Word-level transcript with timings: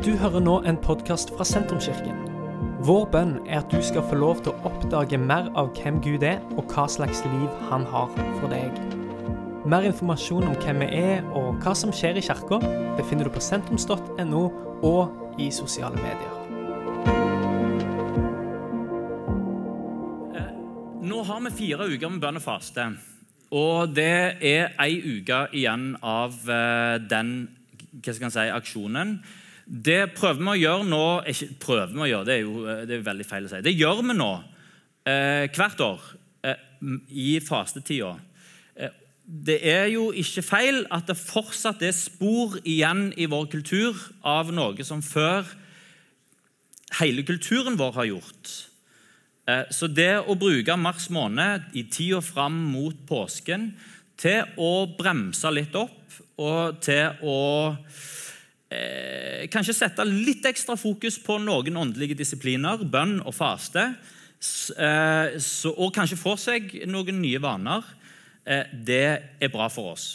Du 0.00 0.14
hører 0.16 0.40
nå 0.40 0.54
en 0.64 0.78
podkast 0.80 1.28
fra 1.36 1.44
Sentrumskirken. 1.44 2.22
Vår 2.88 3.02
bønn 3.12 3.34
er 3.44 3.58
at 3.58 3.68
du 3.68 3.82
skal 3.84 4.00
få 4.08 4.16
lov 4.16 4.38
til 4.40 4.54
å 4.54 4.70
oppdage 4.70 5.18
mer 5.20 5.50
av 5.60 5.74
hvem 5.76 5.98
Gud 6.00 6.22
er, 6.24 6.38
og 6.56 6.72
hva 6.72 6.86
slags 6.88 7.20
liv 7.26 7.58
han 7.68 7.84
har 7.84 8.08
for 8.38 8.48
deg. 8.48 8.78
Mer 9.68 9.84
informasjon 9.90 10.46
om 10.48 10.56
hvem 10.62 10.80
vi 10.80 11.02
er 11.02 11.28
og 11.36 11.60
hva 11.60 11.74
som 11.76 11.92
skjer 11.92 12.16
i 12.16 12.22
kirka, 12.24 12.62
befinner 12.96 13.28
du 13.28 13.34
på 13.34 13.42
sentrums.no 13.44 14.42
og 14.88 15.36
i 15.36 15.50
sosiale 15.52 16.00
medier. 16.00 16.32
Nå 21.12 21.20
har 21.28 21.44
vi 21.44 21.54
fire 21.60 21.92
uker 21.92 22.08
med 22.08 22.24
bønn 22.24 22.40
og 22.40 22.46
faste. 22.48 22.88
Og 23.52 23.92
det 23.92 24.40
er 24.40 24.72
ei 24.80 24.96
uke 24.96 25.44
igjen 25.52 25.90
av 26.00 26.40
eh, 26.48 26.96
den 27.04 27.36
hva 27.90 28.14
skal 28.14 28.28
jeg 28.30 28.36
si, 28.38 28.48
aksjonen. 28.54 29.16
Det 29.70 30.00
prøver 30.16 30.40
vi 30.40 30.50
å 30.50 30.58
gjøre 30.58 30.86
nå 30.90 31.04
Ikke 31.30 31.46
prøver 31.62 31.92
vi 31.94 32.02
å 32.02 32.08
gjøre, 32.10 32.26
det 32.26 32.34
er 32.34 32.40
jo 32.42 32.64
det 32.88 32.96
er 32.96 33.04
veldig 33.06 33.26
feil 33.28 33.46
å 33.46 33.52
si. 33.52 33.62
Det 33.62 33.76
gjør 33.76 34.02
vi 34.02 34.16
nå 34.18 34.32
eh, 35.06 35.46
hvert 35.54 35.84
år 35.84 36.08
eh, 36.42 36.64
i 37.14 37.28
fastetida. 37.44 38.16
Eh, 38.74 38.96
det 39.46 39.60
er 39.70 39.86
jo 39.92 40.08
ikke 40.10 40.42
feil 40.42 40.82
at 40.90 41.06
det 41.06 41.18
fortsatt 41.20 41.84
er 41.86 41.94
spor 41.94 42.58
igjen 42.64 43.12
i 43.14 43.28
vår 43.30 43.46
kultur 43.52 44.00
av 44.26 44.50
noe 44.54 44.86
som 44.86 45.04
før 45.06 45.46
hele 46.98 47.22
kulturen 47.22 47.78
vår 47.78 47.94
har 48.00 48.10
gjort. 48.10 48.52
Eh, 49.46 49.66
så 49.70 49.86
det 49.86 50.16
å 50.26 50.34
bruke 50.38 50.76
mars 50.80 51.06
måned 51.14 51.70
i 51.78 51.86
tida 51.86 52.18
fram 52.24 52.58
mot 52.72 53.06
påsken 53.06 53.70
til 54.20 54.50
å 54.60 54.88
bremse 54.98 55.54
litt 55.54 55.78
opp 55.78 56.18
og 56.40 56.80
til 56.82 57.22
å 57.22 57.38
eh, 58.70 59.46
kanskje 59.50 59.76
sette 59.76 60.06
litt 60.06 60.46
ekstra 60.48 60.76
fokus 60.78 61.18
på 61.22 61.38
noen 61.42 61.78
åndelige 61.80 62.18
disipliner, 62.18 62.84
bønn 62.86 63.18
og 63.24 63.34
faste, 63.34 63.86
eh, 64.76 65.38
så, 65.42 65.74
og 65.74 65.94
kanskje 65.94 66.20
få 66.20 66.36
seg 66.40 66.74
noen 66.90 67.20
nye 67.22 67.40
vaner, 67.42 67.86
eh, 68.44 68.66
det 68.72 69.06
er 69.40 69.52
bra 69.52 69.68
for 69.72 69.94
oss. 69.94 70.12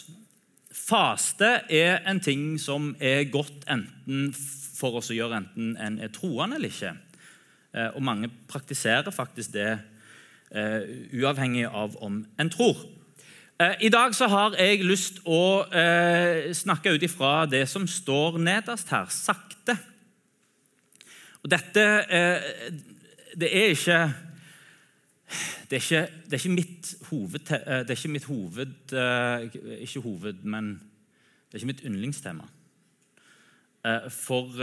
Faste 0.76 1.62
er 1.72 2.02
en 2.06 2.20
ting 2.20 2.54
som 2.60 2.94
er 3.00 3.26
godt 3.32 3.66
enten 3.72 4.30
for 4.76 5.00
oss 5.00 5.10
å 5.10 5.16
gjøre 5.16 5.40
enten 5.40 5.76
en 5.80 6.00
er 6.04 6.12
troende 6.12 6.58
eller 6.58 6.72
ikke. 6.72 6.94
Eh, 7.72 7.90
og 7.94 8.02
mange 8.04 8.30
praktiserer 8.48 9.12
faktisk 9.14 9.56
det 9.56 9.76
uavhengig 10.46 11.64
av 11.66 11.96
om 12.06 12.20
en 12.38 12.50
tror. 12.54 12.78
Uh, 13.56 13.72
I 13.80 13.88
dag 13.88 14.12
så 14.12 14.26
har 14.28 14.52
jeg 14.60 14.82
lyst 14.84 15.22
å 15.24 15.64
eh, 15.72 16.50
snakke 16.52 16.92
ut 16.92 17.04
ifra 17.06 17.46
det 17.48 17.62
som 17.70 17.86
står 17.88 18.36
nederst 18.36 18.90
her, 18.92 19.08
sakte. 19.08 19.78
Og 21.40 21.48
dette 21.48 21.84
Det 23.36 23.48
er 23.48 23.72
ikke 23.72 24.00
det 25.66 25.78
er, 25.78 25.82
ikke, 25.82 26.02
det 26.26 26.36
er 26.36 26.38
ikke, 26.38 26.52
mitt 26.54 26.90
hoved... 27.08 27.40
Det 27.48 27.90
er 27.90 27.96
ikke 27.96 28.12
mitt 28.12 28.28
hoved 28.28 28.92
Ikke 29.80 30.02
hoved, 30.04 30.44
men 30.44 30.68
det 30.76 31.56
er 31.56 31.64
ikke 31.64 31.72
mitt 31.72 31.82
yndlingstema. 31.88 32.46
For 34.14 34.62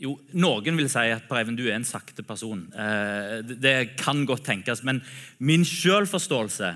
jo, 0.00 0.14
Noen 0.40 0.78
vil 0.78 0.88
si 0.88 1.10
at 1.12 1.26
Per 1.28 1.50
du 1.52 1.66
er 1.66 1.76
en 1.76 1.84
sakte 1.84 2.24
person. 2.24 2.62
Eh, 2.72 3.40
det 3.44 3.96
kan 4.00 4.24
godt 4.26 4.46
tenkes. 4.48 4.82
Men 4.84 5.02
min 5.38 5.64
selvforståelse 5.64 6.70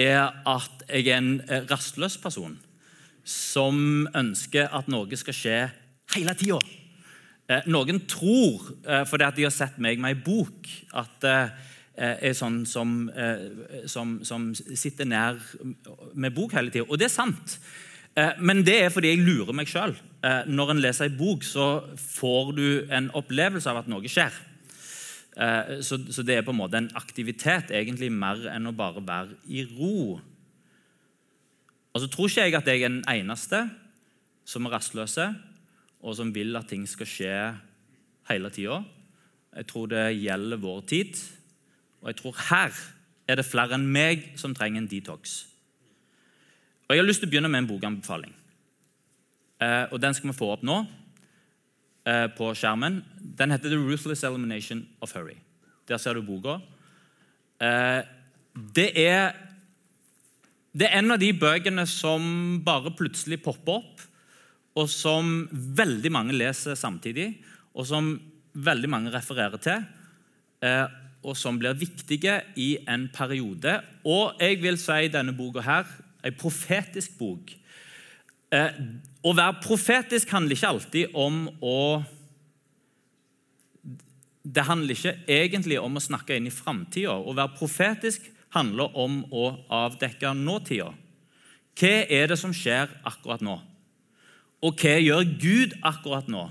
er 0.00 0.30
at 0.48 0.84
jeg 0.88 1.08
er 1.08 1.18
en 1.18 1.32
eh, 1.46 1.64
rastløs 1.70 2.18
person 2.22 2.56
som 3.24 4.08
ønsker 4.16 4.70
at 4.74 4.88
noe 4.90 5.18
skal 5.20 5.36
skje 5.36 5.58
hele 6.16 6.34
tida. 6.38 6.60
Eh, 7.50 7.68
noen 7.70 8.02
tror, 8.10 8.72
fordi 9.06 9.26
at 9.26 9.36
de 9.36 9.46
har 9.46 9.54
sett 9.54 9.78
meg 9.82 10.00
med 10.00 10.14
ei 10.14 10.24
bok, 10.24 10.70
at 10.96 11.26
jeg 12.00 12.30
er 12.30 12.36
sånn 12.38 12.62
som, 12.64 13.10
som, 13.90 14.14
som 14.24 14.46
sitter 14.56 15.08
nær 15.10 15.36
med 16.14 16.32
bok 16.32 16.54
hele 16.56 16.72
tida. 16.72 16.86
Og 16.88 16.96
det 16.96 17.10
er 17.10 17.12
sant. 17.12 17.58
Men 18.40 18.62
det 18.64 18.78
er 18.86 18.94
fordi 18.94 19.12
jeg 19.12 19.26
lurer 19.26 19.52
meg 19.56 19.68
sjøl. 19.68 19.92
Eh, 20.20 20.42
når 20.52 20.74
en 20.74 20.82
leser 20.84 21.08
en 21.08 21.16
bok, 21.16 21.44
så 21.46 21.66
får 21.96 22.52
du 22.56 22.66
en 22.92 23.08
opplevelse 23.16 23.70
av 23.70 23.80
at 23.80 23.88
noe 23.88 24.10
skjer. 24.10 24.34
Eh, 25.40 25.80
så, 25.80 25.96
det 25.96 26.36
er 26.36 26.44
på 26.44 26.52
en 26.52 26.60
måte 26.60 26.76
en 26.76 26.90
aktivitet 26.98 27.72
egentlig 27.72 28.10
mer 28.12 28.42
enn 28.52 28.68
å 28.68 28.76
bare 28.76 29.00
være 29.00 29.38
i 29.48 29.64
ro. 29.64 30.18
Og 31.90 32.02
så 32.02 32.10
tror 32.12 32.28
ikke 32.28 32.44
jeg 32.44 32.58
at 32.58 32.68
jeg 32.68 32.82
er 32.82 32.92
den 32.92 33.04
eneste 33.08 33.62
som 34.44 34.66
er 34.66 34.76
rastløse, 34.76 35.30
og 36.00 36.16
som 36.16 36.32
vil 36.34 36.56
at 36.58 36.68
ting 36.68 36.84
skal 36.88 37.08
skje 37.08 37.34
hele 38.30 38.50
tida. 38.52 38.82
Jeg 39.56 39.68
tror 39.70 39.88
det 39.90 40.04
gjelder 40.20 40.60
vår 40.60 40.84
tid, 40.92 41.16
og 42.00 42.12
jeg 42.12 42.20
tror 42.20 42.36
her 42.50 42.82
er 43.30 43.38
det 43.38 43.46
flere 43.46 43.76
enn 43.76 43.88
meg 43.88 44.30
som 44.40 44.54
trenger 44.56 44.82
en 44.82 44.90
detox. 44.90 45.44
Og 46.88 46.96
Jeg 46.96 47.02
har 47.02 47.06
lyst 47.06 47.22
til 47.22 47.28
å 47.28 47.32
begynne 47.32 47.50
med 47.52 47.62
en 47.62 47.70
bokanbefaling. 47.70 48.32
Eh, 49.62 49.86
og 49.92 50.00
Den 50.02 50.14
skal 50.14 50.32
vi 50.32 50.36
få 50.36 50.52
opp 50.52 50.64
nå 50.66 50.82
eh, 52.06 52.26
på 52.36 52.52
skjermen. 52.54 53.00
Den 53.20 53.50
heter 53.50 53.70
'The 53.70 53.78
Ruthless 53.78 54.24
Elimination 54.24 54.86
of 55.00 55.14
Hurry'. 55.16 55.38
Der 55.88 55.98
ser 55.98 56.14
du 56.14 56.22
boka. 56.22 56.60
Eh, 57.60 58.02
det 58.74 58.90
er, 58.98 59.32
det 60.72 60.86
er 60.86 60.98
en 60.98 61.10
av 61.10 61.18
de 61.18 61.32
bøkene 61.32 61.86
som 61.86 62.62
bare 62.64 62.90
plutselig 62.90 63.42
popper 63.42 63.80
opp, 63.80 64.00
og 64.74 64.88
som 64.88 65.48
veldig 65.52 66.12
mange 66.12 66.32
leser 66.32 66.74
samtidig, 66.74 67.42
og 67.74 67.86
som 67.86 68.20
veldig 68.54 68.88
mange 68.88 69.10
refererer 69.10 69.58
til, 69.58 69.84
og 71.22 71.36
som 71.36 71.58
blir 71.58 71.74
viktige 71.74 72.40
i 72.56 72.76
en 72.88 73.08
periode. 73.12 73.80
Og 74.04 74.40
jeg 74.40 74.62
vil 74.62 74.78
si 74.78 75.08
denne 75.08 75.34
boka 75.36 75.60
her, 75.60 75.86
en 76.24 76.36
profetisk 76.38 77.18
bok 77.18 77.59
Eh, 78.50 78.80
å 79.22 79.30
være 79.36 79.60
profetisk 79.62 80.32
handler 80.34 80.56
ikke 80.56 80.72
alltid 80.74 81.12
om 81.14 81.44
å 81.62 82.02
Det 84.40 84.64
handler 84.64 84.96
ikke 84.96 85.12
egentlig 85.28 85.76
om 85.78 85.98
å 85.98 86.00
snakke 86.00 86.34
inn 86.34 86.46
i 86.48 86.50
framtida. 86.54 87.12
Å 87.12 87.34
være 87.36 87.58
profetisk 87.58 88.24
handler 88.56 88.96
om 88.96 89.20
å 89.30 89.50
avdekke 89.68 90.32
nåtida. 90.34 90.88
Hva 91.76 91.92
er 92.08 92.32
det 92.32 92.38
som 92.40 92.54
skjer 92.56 92.88
akkurat 93.06 93.44
nå? 93.44 93.58
Og 94.64 94.80
hva 94.80 94.96
gjør 94.96 95.28
Gud 95.38 95.76
akkurat 95.84 96.26
nå? 96.32 96.46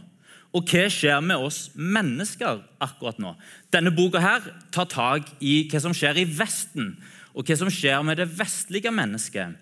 Og 0.54 0.70
hva 0.70 0.86
skjer 0.90 1.20
med 1.26 1.42
oss 1.42 1.72
mennesker 1.74 2.62
akkurat 2.80 3.20
nå? 3.20 3.34
Denne 3.74 3.92
boka 3.92 4.22
her 4.22 4.46
tar 4.72 4.88
tak 4.90 5.34
i 5.42 5.64
hva 5.70 5.82
som 5.82 5.94
skjer 5.94 6.22
i 6.22 6.30
Vesten, 6.30 6.94
og 7.34 7.50
hva 7.50 7.58
som 7.58 7.74
skjer 7.74 8.06
med 8.06 8.22
det 8.22 8.30
vestlige 8.38 8.94
mennesket. 8.94 9.58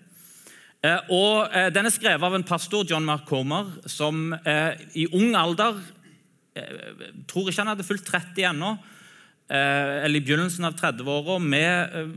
Eh, 0.78 1.10
og 1.10 1.50
eh, 1.50 1.72
Den 1.74 1.88
er 1.88 1.94
skrevet 1.94 2.22
av 2.22 2.36
en 2.36 2.46
pastor, 2.46 2.86
John 2.86 3.06
Mark 3.06 3.26
Comer, 3.26 3.72
som 3.90 4.30
eh, 4.38 4.78
i 4.94 5.08
ung 5.10 5.34
alder 5.38 5.80
tror 7.30 7.46
ikke 7.46 7.62
han 7.62 7.68
hadde 7.70 7.84
fulgt 7.86 8.08
30 8.10 8.48
ennå, 8.48 8.68
eller 9.46 10.18
i 10.18 10.22
begynnelsen 10.26 10.66
av 10.66 10.72
30-åra, 10.74 11.36
med, 11.38 12.16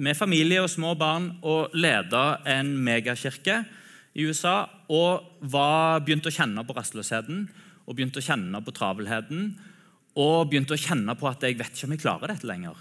med, 0.00 0.16
familie 0.16 0.62
og 0.64 0.70
små 0.72 0.94
barn, 0.96 1.26
og 1.44 1.74
leda 1.76 2.38
en 2.48 2.70
megakirke 2.86 3.58
i 4.16 4.24
USA. 4.24 4.54
Og 4.88 5.44
var, 5.44 6.00
begynte 6.06 6.32
å 6.32 6.36
kjenne 6.38 6.64
på 6.64 6.78
rastløsheten 6.78 7.42
og 7.84 7.98
begynte 7.98 8.22
å 8.22 8.24
kjenne 8.24 8.62
på 8.64 8.72
travelheten. 8.78 9.44
Og 10.24 10.48
begynte 10.48 10.72
å 10.72 10.80
kjenne 10.80 11.12
på 11.20 11.28
at 11.28 11.44
jeg 11.44 11.60
vet 11.60 11.76
ikke 11.76 11.90
om 11.90 11.94
jeg 11.98 12.04
klarer 12.06 12.32
dette 12.32 12.48
lenger 12.48 12.80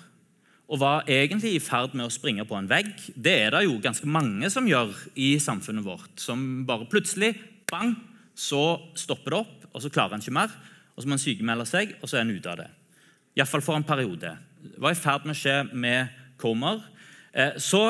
og 0.72 0.80
var 0.80 1.08
egentlig 1.12 1.58
i 1.58 1.64
ferd 1.64 1.98
med 1.98 2.08
å 2.08 2.14
springe 2.14 2.46
på 2.48 2.56
en 2.56 2.70
vegg. 2.72 2.94
Det 3.12 3.34
er 3.44 3.52
det 3.52 3.66
jo 3.66 3.80
ganske 3.84 4.08
mange 4.08 4.48
som 4.54 4.68
gjør 4.70 4.94
i 5.20 5.34
samfunnet 5.44 5.84
vårt. 5.84 6.14
Som 6.16 6.64
bare 6.68 6.88
plutselig 6.88 7.34
bang, 7.72 7.98
så 8.40 8.80
stopper 8.96 9.34
det 9.34 9.42
opp, 9.42 9.66
og 9.76 9.84
så 9.84 9.92
klarer 9.92 10.16
en 10.16 10.24
ikke 10.24 10.38
mer. 10.38 10.54
Og 10.96 11.04
så 11.04 11.12
må 11.12 11.18
en 11.18 11.24
sykemelde 11.24 11.68
seg, 11.68 11.92
og 12.00 12.08
så 12.08 12.18
er 12.22 12.24
en 12.24 12.32
ute 12.32 12.54
av 12.54 12.62
det. 12.64 12.70
Iallfall 13.36 13.64
for 13.66 13.76
en 13.76 13.88
periode. 13.88 14.32
Det 14.64 14.80
var 14.80 14.96
i 14.96 15.00
ferd 15.00 15.28
med 15.28 15.36
å 15.36 15.42
skje 15.42 15.58
med 15.76 16.16
Comer. 16.40 16.80
Eh, 17.36 17.60
så, 17.60 17.84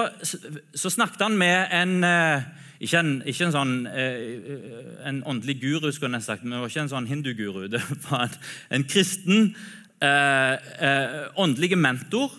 så 0.73 0.89
snakket 0.89 1.21
han 1.25 1.37
med 1.37 1.69
en 1.77 1.95
eh, 2.05 2.49
ikke 2.81 2.97
en, 2.97 3.15
ikke 3.29 3.45
en 3.45 3.53
sånn 3.53 3.73
eh, 3.93 4.53
en 5.05 5.21
åndelig 5.29 5.59
guru, 5.61 5.91
skulle 5.93 6.17
jeg 6.17 6.25
sagt, 6.25 6.45
men 6.45 6.57
det 6.57 6.63
var 6.63 6.73
ikke 6.73 6.85
en 6.87 6.95
sånn 6.95 7.09
hinduguru. 7.09 7.67
Det 7.73 7.81
var 8.07 8.25
en, 8.25 8.39
en 8.73 8.89
kristen 8.89 9.53
åndelig 11.37 11.77
mentor 11.77 12.31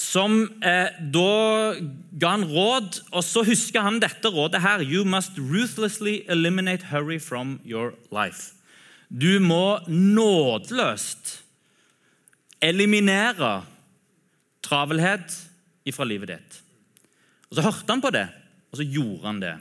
som 0.00 0.46
eh, 0.64 0.88
da 1.12 1.74
ga 2.16 2.32
han 2.32 2.46
råd, 2.48 3.02
og 3.12 3.24
så 3.26 3.42
husker 3.44 3.84
han 3.84 4.00
dette 4.00 4.30
rådet 4.32 4.62
her. 4.64 4.80
You 4.80 5.04
must 5.04 5.36
ruthlessly 5.36 6.22
eliminate 6.30 6.88
hurry 6.88 7.18
from 7.20 7.58
your 7.68 7.92
life. 8.14 8.54
Du 9.10 9.40
må 9.42 9.80
nådeløst 9.90 11.40
eliminere 12.62 13.60
travelhet 14.64 15.36
ifra 15.88 16.06
livet 16.08 16.32
ditt. 16.32 16.60
Og 17.50 17.58
Så 17.58 17.66
hørte 17.66 17.92
han 17.92 18.04
på 18.04 18.12
det, 18.14 18.28
og 18.70 18.80
så 18.80 18.86
gjorde 18.86 19.26
han 19.26 19.40
det. 19.42 19.56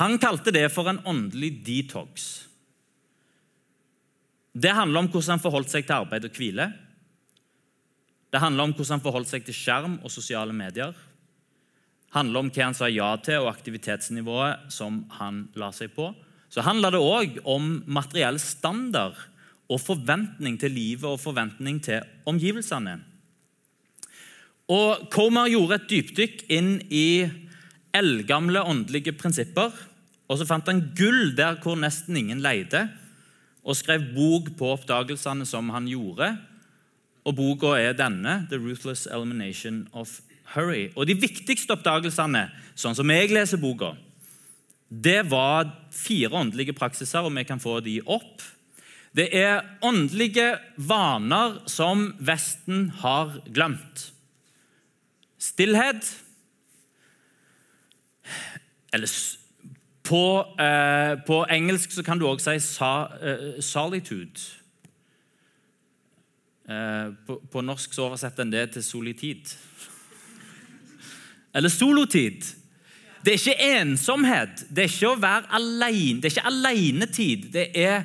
Han 0.00 0.18
kalte 0.18 0.54
det 0.54 0.70
for 0.72 0.88
en 0.88 1.02
åndelig 1.04 1.52
detox. 1.66 2.46
Det 4.56 4.72
handler 4.74 5.04
om 5.04 5.10
hvordan 5.10 5.36
han 5.36 5.42
forholdt 5.42 5.70
seg 5.70 5.86
til 5.86 6.00
arbeid 6.00 6.24
og 6.26 6.34
hvile. 6.34 6.70
Det 8.30 8.40
handler 8.40 8.68
om 8.68 8.74
hvordan 8.74 8.98
han 8.98 9.04
forholdt 9.04 9.30
seg 9.32 9.46
til 9.46 9.56
skjerm 9.56 9.98
og 10.04 10.12
sosiale 10.12 10.54
medier. 10.54 10.94
Det 10.94 12.14
handler 12.14 12.44
om 12.44 12.50
hva 12.50 12.66
han 12.68 12.76
sa 12.78 12.88
ja 12.90 13.10
til, 13.22 13.42
og 13.42 13.50
aktivitetsnivået 13.52 14.70
som 14.74 15.04
han 15.18 15.44
la 15.58 15.70
seg 15.74 15.92
på. 15.94 16.12
Så 16.50 16.64
handler 16.66 16.94
det 16.94 17.02
òg 17.02 17.38
om 17.46 17.76
materiell 17.86 18.40
standard 18.42 19.18
og 19.70 19.78
forventning 19.82 20.56
til 20.58 20.74
livet 20.74 21.06
og 21.06 21.22
forventning 21.22 21.78
til 21.82 22.02
omgivelsene. 22.26 22.96
Og 24.70 25.06
Comer 25.10 25.50
gjorde 25.50 25.78
et 25.78 25.88
dypdykk 25.90 26.42
inn 26.54 26.74
i 26.94 27.26
eldgamle 27.94 28.62
åndelige 28.62 29.14
prinsipper. 29.18 29.70
Og 30.30 30.38
så 30.38 30.46
fant 30.46 30.68
han 30.70 30.82
gull 30.98 31.32
der 31.38 31.58
hvor 31.62 31.78
nesten 31.78 32.18
ingen 32.18 32.42
leide, 32.42 32.86
og 33.66 33.76
skrev 33.76 34.12
bok 34.14 34.52
på 34.56 34.70
oppdagelsene 34.76 35.46
som 35.46 35.72
han 35.74 35.88
gjorde. 35.90 36.30
Og 37.24 37.36
Boka 37.36 37.74
er 37.76 37.92
denne, 37.92 38.46
'The 38.48 38.58
Ruthless 38.58 39.06
Elimination 39.06 39.88
of 39.92 40.20
Hurry'. 40.54 40.92
Og 40.96 41.06
De 41.06 41.14
viktigste 41.14 41.72
oppdagelsene, 41.76 42.48
sånn 42.74 42.94
som 42.94 43.10
jeg 43.10 43.30
leser 43.30 43.60
boka, 43.60 43.94
det 44.90 45.30
var 45.30 45.70
fire 45.94 46.32
åndelige 46.34 46.72
praksiser, 46.72 47.22
og 47.22 47.36
vi 47.36 47.44
kan 47.44 47.60
få 47.60 47.80
de 47.80 48.00
opp. 48.06 48.42
Det 49.14 49.28
er 49.34 49.62
åndelige 49.82 50.58
vaner 50.76 51.60
som 51.66 52.14
Vesten 52.18 52.90
har 53.02 53.40
glemt. 53.54 54.10
Stillhet 55.38 56.16
Eller 58.92 59.06
på, 60.02 60.42
eh, 60.58 61.14
på 61.26 61.44
engelsk 61.46 62.04
kan 62.04 62.18
du 62.18 62.26
også 62.26 62.58
si 62.58 62.74
sa, 62.74 63.06
eh, 63.22 63.60
'solitude'. 63.60 64.59
Eh, 66.70 67.12
på, 67.26 67.42
på, 67.52 67.60
norsk 67.60 67.94
så 67.94 68.04
oversetter 68.06 68.44
en 68.44 68.52
det 68.52 68.68
til 68.76 68.84
solitid. 68.84 69.54
Eller 71.54 71.68
solotid. 71.68 72.46
Det 73.24 73.32
er 73.32 73.40
ikke 73.40 73.70
ensomhet. 73.80 74.62
Det 74.70 74.84
er 74.84 74.92
ikke 74.92 75.10
å 75.10 75.18
være 75.18 75.50
alene. 75.58 76.20
Det 76.20 76.30
er 76.30 76.36
ikke 76.36 76.50
alenetid. 76.52 77.48
Det 77.52 77.66
er 77.74 78.02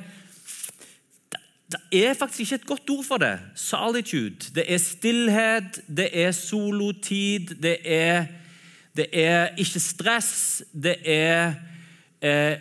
det 1.66 1.98
er 2.06 2.14
faktisk 2.14 2.40
ikke 2.40 2.54
et 2.54 2.66
godt 2.66 2.90
ord 2.90 3.04
for 3.04 3.22
det. 3.22 3.38
Solitude. 3.58 4.52
Det 4.54 4.64
er 4.70 4.78
stillhet, 4.78 5.80
det 5.86 6.06
er 6.14 6.30
solotid, 6.30 7.56
det 7.62 7.78
er, 7.82 8.28
det 8.96 9.08
er 9.12 9.48
ikke 9.58 9.82
stress. 9.82 10.62
Det 10.72 10.96
er 11.04 11.54
eh, 12.22 12.58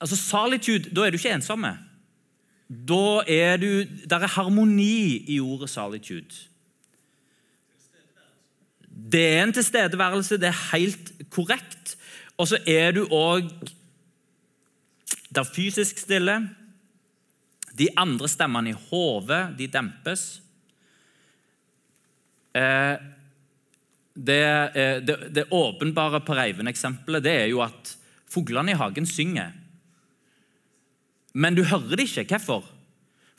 Altså, 0.00 0.16
solitude 0.16 0.90
Da 0.90 1.06
er 1.06 1.10
du 1.10 1.16
ikke 1.16 1.32
ensomme. 1.32 1.70
Da 2.68 3.22
er 3.28 3.56
du 3.60 3.84
Der 4.08 4.24
er 4.24 4.26
harmoni 4.26 5.24
i 5.28 5.40
ordet 5.40 5.70
solitude. 5.70 6.34
Det 9.12 9.24
er 9.36 9.42
en 9.42 9.52
tilstedeværelse, 9.52 10.38
det 10.38 10.48
er 10.48 10.76
helt 10.76 11.12
korrekt. 11.30 11.96
Og 12.38 12.48
så 12.48 12.58
er 12.66 12.92
du 12.92 13.04
òg 13.10 13.50
der 15.34 15.44
fysisk 15.44 15.98
stille. 15.98 16.38
De 17.78 17.88
andre 17.98 18.28
stemmene 18.28 18.70
i 18.70 18.78
hodet 18.90 19.58
de 19.58 19.66
dempes. 19.66 20.40
Eh, 22.54 22.96
det, 24.14 24.42
eh, 24.78 25.02
det, 25.02 25.16
det 25.34 25.50
åpenbare 25.50 26.20
på 26.22 26.36
Reiven-eksempelet 26.38 27.26
er 27.26 27.48
jo 27.50 27.64
at 27.66 27.96
fuglene 28.30 28.70
i 28.70 28.78
hagen 28.78 29.06
synger. 29.06 29.50
Men 31.34 31.56
du 31.58 31.64
hører 31.66 31.98
det 31.98 32.08
ikke. 32.08 32.38
Hvorfor? 32.38 32.66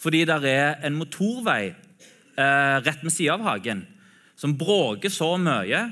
Fordi 0.02 0.26
det 0.28 0.52
er 0.52 0.82
en 0.86 0.98
motorvei 1.00 1.72
eh, 1.72 2.78
rett 2.84 3.04
ved 3.04 3.14
siden 3.14 3.40
av 3.40 3.46
hagen 3.54 3.86
som 4.36 4.56
bråker 4.60 5.12
så 5.14 5.36
mye 5.40 5.86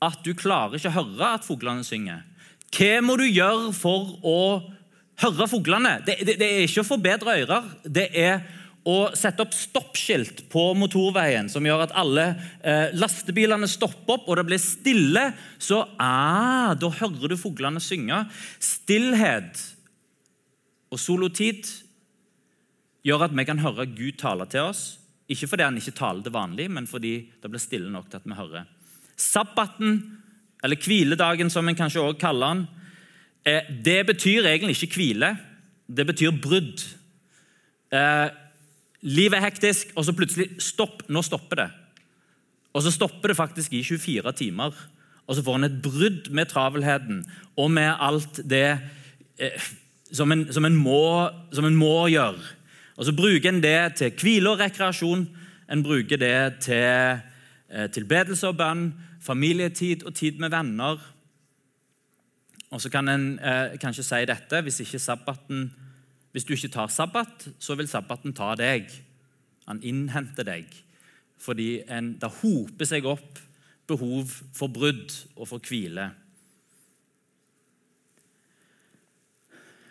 at 0.00 0.20
du 0.24 0.30
klarer 0.38 0.78
ikke 0.78 0.92
å 0.92 0.98
høre 1.00 1.32
at 1.36 1.46
fuglene 1.46 1.84
synger. 1.84 2.22
Hva 2.70 3.00
må 3.02 3.16
du 3.18 3.26
gjøre 3.26 3.72
for 3.74 4.14
å 4.22 4.38
høre 5.20 5.48
fuglene. 5.50 5.98
Det, 6.06 6.20
det, 6.24 6.38
det, 6.40 6.46
er 6.48 6.64
ikke 6.64 6.84
å 6.84 6.90
forbedre 6.92 7.36
ører. 7.42 7.68
Det 7.84 8.06
er 8.16 8.46
å 8.88 9.10
sette 9.18 9.44
opp 9.44 9.52
stoppskilt 9.52 10.46
på 10.52 10.62
motorveien 10.78 11.50
som 11.52 11.66
gjør 11.66 11.84
at 11.84 11.92
alle 12.00 12.30
eh, 12.62 12.94
lastebilene 12.96 13.68
stopper 13.68 14.16
opp, 14.16 14.30
og 14.30 14.38
det 14.40 14.46
blir 14.48 14.62
stille. 14.62 15.26
Så 15.60 15.82
ah, 16.00 16.72
da 16.78 16.92
hører 17.02 17.34
du 17.34 17.36
fuglene 17.40 17.82
synge. 17.84 18.22
Stillhet 18.62 19.60
og 20.90 20.98
solotid 20.98 21.68
gjør 23.06 23.28
at 23.28 23.36
vi 23.36 23.46
kan 23.48 23.62
høre 23.62 23.86
Gud 23.86 24.18
tale 24.20 24.46
til 24.50 24.66
oss. 24.68 24.98
Ikke 25.30 25.46
fordi 25.46 25.64
han 25.64 25.78
ikke 25.78 25.96
taler 25.96 26.24
det 26.26 26.34
vanlig, 26.34 26.66
men 26.70 26.88
fordi 26.90 27.14
det 27.42 27.50
blir 27.50 27.62
stille 27.62 27.90
nok 27.92 28.10
til 28.10 28.18
at 28.18 28.26
vi 28.26 28.36
hører. 28.36 28.66
Sabbaten, 29.16 30.00
eller 30.64 30.76
hviledagen 30.76 31.50
som 31.50 31.68
en 31.68 31.78
kanskje 31.78 32.02
også 32.02 32.20
kaller 32.20 32.54
den, 32.54 32.66
Eh, 33.46 33.64
det 33.84 34.04
betyr 34.06 34.46
egentlig 34.46 34.76
ikke 34.82 35.00
hvile. 35.00 35.34
Det 35.88 36.06
betyr 36.06 36.36
brudd. 36.42 36.84
Eh, 37.92 38.28
livet 39.02 39.38
er 39.38 39.46
hektisk, 39.46 39.94
og 39.96 40.04
så 40.04 40.14
plutselig 40.16 40.50
stopp. 40.60 41.06
Nå 41.08 41.22
stopper 41.22 41.64
det. 41.64 41.70
Og 42.74 42.84
så 42.84 42.92
stopper 42.94 43.32
det 43.32 43.36
faktisk 43.36 43.72
i 43.72 43.82
24 43.82 44.32
timer. 44.32 44.76
Og 45.26 45.36
så 45.36 45.42
får 45.42 45.56
en 45.56 45.64
et 45.64 45.82
brudd 45.82 46.30
med 46.30 46.50
travelheten 46.50 47.24
og 47.56 47.70
med 47.70 47.94
alt 47.98 48.42
det 48.44 48.80
eh, 49.38 49.70
som, 50.12 50.32
en, 50.32 50.46
som, 50.52 50.64
en 50.64 50.76
må, 50.76 51.28
som, 51.52 51.66
en, 51.66 51.76
må, 51.76 52.08
gjøre. 52.10 52.56
Og 52.96 53.06
Så 53.06 53.14
bruker 53.16 53.48
en 53.48 53.62
det 53.62 53.96
til 54.00 54.12
hvile 54.20 54.50
og 54.50 54.60
rekreasjon. 54.60 55.26
En 55.70 55.82
bruker 55.82 56.20
det 56.20 56.60
til 56.66 57.20
eh, 57.70 57.88
tilbedelse 57.92 58.50
og 58.50 58.58
bønn, 58.58 58.90
familietid 59.22 60.04
og 60.04 60.14
tid 60.14 60.40
med 60.42 60.50
venner. 60.50 61.00
Og 62.70 62.80
så 62.82 62.90
kan 62.90 63.08
en 63.08 63.38
eh, 63.38 63.78
kanskje 63.80 64.06
si 64.06 64.24
dette 64.28 64.62
hvis, 64.66 64.82
sabbaten, 64.98 65.70
hvis 66.32 66.44
du 66.44 66.54
ikke 66.54 66.74
tar 66.74 66.92
sabbat, 66.92 67.48
så 67.58 67.74
vil 67.78 67.88
sabbaten 67.88 68.34
ta 68.36 68.54
deg. 68.58 68.90
Han 69.66 69.82
innhenter 69.82 70.46
deg. 70.46 70.66
Fordi 71.40 71.80
en, 71.88 72.14
det 72.20 72.30
hoper 72.42 72.88
seg 72.88 73.06
opp 73.08 73.40
behov 73.90 74.30
for 74.54 74.70
brudd 74.70 75.14
og 75.36 75.48
for 75.50 75.62
hvile. 75.66 76.10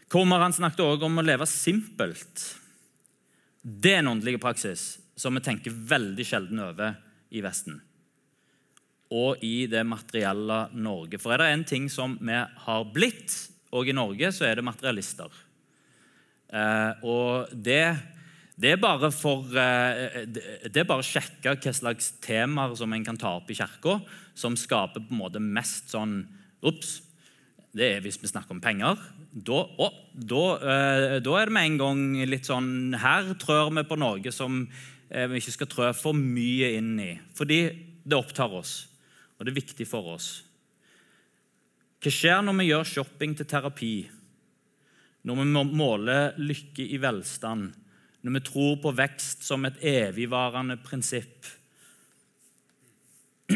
Kommer 0.10 0.42
han 0.42 0.56
snakket 0.56 0.82
også 0.82 1.06
om 1.06 1.22
å 1.22 1.25
leve 1.25 1.46
simpelt. 1.50 2.46
Det 3.62 3.94
er 3.94 4.01
en 4.01 4.16
åndelig 4.16 4.39
praksis 4.42 4.96
som 5.20 5.36
vi 5.38 5.44
tenker 5.46 5.75
veldig 5.75 6.25
sjelden 6.25 6.63
over 6.63 6.98
i 7.30 7.44
Vesten 7.46 7.78
og 9.10 9.42
i 9.42 9.66
det 9.70 9.82
materielle 9.89 10.68
Norge. 10.78 11.18
For 11.22 11.34
er 11.34 11.42
det 11.42 11.50
en 11.50 11.66
ting 11.68 11.88
som 11.89 12.16
vi 12.22 12.36
har 12.38 12.88
blitt, 12.94 13.34
og 13.74 13.89
i 13.89 13.96
Norge, 13.96 14.32
så 14.34 14.46
er 14.46 14.60
det 14.60 14.66
materialister. 14.66 15.34
Eh, 16.54 17.04
og 17.06 17.50
det, 17.54 17.84
det, 18.58 18.72
er 18.74 18.82
bare 18.82 19.12
for 19.13 19.46
eh, 19.54 20.25
Det 20.25 20.82
er 20.82 20.88
bare 20.89 21.04
å 21.04 21.06
sjekke 21.06 21.54
hva 21.54 21.74
slags 21.74 22.16
temaer 22.25 22.74
som 22.78 22.94
en 22.94 23.06
kan 23.06 23.18
ta 23.18 23.36
opp 23.38 23.50
i 23.50 23.58
kirka, 23.58 24.00
som 24.38 24.58
skaper 24.58 25.06
på 25.06 25.13
en 25.13 25.22
måte 25.22 25.42
mest 25.42 25.94
sånn 25.94 26.22
Ops. 26.66 26.98
Det 27.72 27.86
er 27.86 28.01
hvis 28.04 28.18
vi 28.20 28.28
snakker 28.28 28.58
om 28.58 28.62
penger. 28.62 28.98
Da, 29.29 29.59
å, 29.62 29.89
da, 30.13 30.43
eh, 30.57 31.17
da 31.21 31.33
er 31.38 31.50
det 31.50 31.53
med 31.53 31.67
en 31.67 31.75
gang 31.77 32.00
litt 32.25 32.48
sånn 32.50 32.95
Her 32.98 33.27
trør 33.38 33.67
vi 33.77 33.83
på 33.86 33.98
noe 34.01 34.31
som 34.33 34.63
eh, 34.65 35.27
vi 35.29 35.38
ikke 35.38 35.53
skal 35.53 35.69
trø 35.69 35.89
for 35.93 36.17
mye 36.17 36.71
inn 36.79 36.95
i. 37.03 37.12
Fordi 37.38 37.59
det 38.09 38.17
opptar 38.17 38.55
oss 38.57 38.89
og 39.39 39.48
det 39.48 39.53
er 39.53 39.62
viktig 39.62 39.88
for 39.88 40.15
oss. 40.17 40.29
Hva 42.03 42.12
skjer 42.12 42.41
når 42.43 42.57
vi 42.59 42.67
gjør 42.67 42.89
shopping 42.91 43.36
til 43.39 43.48
terapi? 43.48 43.93
Når 45.27 45.39
vi 45.39 45.63
måler 45.79 46.36
lykke 46.39 46.83
i 46.83 47.00
velstand? 47.00 47.71
Når 48.19 48.36
vi 48.36 48.41
tror 48.43 48.75
på 48.83 48.91
vekst 48.95 49.48
som 49.48 49.63
et 49.67 49.79
evigvarende 49.79 50.75
prinsipp? 50.83 51.48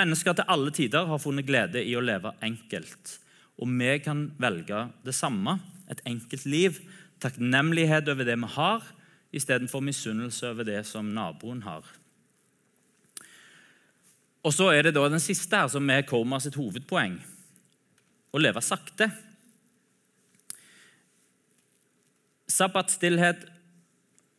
Mennesker 0.00 0.38
til 0.38 0.48
alle 0.48 0.72
tider 0.72 1.08
har 1.12 1.20
funnet 1.20 1.48
glede 1.48 1.84
i 1.84 1.92
å 1.96 2.04
leve 2.04 2.32
enkelt. 2.44 3.19
Og 3.60 3.68
vi 3.68 3.98
kan 4.00 4.30
velge 4.40 4.86
det 5.04 5.14
samme, 5.14 5.58
et 5.90 6.00
enkelt 6.08 6.46
liv. 6.48 6.80
Takknemlighet 7.20 8.08
over 8.08 8.24
det 8.24 8.38
vi 8.40 8.52
har, 8.56 8.84
istedenfor 9.32 9.82
misunnelse 9.84 10.48
over 10.48 10.66
det 10.66 10.80
som 10.88 11.12
naboen 11.14 11.62
har. 11.62 11.84
Og 14.40 14.54
så 14.56 14.70
er 14.72 14.88
det 14.88 14.94
da 14.96 15.04
den 15.12 15.20
siste 15.20 15.56
her, 15.56 15.68
som 15.68 15.90
er 15.92 16.06
Korma 16.08 16.40
sitt 16.40 16.56
hovedpoeng 16.56 17.18
å 18.32 18.40
leve 18.40 18.62
sakte. 18.64 19.10
Sabbatstillhet 22.50 23.44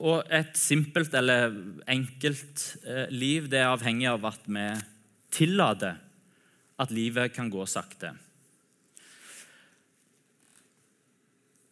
og 0.01 0.25
et 0.33 0.57
simpelt 0.57 1.13
eller 1.13 1.53
enkelt 1.91 2.63
eh, 2.81 3.05
liv 3.13 3.45
det 3.51 3.61
er 3.61 3.69
avhengig 3.69 4.09
av 4.09 4.25
at 4.31 4.49
vi 4.49 4.65
tillater 5.31 5.99
at 6.81 6.93
livet 6.95 7.35
kan 7.35 7.51
gå 7.53 7.61
sakte. 7.69 8.15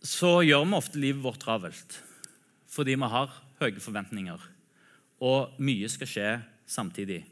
Så 0.10 0.40
gjør 0.46 0.66
vi 0.66 0.78
ofte 0.78 1.02
livet 1.02 1.24
vårt 1.24 1.42
travelt 1.44 2.00
fordi 2.70 2.94
vi 3.02 3.08
har 3.12 3.32
høye 3.60 3.82
forventninger, 3.82 4.42
og 5.26 5.56
mye 5.58 5.88
skal 5.90 6.08
skje 6.08 6.28
samtidig. 6.70 7.24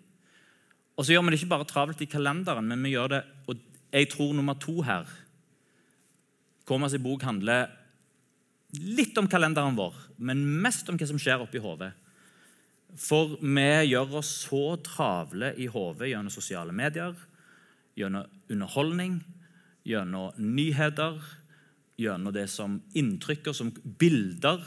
Og 0.98 1.06
så 1.06 1.14
gjør 1.14 1.28
vi 1.28 1.32
det 1.32 1.38
ikke 1.40 1.52
bare 1.52 1.68
travelt 1.70 2.02
i 2.02 2.10
kalenderen, 2.10 2.66
men 2.68 2.82
vi 2.84 2.96
gjør 2.96 3.12
det 3.14 3.22
og 3.46 3.62
jeg 3.94 4.10
tror 4.12 4.34
nummer 4.36 4.58
to 4.60 4.82
her 4.84 5.08
Komas 6.68 6.98
bok 7.00 7.22
handler 7.24 7.70
litt 8.76 9.16
om 9.16 9.30
kalenderen 9.32 9.78
vår, 9.78 9.94
men 10.20 10.42
mest 10.60 10.90
om 10.92 10.98
hva 11.00 11.08
som 11.08 11.20
skjer 11.22 11.46
oppi 11.46 11.62
hodet. 11.64 11.94
For 13.00 13.38
vi 13.40 13.70
gjør 13.88 14.18
oss 14.20 14.34
så 14.50 14.76
travle 14.84 15.54
i 15.56 15.70
hodet 15.72 16.10
gjennom 16.12 16.34
sosiale 16.34 16.76
medier, 16.76 17.16
gjennom 17.96 18.28
underholdning, 18.52 19.22
gjennom 19.88 20.36
nyheter, 20.44 21.22
gjennom 21.98 22.34
det 22.34 22.48
som 22.52 22.82
inntrykker 22.96 23.56
som 23.58 23.72
bilder, 24.00 24.64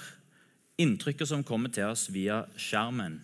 inntrykker 0.81 1.29
som 1.29 1.45
kommer 1.47 1.73
til 1.75 1.91
oss 1.93 2.09
via 2.13 2.45
skjermen. 2.59 3.21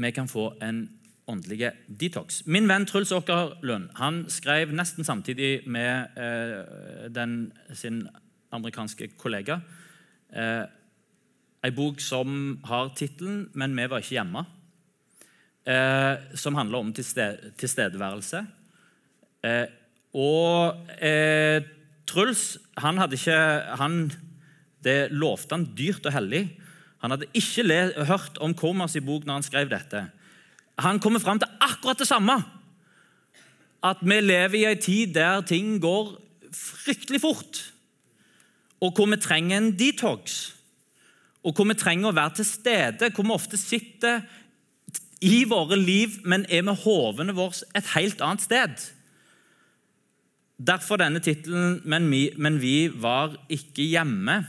Vi 0.00 0.10
kan 0.16 0.28
få 0.28 0.54
en 0.64 0.86
åndelig 1.28 1.70
detox. 1.86 2.40
Min 2.46 2.66
venn 2.70 2.86
Truls 2.88 3.12
Åkerlund 3.12 3.90
han 4.00 4.24
skrev 4.32 4.72
nesten 4.74 5.04
samtidig 5.04 5.68
med 5.68 6.16
eh, 6.18 7.10
den, 7.12 7.52
sin 7.76 8.06
amerikanske 8.50 9.12
kollega 9.20 9.60
eh, 10.32 10.64
en 11.60 11.76
bok 11.76 12.00
som 12.00 12.60
har 12.64 12.94
tittelen 12.96 13.50
'Men 13.52 13.76
vi 13.76 13.86
var 13.86 13.98
ikke 13.98 14.16
hjemme', 14.16 14.44
eh, 15.66 16.14
som 16.34 16.54
handler 16.54 16.78
om 16.78 16.92
tilstedeværelse. 16.94 18.44
Eh, 19.44 19.66
og 20.16 20.80
eh, 21.00 21.62
Truls 22.10 22.58
han 22.82 22.98
hadde 22.98 23.14
ikke 23.14 23.38
han, 23.78 24.10
Det 24.82 25.12
lovte 25.12 25.54
han 25.54 25.68
dyrt 25.76 26.06
og 26.08 26.14
hellig. 26.16 26.46
Han 27.04 27.12
hadde 27.12 27.28
ikke 27.36 27.92
hørt 28.08 28.38
om 28.40 28.54
Komas 28.54 28.96
i 28.96 29.04
bok 29.04 29.26
når 29.26 29.38
han 29.38 29.46
skrev 29.46 29.68
dette. 29.70 30.06
Han 30.80 31.00
kommer 31.00 31.20
fram 31.20 31.38
til 31.38 31.48
akkurat 31.60 32.00
det 32.00 32.08
samme. 32.08 32.40
At 33.84 34.00
vi 34.00 34.20
lever 34.20 34.56
i 34.58 34.64
en 34.68 34.80
tid 34.80 35.14
der 35.14 35.44
ting 35.44 35.78
går 35.80 36.16
fryktelig 36.52 37.20
fort, 37.22 37.60
og 38.80 38.96
hvor 38.96 39.06
vi 39.06 39.20
trenger 39.20 39.60
en 39.60 39.70
detox 39.78 40.56
og 41.40 41.56
hvor 41.56 41.68
vi 41.70 41.76
trenger 41.78 42.10
å 42.10 42.16
være 42.16 42.40
til 42.40 42.48
stede, 42.48 43.10
hvor 43.14 43.24
vi 43.24 43.32
ofte 43.32 43.60
sitter 43.60 44.20
i 45.20 45.44
våre 45.44 45.76
liv, 45.76 46.20
men 46.24 46.46
er 46.48 46.64
med 46.64 46.80
hovene 46.84 47.34
våre 47.36 47.66
et 47.76 47.92
helt 47.94 48.22
annet 48.24 48.44
sted. 48.44 48.86
Derfor 50.60 51.00
denne 51.00 51.22
tittelen 51.24 51.80
men, 51.84 52.58
vi 52.60 52.88
var 52.88 53.36
ikke 53.48 53.84
hjemme'. 53.84 54.44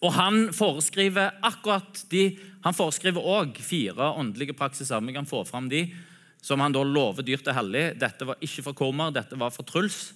Og 0.00 0.12
Han 0.12 0.52
foreskriver 0.52 1.36
akkurat 1.42 2.04
de, 2.10 2.38
han 2.64 2.74
foreskriver 2.74 3.20
også 3.20 3.62
fire 3.62 4.14
åndelige 4.16 4.56
praksiser. 4.56 5.00
Vi 5.00 5.12
kan 5.12 5.26
få 5.26 5.44
fram 5.44 5.68
de, 5.68 5.94
som 6.42 6.60
han 6.60 6.72
da 6.72 6.82
lover 6.82 7.22
dyrt 7.22 7.48
og 7.48 7.54
hellig. 7.54 8.00
Dette 8.00 8.24
var 8.24 8.36
ikke 8.40 8.62
for 8.62 8.72
Kommer, 8.72 9.10
dette 9.10 9.36
var 9.36 9.50
for 9.50 9.62
Truls. 9.62 10.14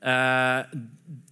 Eh, 0.00 0.80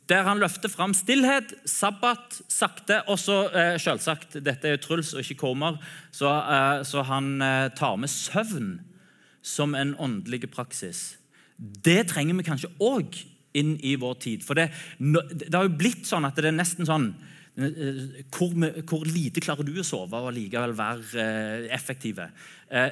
der 0.09 0.25
han 0.25 0.41
løfter 0.41 0.71
fram 0.73 0.95
stillhet, 0.97 1.53
sabbat, 1.69 2.41
sakte, 2.49 3.03
og 3.13 3.19
så 3.21 3.43
eh, 3.53 3.75
selvsagt 3.81 4.39
Dette 4.45 4.69
er 4.69 4.77
jo 4.77 4.83
Truls 4.87 5.13
og 5.15 5.21
ikke 5.21 5.43
Kormer, 5.43 5.77
så, 6.15 6.33
eh, 6.33 6.85
så 6.89 7.05
han 7.09 7.35
eh, 7.45 7.69
tar 7.77 7.99
med 8.01 8.13
søvn 8.13 8.79
som 9.45 9.77
en 9.77 9.95
åndelig 10.01 10.49
praksis. 10.53 11.19
Det 11.59 12.07
trenger 12.13 12.39
vi 12.39 12.47
kanskje 12.47 12.73
òg 12.85 13.21
inn 13.59 13.77
i 13.85 13.97
vår 14.01 14.17
tid. 14.23 14.45
For 14.47 14.57
det, 14.57 14.69
det, 14.99 15.53
har 15.55 15.67
jo 15.67 15.77
blitt 15.77 16.09
sånn 16.09 16.29
at 16.29 16.37
det 16.39 16.51
er 16.51 16.57
nesten 16.57 16.89
sånn 16.89 17.11
eh, 17.61 18.21
hvor, 18.33 18.53
hvor, 18.89 19.09
lite 19.09 19.45
klarer 19.45 19.67
du 19.67 19.75
å 19.77 19.87
sove 19.87 20.25
og 20.25 20.33
likevel 20.37 20.77
være 20.79 21.25
eh, 21.25 21.73
effektive? 21.77 22.31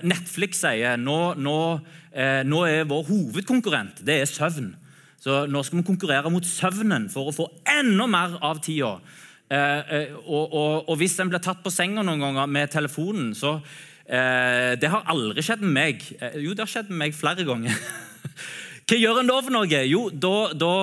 Netflix 0.09 0.63
sier 0.65 0.97
nå, 0.97 1.37
nå, 1.37 1.61
nå 2.49 2.61
er 2.65 2.89
vår 2.89 3.09
hovedkonkurrent 3.11 4.05
det 4.09 4.23
er 4.23 4.31
søvn. 4.31 4.75
Så 5.27 5.41
nå 5.51 5.59
skal 5.67 5.81
vi 5.81 5.89
konkurrere 5.89 6.31
mot 6.31 6.45
søvnen 6.47 7.09
for 7.11 7.27
å 7.27 7.35
få 7.35 7.49
enda 7.67 8.05
mer 8.07 8.37
av 8.47 8.61
tida. 8.63 8.93
Eh, 9.51 9.95
eh, 9.97 10.13
og, 10.21 10.45
og, 10.45 10.75
og, 10.85 10.93
hvis 11.01 11.17
en 11.23 11.31
blir 11.33 11.43
tatt 11.43 11.65
på 11.65 11.71
senga 11.75 12.05
noen 12.07 12.21
ganger 12.23 12.51
med 12.51 12.71
telefonen, 12.71 13.33
så 13.35 13.57
eh, 14.07 14.75
Det 14.79 14.91
har 14.93 15.09
aldri 15.11 15.43
skjedd 15.43 15.65
med 15.65 15.75
meg. 15.75 16.05
Eh, 16.21 16.37
jo, 16.45 16.55
det 16.55 16.63
har 16.63 16.71
skjedd 16.71 16.93
med 16.93 17.01
meg 17.01 17.17
flere 17.19 17.47
ganger. 17.47 17.75
Hva 18.87 18.99
gjør 19.01 19.19
en 19.19 19.33
da 19.33 19.39
for 19.41 19.55
noe? 19.57 19.81
Jo, 19.91 20.05
da, 20.15 20.35
da 20.55 20.75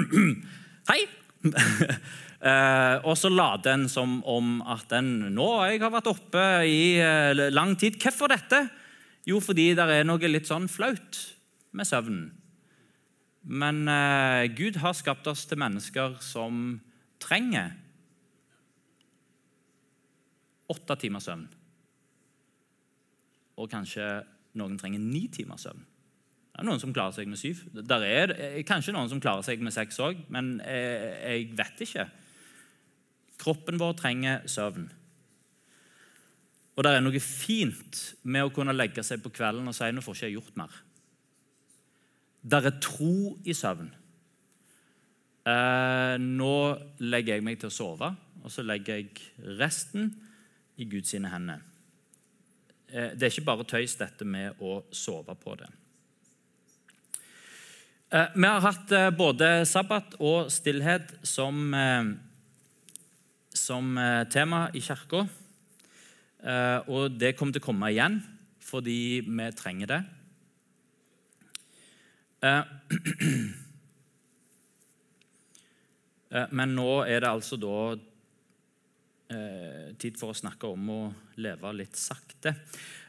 Hei! 0.90 0.98
eh, 2.50 2.96
og 3.00 3.16
så 3.16 3.30
later 3.32 3.72
en 3.72 3.86
som 3.88 4.18
om 4.28 4.58
at 4.68 4.92
en 4.98 5.08
nå 5.32 5.48
jeg 5.70 5.80
har 5.80 5.94
vært 5.96 6.12
oppe 6.12 6.44
i 6.68 7.00
lang 7.56 7.72
tid. 7.80 7.96
Hvorfor 8.04 8.36
dette? 8.36 8.66
Jo, 9.24 9.40
fordi 9.40 9.70
det 9.80 9.88
er 9.96 10.04
noe 10.04 10.28
litt 10.28 10.52
sånn 10.52 10.68
flaut 10.68 11.22
med 11.72 11.88
søvnen. 11.88 12.28
Men 13.42 13.86
eh, 13.88 14.50
Gud 14.52 14.80
har 14.82 14.96
skapt 14.96 15.28
oss 15.30 15.46
til 15.48 15.60
mennesker 15.60 16.18
som 16.24 16.80
trenger 17.22 17.72
åtte 20.70 20.96
timers 21.00 21.26
søvn. 21.26 21.46
Og 23.60 23.70
kanskje 23.72 24.04
noen 24.60 24.76
trenger 24.80 25.02
ni 25.02 25.26
timers 25.32 25.64
søvn. 25.66 25.82
Det 26.50 26.62
er 26.62 26.66
noen 26.66 26.80
som 26.82 26.92
klarer 26.92 27.14
seg 27.16 27.28
med 27.30 27.40
syv. 27.40 27.62
Det 27.72 27.98
er 28.04 28.34
eh, 28.36 28.62
kanskje 28.68 28.94
noen 28.94 29.10
som 29.10 29.22
klarer 29.22 29.46
seg 29.46 29.62
med 29.64 29.74
seks 29.74 30.00
òg, 30.04 30.24
men 30.32 30.58
jeg, 30.60 30.96
eh, 31.00 31.36
jeg 31.36 31.50
vet 31.56 31.84
ikke. 31.86 32.08
Kroppen 33.40 33.80
vår 33.80 33.96
trenger 33.96 34.44
søvn. 34.50 34.90
Og 36.76 36.84
det 36.84 36.92
er 36.92 37.02
noe 37.04 37.20
fint 37.24 37.98
med 38.22 38.46
å 38.46 38.52
kunne 38.54 38.76
legge 38.76 39.02
seg 39.04 39.22
på 39.24 39.32
kvelden 39.32 39.68
og 39.68 39.76
si 39.76 39.88
nå 39.92 40.04
får 40.04 40.16
ikke 40.16 40.28
jeg 40.28 40.36
gjort 40.38 40.60
mer. 40.60 40.78
Der 42.42 42.66
er 42.66 42.80
tro 42.80 43.38
i 43.44 43.54
søvn. 43.54 43.90
Eh, 45.50 46.16
nå 46.20 46.54
legger 47.00 47.36
jeg 47.36 47.44
meg 47.44 47.60
til 47.60 47.70
å 47.70 47.74
sove, 47.74 48.10
og 48.44 48.52
så 48.52 48.64
legger 48.64 49.00
jeg 49.00 49.56
resten 49.60 50.10
i 50.80 50.86
Guds 50.88 51.12
hender. 51.12 51.60
Eh, 52.88 53.12
det 53.16 53.26
er 53.26 53.32
ikke 53.32 53.48
bare 53.48 53.68
tøys, 53.68 53.96
dette 54.00 54.24
med 54.24 54.60
å 54.60 54.82
sove 54.92 55.36
på 55.40 55.56
det. 55.60 55.70
Eh, 58.10 58.32
vi 58.34 58.46
har 58.48 58.64
hatt 58.64 58.92
eh, 58.92 59.10
både 59.14 59.62
sabbat 59.70 60.16
og 60.18 60.48
stillhet 60.50 61.12
som, 61.22 61.74
eh, 61.74 62.08
som 63.54 63.92
eh, 63.98 64.24
tema 64.32 64.68
i 64.74 64.80
kirka. 64.80 65.28
og 66.88 67.18
det 67.20 67.34
kommer 67.36 67.52
til 67.52 67.60
å 67.60 67.66
komme 67.66 67.90
igjen 67.92 68.14
fordi 68.64 69.20
vi 69.20 69.50
trenger 69.52 69.86
det. 69.86 69.98
Eh, 72.40 72.60
eh, 76.30 76.46
men 76.56 76.72
nå 76.72 77.04
er 77.04 77.20
det 77.20 77.28
altså 77.28 77.58
da 77.60 77.80
eh, 79.28 79.92
tid 80.00 80.16
for 80.16 80.32
å 80.32 80.38
snakke 80.38 80.70
om 80.70 80.88
å 80.94 81.00
leve 81.44 81.72
litt 81.76 81.96
sakte. 82.00 82.54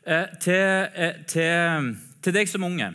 Til, 0.02 0.90
til, 1.30 1.90
til 2.26 2.34
deg 2.34 2.50
som 2.50 2.64
unge 2.66 2.88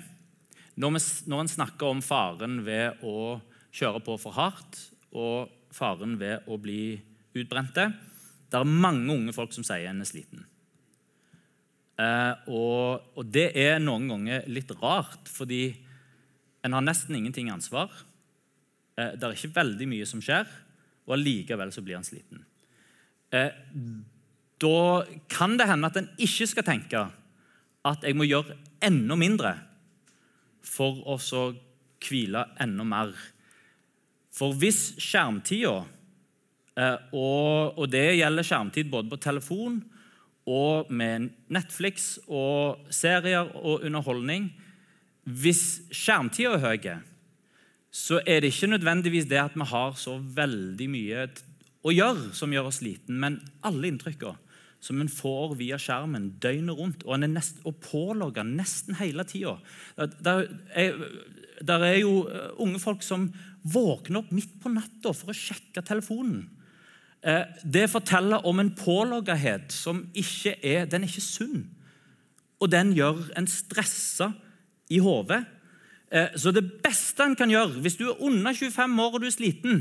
når, 0.75 0.91
vi, 0.97 1.01
en 1.39 1.53
snakker 1.53 1.87
om 1.87 2.01
faren 2.03 2.57
ved 2.67 2.99
å 3.07 3.39
kjøre 3.71 4.01
på 4.03 4.17
for 4.19 4.35
hardt 4.35 4.81
og 5.15 5.53
faren 5.71 6.19
ved 6.19 6.51
å 6.51 6.59
bli 6.59 6.99
utbrente 7.39 7.85
Det 8.51 8.59
er 8.59 8.67
mange 8.67 9.15
unge 9.15 9.31
folk 9.37 9.55
som 9.55 9.63
sier 9.63 9.87
en 9.87 10.03
er 10.03 10.11
sliten. 10.11 10.43
og, 12.51 13.07
og 13.15 13.25
det 13.31 13.55
er 13.55 13.79
noen 13.79 14.11
ganger 14.11 14.51
litt 14.51 14.75
rart, 14.83 15.31
fordi 15.31 15.86
en 16.67 16.75
har 16.75 16.85
nesten 16.85 17.17
ingenting 17.17 17.51
ansvar. 17.55 17.93
Eh, 18.99 19.15
det 19.15 19.23
er 19.23 19.37
ikke 19.37 19.55
veldig 19.57 19.89
mye 19.91 20.09
som 20.09 20.23
skjer, 20.25 20.49
og 21.07 21.17
allikevel 21.17 21.73
så 21.75 21.85
blir 21.85 21.99
han 21.99 22.07
sliten. 22.07 22.43
Eh, 23.35 23.53
da 24.63 24.81
kan 25.31 25.57
det 25.59 25.69
hende 25.69 25.91
at 25.91 25.99
en 26.01 26.11
ikke 26.23 26.49
skal 26.49 26.67
tenke 26.67 27.07
at 27.87 28.05
jeg 28.07 28.17
må 28.19 28.27
gjøre 28.27 28.57
enda 28.85 29.17
mindre 29.19 29.53
for 30.67 31.03
å 31.07 31.19
så 31.23 31.51
hvile 32.03 32.43
enda 32.63 32.87
mer. 32.87 33.13
For 34.35 34.57
hvis 34.59 34.97
skjermtida, 35.01 35.77
eh, 36.77 36.97
og, 37.13 37.85
det 37.93 38.19
gjelder 38.19 38.47
skjermtid 38.47 38.91
både 38.93 39.13
på 39.13 39.21
telefon 39.23 39.81
og 40.47 40.91
med 40.91 41.31
Netflix 41.53 42.17
og 42.27 42.91
serier 42.95 43.49
og 43.57 43.87
underholdning 43.87 44.51
hvis 45.27 45.63
skjermtida 45.91 46.55
er 46.55 46.63
høy, 46.63 46.89
så 47.91 48.21
er 48.23 48.43
det 48.43 48.53
ikke 48.53 48.71
nødvendigvis 48.71 49.29
det 49.31 49.41
at 49.43 49.57
vi 49.57 49.67
har 49.67 49.95
så 49.99 50.19
veldig 50.21 50.89
mye 50.93 51.29
å 51.87 51.95
gjøre 51.95 52.33
som 52.37 52.53
gjør 52.53 52.69
oss 52.71 52.81
sliten, 52.83 53.19
men 53.23 53.41
alle 53.67 53.91
inntrykkene 53.91 54.39
som 54.87 55.01
en 55.01 55.11
får 55.11 55.57
via 55.59 55.79
skjermen 55.81 56.29
døgnet 56.43 56.79
rundt, 56.79 57.05
og 57.07 57.17
en 57.17 57.27
er 57.27 57.33
nest, 57.33 57.59
og 57.67 57.79
pålogga 57.83 58.45
nesten 58.47 58.99
hele 59.01 59.25
tida. 59.27 59.57
Der, 59.97 60.47
der, 61.59 61.87
er 61.89 61.97
jo 61.99 62.27
eh, 62.29 62.53
unge 62.63 62.79
folk 62.83 63.03
som 63.03 63.31
våkner 63.67 64.21
opp 64.21 64.31
midt 64.37 64.53
på 64.63 64.71
natta 64.71 65.15
for 65.17 65.33
å 65.33 65.37
sjekke 65.37 65.83
telefonen. 65.87 66.45
Eh, 67.27 67.49
det 67.65 67.89
forteller 67.91 68.47
om 68.47 68.61
en 68.63 68.75
påloggethet 68.79 69.75
som 69.75 70.05
ikke 70.15 70.55
er, 70.61 70.87
den 70.87 71.07
er 71.07 71.11
ikke 71.11 71.25
sunn. 71.25 71.65
Og 72.63 72.71
den 72.73 72.95
gjør 72.97 73.25
en 73.37 73.49
stressa 73.51 74.31
i 74.91 74.99
hodet. 75.03 75.45
Eh, 76.11 76.35
så 76.39 76.53
det 76.55 76.65
beste 76.83 77.25
en 77.25 77.37
kan 77.39 77.51
gjøre 77.51 77.83
hvis 77.83 77.99
du 77.99 78.09
er 78.09 78.21
under 78.23 78.55
25 78.55 79.01
år 79.03 79.17
og 79.17 79.23
du 79.23 79.27
er 79.27 79.35
sliten, 79.35 79.81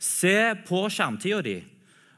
se 0.00 0.36
på 0.66 0.86
skjermtida 0.90 1.42
di. 1.44 1.58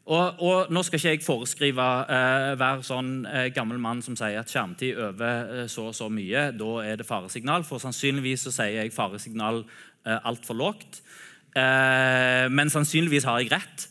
Og, 0.03 0.41
og, 0.43 0.71
Nå 0.75 0.83
skal 0.83 0.99
ikke 0.99 1.11
jeg 1.12 1.23
foreskrive 1.23 1.85
eh, 2.11 2.53
hver 2.59 2.81
sånn 2.87 3.11
eh, 3.29 3.49
gammel 3.55 3.79
mann 3.83 4.01
som 4.03 4.17
sier 4.19 4.41
at 4.41 4.51
skjermtid 4.51 4.99
over 4.99 5.53
eh, 5.62 5.67
så 5.71 5.91
og 5.93 5.95
så 5.95 6.09
mye, 6.11 6.49
da 6.59 6.71
er 6.83 6.99
det 6.99 7.07
faresignal. 7.07 7.62
For 7.67 7.83
sannsynligvis 7.83 8.49
så 8.49 8.55
sier 8.57 8.81
jeg 8.81 8.95
faresignal 8.95 9.62
eh, 9.62 10.19
altfor 10.19 10.59
lågt. 10.59 11.03
Eh, 11.55 12.49
men 12.51 12.73
sannsynligvis 12.73 13.29
har 13.29 13.43
jeg 13.43 13.53
rett. 13.55 13.89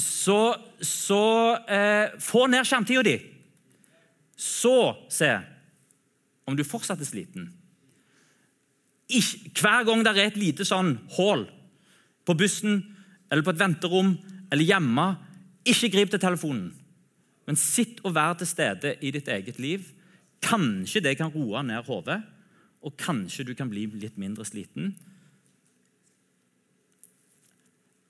Så, 0.00 0.38
så 0.86 1.24
få 2.22 2.44
ned 2.46 2.68
skjermtida 2.68 3.02
di. 3.02 3.16
Så 4.38 4.76
se 5.10 5.32
om 6.50 6.58
du 6.58 6.66
fortsatt 6.66 7.00
er 7.00 7.08
sliten. 7.08 7.48
Hver 9.10 9.86
gang 9.86 10.04
det 10.06 10.12
er 10.14 10.28
et 10.28 10.38
lite 10.38 10.66
sånn 10.66 10.96
hull 11.16 11.46
på 12.26 12.36
bussen 12.38 12.82
eller 13.30 13.46
på 13.46 13.54
et 13.54 13.62
venterom 13.62 14.12
eller 14.50 14.66
hjemme, 14.66 15.06
ikke 15.66 15.90
grip 15.92 16.12
til 16.12 16.22
telefonen. 16.22 16.70
Men 17.46 17.58
sitt 17.58 18.00
og 18.06 18.14
vær 18.14 18.36
til 18.38 18.48
stede 18.50 18.96
i 19.02 19.12
ditt 19.14 19.28
eget 19.30 19.58
liv. 19.62 19.86
Kanskje 20.42 21.02
det 21.04 21.16
kan 21.18 21.32
roe 21.34 21.62
ned 21.66 21.84
hodet, 21.88 22.20
og 22.80 22.96
kanskje 22.98 23.44
du 23.48 23.54
kan 23.58 23.68
bli 23.70 23.84
litt 24.00 24.18
mindre 24.18 24.46
sliten. 24.48 24.94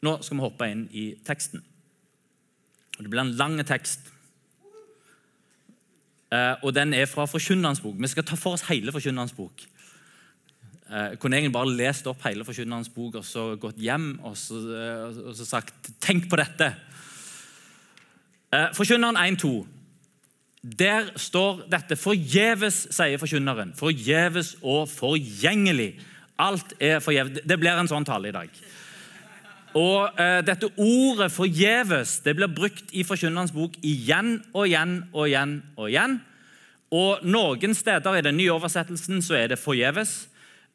Nå 0.04 0.14
skal 0.23 0.37
vi 0.37 0.44
hoppe 0.44 0.68
inn 0.70 0.87
i 0.97 1.06
teksten. 1.26 1.64
Det 3.00 3.09
blir 3.09 3.25
en 3.25 3.37
lang 3.37 3.59
tekst. 3.64 4.09
Eh, 6.30 6.54
og 6.62 6.75
Den 6.75 6.94
er 6.94 7.06
fra 7.10 7.26
Forkynnerens 7.26 7.80
bok. 7.80 7.94
Vi 7.99 8.06
skal 8.06 8.25
ta 8.25 8.37
for 8.38 8.54
oss 8.54 8.68
hele 8.68 8.92
Forkynnerens 8.92 9.34
bok. 9.34 9.64
Jeg 10.90 11.18
kunne 11.22 11.37
egentlig 11.37 11.54
bare 11.54 11.70
lest 11.70 12.06
opp 12.10 12.22
hele 12.26 12.44
Forkynnerens 12.44 12.88
bok 12.90 13.20
og 13.20 13.25
så 13.25 13.54
gått 13.62 13.78
hjem 13.78 14.16
og 14.26 14.37
så, 14.38 14.54
eh, 14.75 15.28
og 15.28 15.34
så 15.37 15.44
sagt 15.46 15.90
'tenk 16.00 16.28
på 16.28 16.37
dette'. 16.37 16.75
Eh, 18.52 18.72
forkynneren 18.75 19.16
1.2. 19.16 19.66
Der 20.78 21.10
står 21.16 21.62
dette 21.70 21.96
'forgjeves', 21.96 22.90
sier 22.90 23.18
forkynneren. 23.18 23.75
Forgjeves 23.76 24.56
og 24.62 24.88
forgjengelig. 24.88 26.00
Alt 26.38 26.75
er 26.80 26.99
forgjeves. 26.99 27.46
Det 27.46 27.60
blir 27.60 27.78
en 27.78 27.88
sånn 27.88 28.04
tale 28.04 28.28
i 28.28 28.32
dag. 28.32 28.50
Og 29.74 30.18
eh, 30.18 30.40
Dette 30.42 30.66
ordet 30.76 31.30
'forgjeves' 31.30 32.22
det 32.24 32.34
blir 32.36 32.50
brukt 32.50 32.90
i 32.92 33.04
Forkynnerens 33.06 33.52
bok 33.52 33.76
igjen 33.82 34.42
og 34.54 34.66
igjen 34.66 35.04
og 35.12 35.28
igjen. 35.28 35.62
Og 35.76 35.90
igjen. 35.90 36.20
Og 36.90 37.22
Noen 37.22 37.74
steder 37.74 38.18
i 38.18 38.22
den 38.22 38.36
nye 38.36 38.50
oversettelsen 38.50 39.22
så 39.22 39.34
er 39.34 39.46
det 39.46 39.58
'forgjeves'. 39.58 40.26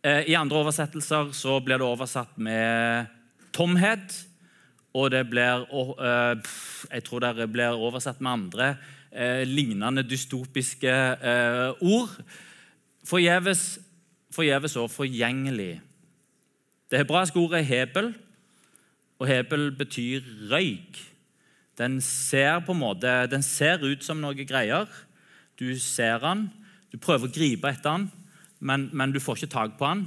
Eh, 0.03 0.29
I 0.29 0.33
andre 0.33 0.57
oversettelser 0.57 1.33
så 1.33 1.59
blir 1.59 1.77
det 1.77 1.87
oversatt 1.87 2.37
med 2.37 3.05
tomhet. 3.51 4.25
Og 4.93 5.11
det 5.11 5.29
blir 5.29 5.65
eh, 5.65 6.35
Jeg 6.91 7.03
tror 7.03 7.19
det 7.19 7.51
blir 7.51 7.75
oversatt 7.75 8.21
med 8.21 8.31
andre 8.31 8.77
eh, 9.11 9.43
lignende 9.43 10.03
dystopiske 10.03 11.17
ord. 11.81 12.09
Forgjeves, 13.03 13.79
forgjeves 14.31 14.75
og 14.75 14.91
forgjengelig. 14.91 15.81
Det 16.91 16.97
hebraiske 16.97 17.39
ordet 17.39 17.65
hebel, 17.65 18.13
og 19.19 19.29
hebel 19.29 19.69
betyr 19.75 20.25
røyk. 20.51 20.99
Den 21.77 21.99
ser 22.03 22.61
på 22.63 22.75
en 22.75 22.81
måte, 22.81 23.11
den 23.31 23.43
ser 23.43 23.83
ut 23.83 24.03
som 24.03 24.21
noe 24.23 24.47
greier. 24.47 24.87
Du 25.59 25.67
ser 25.79 26.19
den, 26.23 26.47
du 26.91 26.99
prøver 26.99 27.27
å 27.27 27.35
gripe 27.35 27.71
etter 27.71 27.97
den, 27.97 28.09
men, 28.59 28.89
men, 28.95 29.11
du 29.11 29.19
får 29.19 29.41
ikke 29.41 29.55
tak 29.55 29.75
på 29.79 29.89
den. 29.91 30.05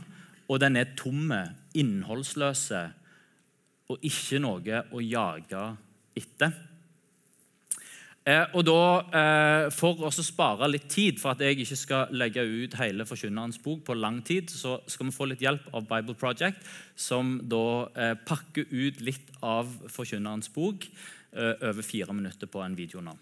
Og 0.49 0.61
den 0.61 0.79
er 0.81 0.95
tomme, 0.97 1.43
innholdsløse 1.77 2.87
og 3.89 4.05
ikke 4.05 4.41
noe 4.41 4.83
å 4.93 5.03
jage 5.05 5.65
etter. 6.17 6.55
Eh, 8.29 8.45
og 8.53 8.65
da, 8.67 8.81
eh, 9.17 9.71
For 9.73 9.97
å 10.05 10.11
spare 10.13 10.69
litt 10.69 10.89
tid, 10.93 11.21
for 11.21 11.33
at 11.33 11.41
jeg 11.41 11.57
ikke 11.57 11.77
skal 11.77 12.13
legge 12.13 12.45
ut 12.45 12.75
hele 12.75 13.07
Forkynnerens 13.09 13.61
bok 13.63 13.85
på 13.87 13.97
lang 13.97 14.21
tid, 14.23 14.51
så 14.51 14.81
skal 14.87 15.09
vi 15.09 15.17
få 15.17 15.29
litt 15.31 15.45
hjelp 15.45 15.71
av 15.73 15.89
Bible 15.89 16.15
Project, 16.15 16.59
som 16.97 17.39
da 17.49 17.89
eh, 17.97 18.15
pakker 18.15 18.67
ut 18.71 19.01
litt 19.01 19.33
av 19.43 19.71
Forkynnerens 19.89 20.53
bok 20.53 20.91
over 21.39 21.85
fire 21.85 22.15
minutter 22.17 22.49
på 22.49 22.63
en 22.65 22.75
video 22.75 23.03
nå 23.05 23.13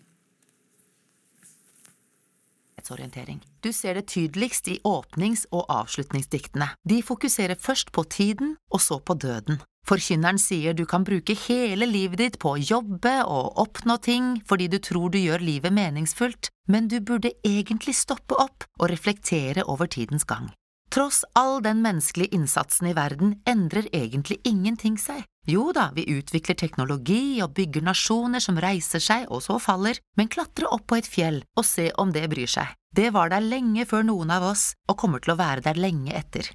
virkelighetsorientering. 2.86 3.40
Du 3.60 3.72
ser 3.72 3.94
det 3.94 4.06
tydeligst 4.06 4.68
i 4.68 4.80
åpnings- 4.84 5.46
og 5.50 5.66
avslutningsdiktene. 5.68 6.68
De 6.84 7.02
fokuserer 7.02 7.54
først 7.54 7.92
på 7.92 8.04
tiden, 8.04 8.56
og 8.70 8.80
så 8.80 8.98
på 8.98 9.14
døden. 9.14 9.60
Forkynneren 9.86 10.38
sier 10.38 10.74
du 10.74 10.84
kan 10.84 11.04
bruke 11.04 11.34
hele 11.46 11.86
livet 11.86 12.18
ditt 12.18 12.38
på 12.38 12.56
å 12.56 12.58
jobbe 12.58 13.24
og 13.24 13.56
oppnå 13.56 14.00
ting 14.02 14.42
fordi 14.46 14.66
du 14.68 14.78
tror 14.78 15.10
du 15.10 15.18
gjør 15.18 15.38
livet 15.38 15.72
meningsfullt, 15.72 16.48
men 16.68 16.88
du 16.88 17.00
burde 17.00 17.30
egentlig 17.44 17.94
stoppe 17.94 18.34
opp 18.34 18.64
og 18.80 18.90
reflektere 18.90 19.62
over 19.64 19.86
tidens 19.86 20.24
gang. 20.24 20.50
Tross 20.90 21.24
all 21.34 21.62
den 21.62 21.82
menneskelige 21.82 22.34
innsatsen 22.34 22.90
i 22.90 22.96
verden 22.96 23.40
endrer 23.46 23.86
egentlig 23.92 24.40
ingenting 24.44 24.98
seg. 24.98 25.22
Jo 25.46 25.70
da, 25.70 25.92
vi 25.94 26.02
utvikler 26.10 26.56
teknologi 26.58 27.38
og 27.44 27.52
bygger 27.54 27.84
nasjoner 27.86 28.42
som 28.42 28.58
reiser 28.58 29.02
seg 29.02 29.28
og 29.30 29.44
så 29.44 29.60
faller, 29.62 30.00
men 30.18 30.30
klatre 30.32 30.66
opp 30.74 30.88
på 30.90 30.98
et 30.98 31.06
fjell 31.06 31.42
og 31.54 31.66
se 31.68 31.92
om 32.02 32.10
det 32.14 32.24
bryr 32.32 32.50
seg. 32.50 32.72
Det 32.96 33.12
var 33.14 33.30
der 33.30 33.44
lenge 33.44 33.86
før 33.86 34.02
noen 34.08 34.32
av 34.34 34.48
oss, 34.50 34.72
og 34.90 34.98
kommer 34.98 35.22
til 35.22 35.36
å 35.36 35.38
være 35.38 35.62
der 35.68 35.78
lenge 35.78 36.14
etter. 36.18 36.50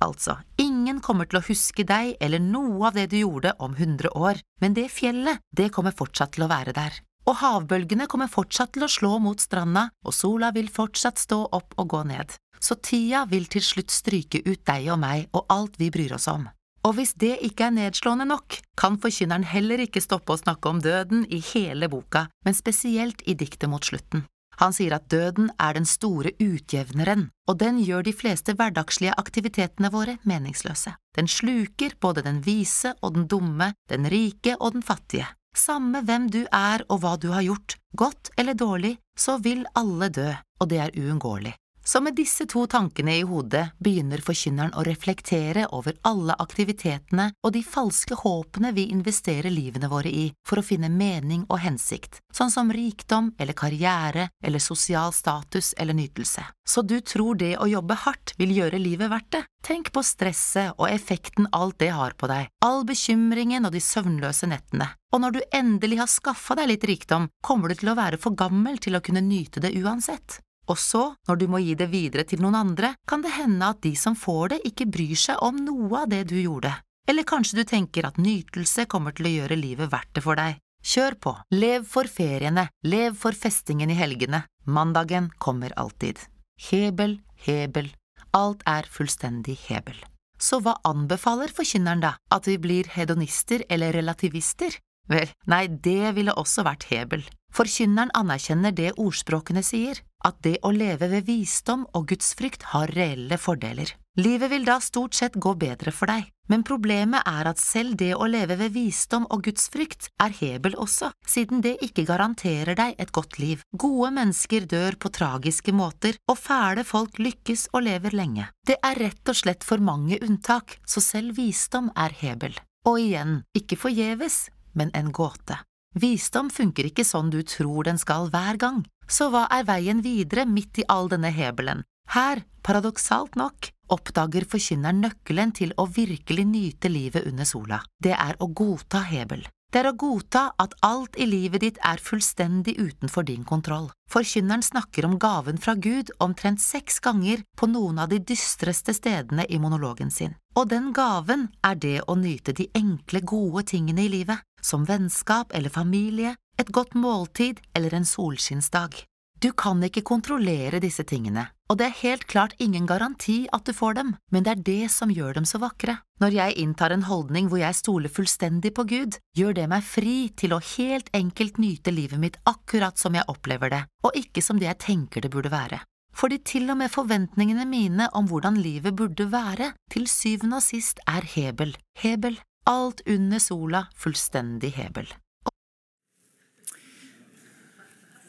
Altså, 0.00 0.38
ingen 0.56 1.02
kommer 1.04 1.28
til 1.28 1.42
å 1.42 1.44
huske 1.44 1.84
deg 1.84 2.14
eller 2.24 2.40
noe 2.40 2.88
av 2.88 2.96
det 2.96 3.10
du 3.12 3.18
gjorde 3.20 3.52
om 3.60 3.76
hundre 3.76 4.08
år, 4.16 4.40
men 4.64 4.72
det 4.72 4.88
fjellet, 4.88 5.44
det 5.52 5.68
kommer 5.74 5.92
fortsatt 5.92 6.32
til 6.36 6.46
å 6.46 6.52
være 6.52 6.72
der. 6.72 6.96
Og 7.28 7.36
havbølgene 7.42 8.08
kommer 8.08 8.32
fortsatt 8.32 8.72
til 8.72 8.86
å 8.86 8.88
slå 8.88 9.18
mot 9.20 9.40
stranda, 9.40 9.90
og 10.06 10.16
sola 10.16 10.54
vil 10.56 10.72
fortsatt 10.72 11.20
stå 11.20 11.42
opp 11.52 11.76
og 11.76 11.92
gå 11.92 12.06
ned 12.08 12.40
så 12.60 12.76
tida 12.76 13.24
vil 13.30 13.48
til 13.50 13.64
slutt 13.64 13.92
stryke 13.92 14.42
ut 14.44 14.62
deg 14.68 14.88
og 14.92 15.00
meg 15.00 15.28
og 15.32 15.46
alt 15.52 15.80
vi 15.80 15.90
bryr 15.92 16.14
oss 16.16 16.28
om. 16.30 16.46
Og 16.86 16.96
hvis 16.96 17.12
det 17.20 17.36
ikke 17.44 17.68
er 17.68 17.76
nedslående 17.76 18.24
nok, 18.30 18.56
kan 18.80 18.96
forkynneren 19.00 19.44
heller 19.44 19.82
ikke 19.84 20.00
stoppe 20.00 20.32
å 20.32 20.40
snakke 20.40 20.70
om 20.70 20.80
døden 20.80 21.26
i 21.28 21.42
hele 21.52 21.90
boka, 21.92 22.26
men 22.46 22.56
spesielt 22.56 23.20
i 23.28 23.36
diktet 23.36 23.68
mot 23.68 23.84
slutten. 23.84 24.24
Han 24.60 24.74
sier 24.76 24.92
at 24.92 25.08
døden 25.08 25.48
er 25.60 25.76
den 25.76 25.86
store 25.88 26.34
utjevneren, 26.36 27.28
og 27.48 27.60
den 27.62 27.78
gjør 27.80 28.04
de 28.04 28.12
fleste 28.12 28.52
hverdagslige 28.56 29.16
aktivitetene 29.20 29.88
våre 29.92 30.18
meningsløse. 30.28 30.92
Den 31.16 31.28
sluker 31.28 31.96
både 32.00 32.24
den 32.26 32.42
vise 32.44 32.92
og 33.00 33.16
den 33.16 33.28
dumme, 33.28 33.72
den 33.88 34.08
rike 34.12 34.58
og 34.58 34.76
den 34.76 34.84
fattige. 34.84 35.30
Samme 35.56 36.04
hvem 36.06 36.28
du 36.30 36.44
er 36.44 36.84
og 36.88 37.00
hva 37.02 37.16
du 37.16 37.30
har 37.32 37.42
gjort, 37.42 37.78
godt 37.96 38.30
eller 38.38 38.54
dårlig, 38.54 38.98
så 39.18 39.38
vil 39.42 39.64
alle 39.74 40.10
dø, 40.12 40.28
og 40.60 40.70
det 40.70 40.78
er 40.84 40.94
uunngåelig. 40.96 41.56
Så 41.90 42.00
med 42.00 42.14
disse 42.14 42.46
to 42.46 42.66
tankene 42.70 43.16
i 43.18 43.22
hodet 43.26 43.64
begynner 43.82 44.20
forkynneren 44.22 44.76
å 44.78 44.84
reflektere 44.86 45.64
over 45.74 45.96
alle 46.06 46.36
aktivitetene 46.38 47.24
og 47.42 47.50
de 47.56 47.64
falske 47.66 48.14
håpene 48.20 48.70
vi 48.76 48.84
investerer 48.94 49.50
livene 49.50 49.88
våre 49.90 50.06
i 50.06 50.28
for 50.46 50.60
å 50.60 50.62
finne 50.62 50.86
mening 50.86 51.42
og 51.48 51.58
hensikt, 51.64 52.20
sånn 52.30 52.52
som 52.54 52.68
rikdom 52.70 53.32
eller 53.42 53.58
karriere 53.58 54.28
eller 54.38 54.62
sosial 54.62 55.10
status 55.16 55.72
eller 55.82 55.98
nytelse. 55.98 56.44
Så 56.62 56.84
du 56.86 57.00
tror 57.00 57.40
det 57.40 57.56
å 57.58 57.66
jobbe 57.66 57.96
hardt 58.04 58.36
vil 58.38 58.52
gjøre 58.54 58.78
livet 58.78 59.10
verdt 59.10 59.32
det? 59.34 59.40
Tenk 59.66 59.90
på 59.90 60.04
stresset 60.06 60.78
og 60.78 60.86
effekten 60.92 61.48
alt 61.50 61.80
det 61.82 61.88
har 61.96 62.14
på 62.14 62.30
deg, 62.30 62.52
all 62.62 62.84
bekymringen 62.86 63.66
og 63.66 63.74
de 63.74 63.82
søvnløse 63.82 64.46
nettene. 64.46 64.92
Og 65.10 65.24
når 65.26 65.34
du 65.34 65.40
endelig 65.58 65.98
har 66.04 66.12
skaffa 66.14 66.54
deg 66.60 66.70
litt 66.70 66.86
rikdom, 66.86 67.26
kommer 67.42 67.74
du 67.74 67.80
til 67.82 67.90
å 67.90 67.96
være 67.98 68.22
for 68.22 68.38
gammel 68.38 68.78
til 68.78 68.94
å 68.94 69.02
kunne 69.02 69.24
nyte 69.26 69.58
det 69.66 69.74
uansett. 69.82 70.38
Og 70.70 70.78
så, 70.78 71.02
når 71.26 71.40
du 71.40 71.46
må 71.50 71.60
gi 71.64 71.74
det 71.74 71.90
videre 71.90 72.24
til 72.28 72.42
noen 72.44 72.58
andre, 72.60 72.94
kan 73.08 73.24
det 73.24 73.34
hende 73.34 73.72
at 73.72 73.82
de 73.82 73.94
som 73.98 74.16
får 74.16 74.54
det, 74.54 74.60
ikke 74.70 74.86
bryr 74.86 75.18
seg 75.18 75.42
om 75.42 75.58
noe 75.66 76.04
av 76.04 76.10
det 76.12 76.24
du 76.30 76.36
gjorde. 76.38 76.76
Eller 77.10 77.26
kanskje 77.26 77.58
du 77.58 77.64
tenker 77.66 78.06
at 78.06 78.20
nytelse 78.22 78.86
kommer 78.90 79.16
til 79.16 79.26
å 79.26 79.32
gjøre 79.40 79.58
livet 79.58 79.90
verdt 79.90 80.12
det 80.14 80.22
for 80.22 80.38
deg. 80.38 80.60
Kjør 80.80 81.16
på, 81.20 81.32
lev 81.52 81.88
for 81.90 82.08
feriene, 82.08 82.68
lev 82.86 83.16
for 83.18 83.36
festingen 83.36 83.90
i 83.92 83.98
helgene, 83.98 84.44
mandagen 84.64 85.28
kommer 85.42 85.74
alltid. 85.76 86.22
Hebel, 86.70 87.18
hebel, 87.44 87.90
alt 88.36 88.62
er 88.68 88.88
fullstendig 88.88 89.58
hebel. 89.66 89.98
Så 90.40 90.62
hva 90.64 90.78
anbefaler 90.88 91.52
forkynneren 91.52 92.00
da, 92.04 92.14
at 92.32 92.46
vi 92.48 92.56
blir 92.62 92.88
hedonister 92.94 93.66
eller 93.68 93.92
relativister? 93.92 94.78
Vel, 95.10 95.28
nei, 95.50 95.66
det 95.68 96.14
ville 96.16 96.32
også 96.38 96.62
vært 96.64 96.86
Hebel. 96.92 97.24
Forkynneren 97.52 98.12
anerkjenner 98.14 98.72
det 98.72 98.92
ordspråkene 98.94 99.62
sier, 99.66 99.98
at 100.26 100.36
det 100.44 100.58
å 100.62 100.72
leve 100.74 101.08
ved 101.12 101.26
visdom 101.28 101.86
og 101.94 102.10
gudsfrykt 102.12 102.70
har 102.74 102.92
reelle 102.96 103.38
fordeler. 103.40 103.94
Livet 104.20 104.50
vil 104.50 104.66
da 104.66 104.80
stort 104.82 105.14
sett 105.14 105.36
gå 105.38 105.54
bedre 105.56 105.92
for 105.94 106.10
deg, 106.10 106.26
men 106.50 106.64
problemet 106.66 107.22
er 107.30 107.46
at 107.46 107.60
selv 107.62 107.94
det 108.00 108.10
å 108.18 108.26
leve 108.26 108.56
ved 108.58 108.74
visdom 108.74 109.28
og 109.30 109.44
gudsfrykt 109.46 110.08
er 110.20 110.34
Hebel 110.34 110.74
også, 110.82 111.12
siden 111.22 111.62
det 111.62 111.76
ikke 111.86 112.04
garanterer 112.08 112.74
deg 112.74 112.98
et 112.98 113.12
godt 113.14 113.38
liv. 113.38 113.62
Gode 113.70 114.10
mennesker 114.18 114.66
dør 114.66 114.98
på 114.98 115.12
tragiske 115.14 115.72
måter, 115.72 116.18
og 116.26 116.40
fæle 116.42 116.84
folk 116.84 117.22
lykkes 117.22 117.68
og 117.70 117.86
lever 117.86 118.18
lenge. 118.18 118.50
Det 118.66 118.80
er 118.82 118.98
rett 118.98 119.30
og 119.30 119.38
slett 119.38 119.64
for 119.64 119.78
mange 119.78 120.18
unntak, 120.18 120.80
så 120.84 121.00
selv 121.04 121.38
visdom 121.38 121.92
er 121.94 122.18
Hebel. 122.20 122.58
Og 122.90 122.98
igjen, 122.98 123.42
ikke 123.54 123.78
forgjeves, 123.78 124.48
men 124.74 124.90
en 124.96 125.14
gåte. 125.14 125.62
Visdom 125.98 126.50
funker 126.54 126.86
ikke 126.86 127.02
sånn 127.02 127.32
du 127.34 127.40
tror 127.42 127.88
den 127.88 127.98
skal 127.98 128.28
hver 128.30 128.58
gang, 128.62 128.84
så 129.10 129.26
hva 129.32 129.48
er 129.50 129.66
veien 129.66 130.02
videre 130.04 130.44
midt 130.46 130.78
i 130.78 130.86
all 130.86 131.10
denne 131.10 131.32
hebelen? 131.34 131.82
Her, 132.14 132.44
paradoksalt 132.62 133.34
nok, 133.34 133.72
oppdager 133.90 134.46
forkynneren 134.46 135.02
nøkkelen 135.02 135.50
til 135.54 135.74
å 135.78 135.88
virkelig 135.90 136.46
nyte 136.46 136.90
livet 136.90 137.26
under 137.26 137.46
sola. 137.46 137.80
Det 137.98 138.14
er 138.14 138.38
å 138.38 138.46
godta 138.54 139.02
Hebel. 139.06 139.42
Det 139.70 139.78
er 139.78 139.86
å 139.86 139.94
godta 139.94 140.48
at 140.58 140.72
alt 140.82 141.14
i 141.14 141.28
livet 141.30 141.62
ditt 141.62 141.76
er 141.86 142.02
fullstendig 142.02 142.74
utenfor 142.80 143.26
din 143.26 143.44
kontroll. 143.46 143.86
Forkynneren 144.10 144.64
snakker 144.66 145.06
om 145.06 145.14
gaven 145.22 145.62
fra 145.62 145.76
Gud 145.78 146.10
omtrent 146.18 146.62
seks 146.62 146.98
ganger 146.98 147.44
på 147.58 147.68
noen 147.70 148.02
av 148.02 148.10
de 148.10 148.18
dystreste 148.18 148.94
stedene 148.96 149.46
i 149.46 149.60
monologen 149.62 150.10
sin. 150.10 150.34
Og 150.58 150.66
den 150.72 150.90
gaven 150.90 151.46
er 151.62 151.78
det 151.78 152.00
å 152.10 152.18
nyte 152.18 152.54
de 152.58 152.66
enkle, 152.74 153.22
gode 153.22 153.62
tingene 153.70 154.08
i 154.08 154.10
livet, 154.10 154.42
som 154.62 154.86
vennskap 154.88 155.54
eller 155.54 155.70
familie, 155.70 156.34
et 156.58 156.72
godt 156.72 156.94
måltid 156.94 157.60
eller 157.74 157.94
en 157.94 158.06
solskinnsdag. 158.06 159.04
Du 159.40 159.52
kan 159.56 159.80
ikke 159.80 160.02
kontrollere 160.04 160.82
disse 160.84 161.00
tingene, 161.08 161.46
og 161.72 161.78
det 161.80 161.86
er 161.86 162.00
helt 162.02 162.26
klart 162.28 162.52
ingen 162.60 162.84
garanti 162.84 163.46
at 163.56 163.64
du 163.64 163.72
får 163.72 163.94
dem, 163.96 164.10
men 164.28 164.44
det 164.44 164.52
er 164.52 164.64
det 164.66 164.90
som 164.92 165.12
gjør 165.14 165.38
dem 165.38 165.46
så 165.48 165.56
vakre. 165.62 165.94
Når 166.20 166.34
jeg 166.34 166.56
inntar 166.60 166.92
en 166.92 167.06
holdning 167.08 167.48
hvor 167.48 167.62
jeg 167.62 167.78
stoler 167.78 168.12
fullstendig 168.12 168.74
på 168.76 168.84
Gud, 168.90 169.16
gjør 169.38 169.56
det 169.56 169.64
meg 169.72 169.86
fri 169.86 170.16
til 170.36 170.52
å 170.52 170.60
helt 170.74 171.08
enkelt 171.16 171.56
nyte 171.56 171.94
livet 171.94 172.20
mitt 172.20 172.36
akkurat 172.44 173.00
som 173.00 173.16
jeg 173.16 173.24
opplever 173.32 173.72
det, 173.72 173.80
og 174.04 174.20
ikke 174.20 174.44
som 174.44 174.60
det 174.60 174.68
jeg 174.68 174.82
tenker 174.84 175.24
det 175.24 175.32
burde 175.32 175.54
være. 175.54 175.80
Fordi 176.12 176.42
til 176.44 176.68
og 176.68 176.76
med 176.82 176.92
forventningene 176.92 177.64
mine 177.64 178.10
om 178.12 178.28
hvordan 178.28 178.60
livet 178.60 178.92
burde 178.98 179.30
være, 179.32 179.72
til 179.88 180.04
syvende 180.10 180.60
og 180.60 180.66
sist 180.68 181.00
er 181.08 181.24
Hebel. 181.24 181.76
Hebel. 181.96 182.36
Alt 182.70 183.00
under 183.06 183.38
sola 183.42 183.86
fullstendig 183.98 184.70
Hebel. 184.76 185.08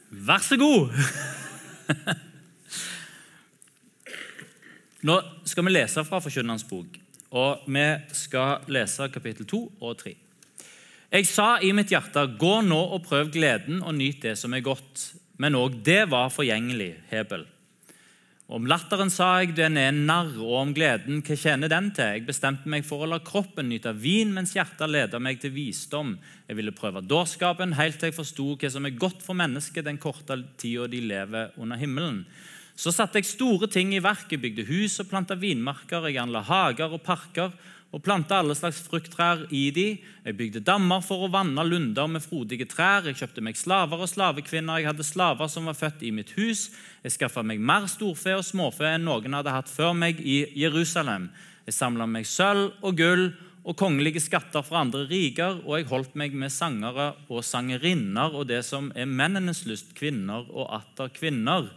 Vær 0.09 0.41
så 0.41 0.57
god! 0.57 0.95
Nå 5.05 5.19
skal 5.45 5.67
vi 5.67 5.75
lese 5.75 6.01
fra 6.07 6.17
Forkynnerens 6.25 6.65
bok, 6.65 6.97
og 7.37 7.69
vi 7.69 7.85
skal 8.17 8.65
lese 8.73 9.11
kapittel 9.13 9.45
2 9.45 9.61
og 9.77 10.01
3. 10.01 10.15
Jeg 11.11 11.29
sa 11.29 11.47
i 11.61 11.69
mitt 11.77 11.93
hjerte, 11.93 12.25
gå 12.41 12.55
nå 12.65 12.81
og 12.97 13.05
prøv 13.05 13.29
gleden 13.35 13.85
og 13.85 13.93
nyt 13.99 14.25
det 14.25 14.39
som 14.41 14.57
er 14.57 14.65
godt, 14.65 15.11
men 15.37 15.59
òg 15.59 15.83
det 15.85 16.07
var 16.09 16.33
forgjengelig, 16.33 16.95
Hebel. 17.13 17.45
Om 18.51 18.65
latteren 18.67 19.07
sa 19.07 19.37
jeg 19.39 19.53
den 19.55 19.77
er 19.79 19.93
narr, 19.95 20.33
og 20.35 20.55
om 20.59 20.71
gleden, 20.75 21.21
hva 21.23 21.35
tjener 21.39 21.71
den 21.71 21.85
til? 21.95 22.17
Jeg 22.17 22.25
bestemte 22.27 22.67
meg 22.67 22.83
for 22.83 23.05
å 23.05 23.07
la 23.07 23.21
kroppen 23.23 23.69
nyte 23.71 23.93
vin, 23.95 24.33
mens 24.35 24.51
hjertet 24.57 24.91
leda 24.91 25.21
meg 25.23 25.39
til 25.39 25.53
visdom. 25.55 26.17
Jeg 26.49 26.57
ville 26.59 26.73
prøve 26.75 26.99
dårskapen 26.99 27.77
helt 27.77 28.01
til 28.01 28.09
jeg 28.09 28.17
forsto 28.17 28.49
hva 28.59 28.71
som 28.73 28.89
er 28.89 28.97
godt 28.99 29.23
for 29.23 29.39
mennesket 29.39 29.87
den 29.87 30.01
korte 30.03 30.35
tida 30.59 30.89
de 30.91 30.99
lever 30.99 31.55
under 31.63 31.79
himmelen. 31.79 32.25
Så 32.75 32.91
satte 32.91 33.21
jeg 33.21 33.29
store 33.29 33.71
ting 33.71 33.95
i 33.95 34.03
verket, 34.03 34.43
bygde 34.43 34.67
hus 34.67 34.99
og 34.99 35.07
planta 35.07 35.39
vinmarker. 35.39 36.09
Jeg 36.09 36.19
anla 36.19 36.43
hager 36.43 36.91
og 36.91 37.05
parker 37.07 37.55
og 37.91 37.99
planta 38.05 38.37
alle 38.39 38.55
slags 38.55 38.79
frukttrær 38.85 39.43
i 39.51 39.65
de. 39.75 39.85
Jeg 40.23 40.37
bygde 40.39 40.63
dammer 40.63 41.03
for 41.03 41.25
å 41.25 41.31
vanne 41.31 41.63
lunder 41.67 42.07
med 42.07 42.23
frodige 42.23 42.69
trær. 42.71 43.03
Jeg 43.09 43.19
kjøpte 43.19 43.43
meg 43.43 43.59
slaver 43.59 44.05
og 44.05 44.07
slavekvinner. 44.07 44.79
Jeg 44.79 44.91
hadde 44.93 45.07
slaver 45.07 45.51
som 45.51 45.67
var 45.67 45.75
født 45.75 46.05
i 46.07 46.13
mitt 46.15 46.31
hus. 46.37 46.69
Jeg 47.03 47.17
skaffa 47.17 47.43
meg 47.43 47.59
mer 47.59 47.89
storfe 47.91 48.37
og 48.39 48.47
småfe 48.47 48.87
enn 48.87 49.07
noen 49.09 49.35
hadde 49.35 49.55
hatt 49.57 49.71
før 49.71 49.91
meg 49.97 50.23
i 50.23 50.45
Jerusalem. 50.63 51.29
Jeg 51.67 51.75
samla 51.75 52.07
meg 52.07 52.27
sølv 52.29 52.71
og 52.79 52.99
gull 52.99 53.27
og 53.61 53.77
kongelige 53.77 54.23
skatter 54.23 54.63
fra 54.65 54.81
andre 54.81 55.03
riker, 55.05 55.59
og 55.67 55.75
jeg 55.77 55.89
holdt 55.91 56.15
meg 56.17 56.33
med 56.33 56.49
sangere 56.49 57.11
og 57.29 57.43
sangerinner 57.45 58.33
og 58.33 58.47
det 58.49 58.63
som 58.65 58.89
er 58.97 59.05
mennenes 59.05 59.67
lyst, 59.69 59.91
kvinner 59.97 60.47
og 60.49 60.71
atter 60.79 61.11
kvinner 61.13 61.69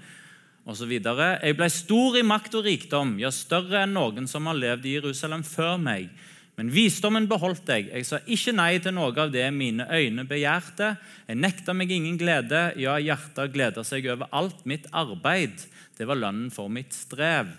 osv. 0.64 0.92
Jeg 0.96 1.56
ble 1.58 1.70
stor 1.72 2.18
i 2.18 2.24
makt 2.26 2.56
og 2.58 2.68
rikdom, 2.68 3.16
ja, 3.20 3.30
større 3.34 3.84
enn 3.84 3.96
noen 3.96 4.28
som 4.30 4.46
har 4.48 4.58
levd 4.58 4.88
i 4.88 4.96
Jerusalem 4.98 5.44
før 5.46 5.76
meg. 5.80 6.08
Men 6.54 6.70
visdommen 6.70 7.26
beholdt 7.26 7.66
jeg. 7.72 7.88
Jeg 7.90 8.06
sa 8.06 8.20
ikke 8.30 8.54
nei 8.54 8.76
til 8.82 8.94
noe 8.94 9.10
av 9.18 9.32
det 9.34 9.46
mine 9.50 9.88
øyne 9.90 10.22
begjærte. 10.28 10.92
Jeg 11.26 11.40
nekta 11.40 11.74
meg 11.74 11.90
ingen 11.90 12.18
glede. 12.20 12.68
Ja, 12.78 12.94
hjertet 13.02 13.50
gleda 13.56 13.82
seg 13.86 14.06
over 14.12 14.30
alt 14.30 14.62
mitt 14.68 14.86
arbeid. 14.94 15.66
Det 15.98 16.06
var 16.06 16.20
lønnen 16.20 16.52
for 16.54 16.70
mitt 16.70 16.94
strev. 16.94 17.50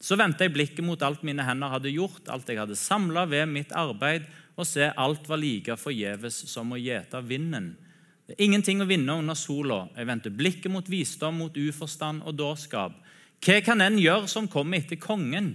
Så 0.00 0.16
vendte 0.16 0.46
jeg 0.46 0.54
blikket 0.54 0.86
mot 0.86 1.02
alt 1.04 1.20
mine 1.28 1.44
hender 1.44 1.74
hadde 1.74 1.92
gjort, 1.92 2.24
alt 2.32 2.48
jeg 2.48 2.56
hadde 2.56 2.78
samla 2.80 3.26
ved 3.28 3.50
mitt 3.52 3.74
arbeid, 3.76 4.24
og 4.56 4.64
se 4.64 4.88
alt 4.88 5.28
var 5.28 5.40
like 5.40 5.76
forgjeves 5.76 6.38
som 6.48 6.72
å 6.72 6.80
gjete 6.80 7.20
vinden. 7.28 7.74
Det 8.30 8.36
er 8.36 8.46
ingenting 8.46 8.78
å 8.78 8.86
vinne 8.86 9.14
under 9.18 9.34
sola. 9.34 9.88
Jeg 9.98 10.06
vendte 10.06 10.30
blikket 10.30 10.70
mot 10.70 10.86
visdom, 10.86 11.40
mot 11.42 11.56
uforstand 11.58 12.22
og 12.22 12.36
dårskap. 12.38 12.94
Hva 13.42 13.56
kan 13.66 13.82
en 13.82 13.96
gjøre 13.98 14.30
som 14.30 14.46
kommer 14.46 14.78
etter 14.78 15.00
kongen? 15.02 15.48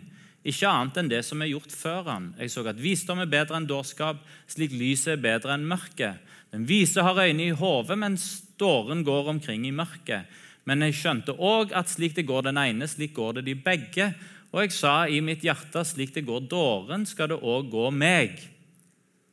Ikke 0.43 0.67
annet 0.67 0.99
enn 0.99 1.11
det 1.13 1.21
som 1.23 1.39
er 1.39 1.53
gjort 1.53 1.71
før 1.71 2.09
han. 2.09 2.25
Jeg 2.35 2.51
så 2.51 2.65
at 2.67 2.81
visdom 2.83 3.21
er 3.23 3.31
bedre 3.31 3.55
enn 3.55 3.69
dårskap, 3.69 4.19
slik 4.51 4.75
lyset 4.75 5.13
er 5.13 5.23
bedre 5.23 5.55
enn 5.55 5.63
mørket. 5.71 6.19
Den 6.51 6.67
vise 6.67 6.99
har 6.99 7.23
øyne 7.23 7.47
i 7.47 7.55
hodet, 7.55 7.95
mens 7.95 8.27
dåren 8.59 9.07
går 9.07 9.31
omkring 9.37 9.63
i 9.69 9.71
mørket. 9.71 10.27
Men 10.67 10.83
jeg 10.83 10.99
skjønte 10.99 11.39
òg 11.39 11.71
at 11.79 11.95
slik 11.95 12.19
det 12.19 12.27
går 12.27 12.49
den 12.49 12.59
ene, 12.59 12.91
slik 12.91 13.15
går 13.15 13.39
det 13.39 13.47
de 13.47 13.55
begge. 13.55 14.11
Og 14.51 14.65
jeg 14.65 14.75
sa 14.75 14.97
i 15.07 15.23
mitt 15.23 15.47
hjerte, 15.47 15.87
slik 15.87 16.11
det 16.11 16.27
går 16.27 16.43
dåren, 16.51 17.07
skal 17.07 17.31
det 17.31 17.39
òg 17.39 17.71
gå 17.71 17.87
meg. 17.95 18.35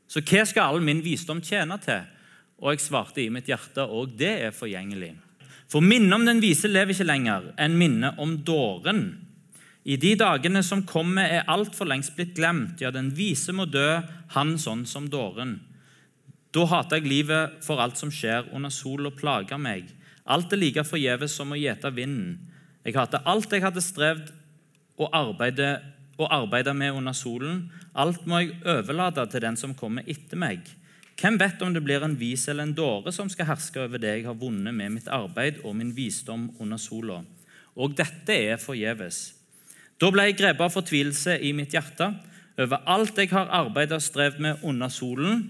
Så 0.07 0.23
hva 0.23 0.47
skal 0.47 0.77
all 0.77 0.85
min 0.87 1.03
visdom 1.03 1.43
tjene 1.43 1.83
til? 1.83 2.07
Og 2.63 2.77
jeg 2.77 2.85
svarte 2.85 3.23
i 3.25 3.31
mitt 3.35 3.51
hjerte, 3.51 3.85
og 3.85 4.15
det 4.19 4.33
er 4.47 4.55
forgjengelig. 4.55 5.17
For 5.73 5.83
minnet 5.83 6.15
om 6.15 6.25
den 6.29 6.41
vise 6.43 6.71
lever 6.71 6.95
ikke 6.95 7.09
lenger 7.09 7.51
enn 7.61 7.79
minnet 7.81 8.19
om 8.23 8.37
dåren. 8.47 9.03
I 9.83 9.97
de 9.99 10.13
dagene 10.15 10.63
som 10.63 10.85
kommer, 10.87 11.27
er 11.27 11.49
alt 11.51 11.75
for 11.75 11.91
lengst 11.91 12.15
blitt 12.15 12.37
glemt. 12.37 12.79
Ja, 12.85 12.93
den 12.95 13.11
vise 13.17 13.55
må 13.57 13.67
dø, 13.67 13.99
han 14.37 14.55
sånn 14.63 14.85
som 14.87 15.09
dåren. 15.11 15.57
Da 16.55 16.67
hater 16.69 17.01
jeg 17.01 17.09
livet 17.09 17.59
for 17.65 17.81
alt 17.83 17.99
som 17.99 18.13
skjer 18.13 18.53
under 18.55 18.71
sol 18.71 19.09
og 19.09 19.17
plager 19.19 19.59
meg. 19.59 19.89
Alt 20.31 20.53
er 20.53 20.61
like 20.61 20.85
forgjeves 20.87 21.35
som 21.35 21.51
å 21.51 21.59
gjete 21.59 21.91
vinden. 21.97 22.37
Jeg 22.85 22.95
hater 22.99 23.25
alt 23.27 23.51
jeg 23.51 23.65
hadde 23.65 23.83
strevd 23.83 24.31
og 25.01 25.09
arbeidet 25.17 26.77
med 26.77 26.93
under 26.93 27.17
solen. 27.17 27.65
Alt 27.95 28.27
må 28.29 28.43
jeg 28.43 28.61
overlate 28.69 29.25
til 29.33 29.43
den 29.49 29.59
som 29.59 29.75
kommer 29.75 30.07
etter 30.07 30.39
meg. 30.39 30.69
Hvem 31.21 31.39
vet 31.39 31.63
om 31.63 31.75
det 31.75 31.83
blir 31.85 32.03
en 32.05 32.17
vis 32.19 32.49
eller 32.49 32.67
en 32.67 32.75
dåre 32.77 33.13
som 33.15 33.29
skal 33.31 33.51
herske 33.53 33.81
over 33.83 34.01
det 34.01 34.17
jeg 34.17 34.27
har 34.27 34.39
vunnet 34.39 34.75
med 34.75 34.97
mitt 34.97 35.09
arbeid 35.13 35.61
og 35.63 35.77
min 35.79 35.93
visdom 35.95 36.49
under 36.61 36.81
sola? 36.81 37.21
Og 37.77 37.95
dette 37.97 38.35
er 38.35 38.61
forgjeves. 38.61 39.33
Da 40.01 40.11
ble 40.11 40.29
jeg 40.29 40.39
grepet 40.41 40.67
av 40.67 40.75
fortvilelse 40.75 41.39
i 41.41 41.53
mitt 41.57 41.75
hjerte 41.77 42.11
over 42.61 42.83
alt 42.91 43.19
jeg 43.19 43.31
har 43.33 43.53
arbeidet 43.55 43.97
og 43.97 44.05
strevd 44.05 44.41
med 44.45 44.65
under 44.67 44.91
solen. 44.93 45.45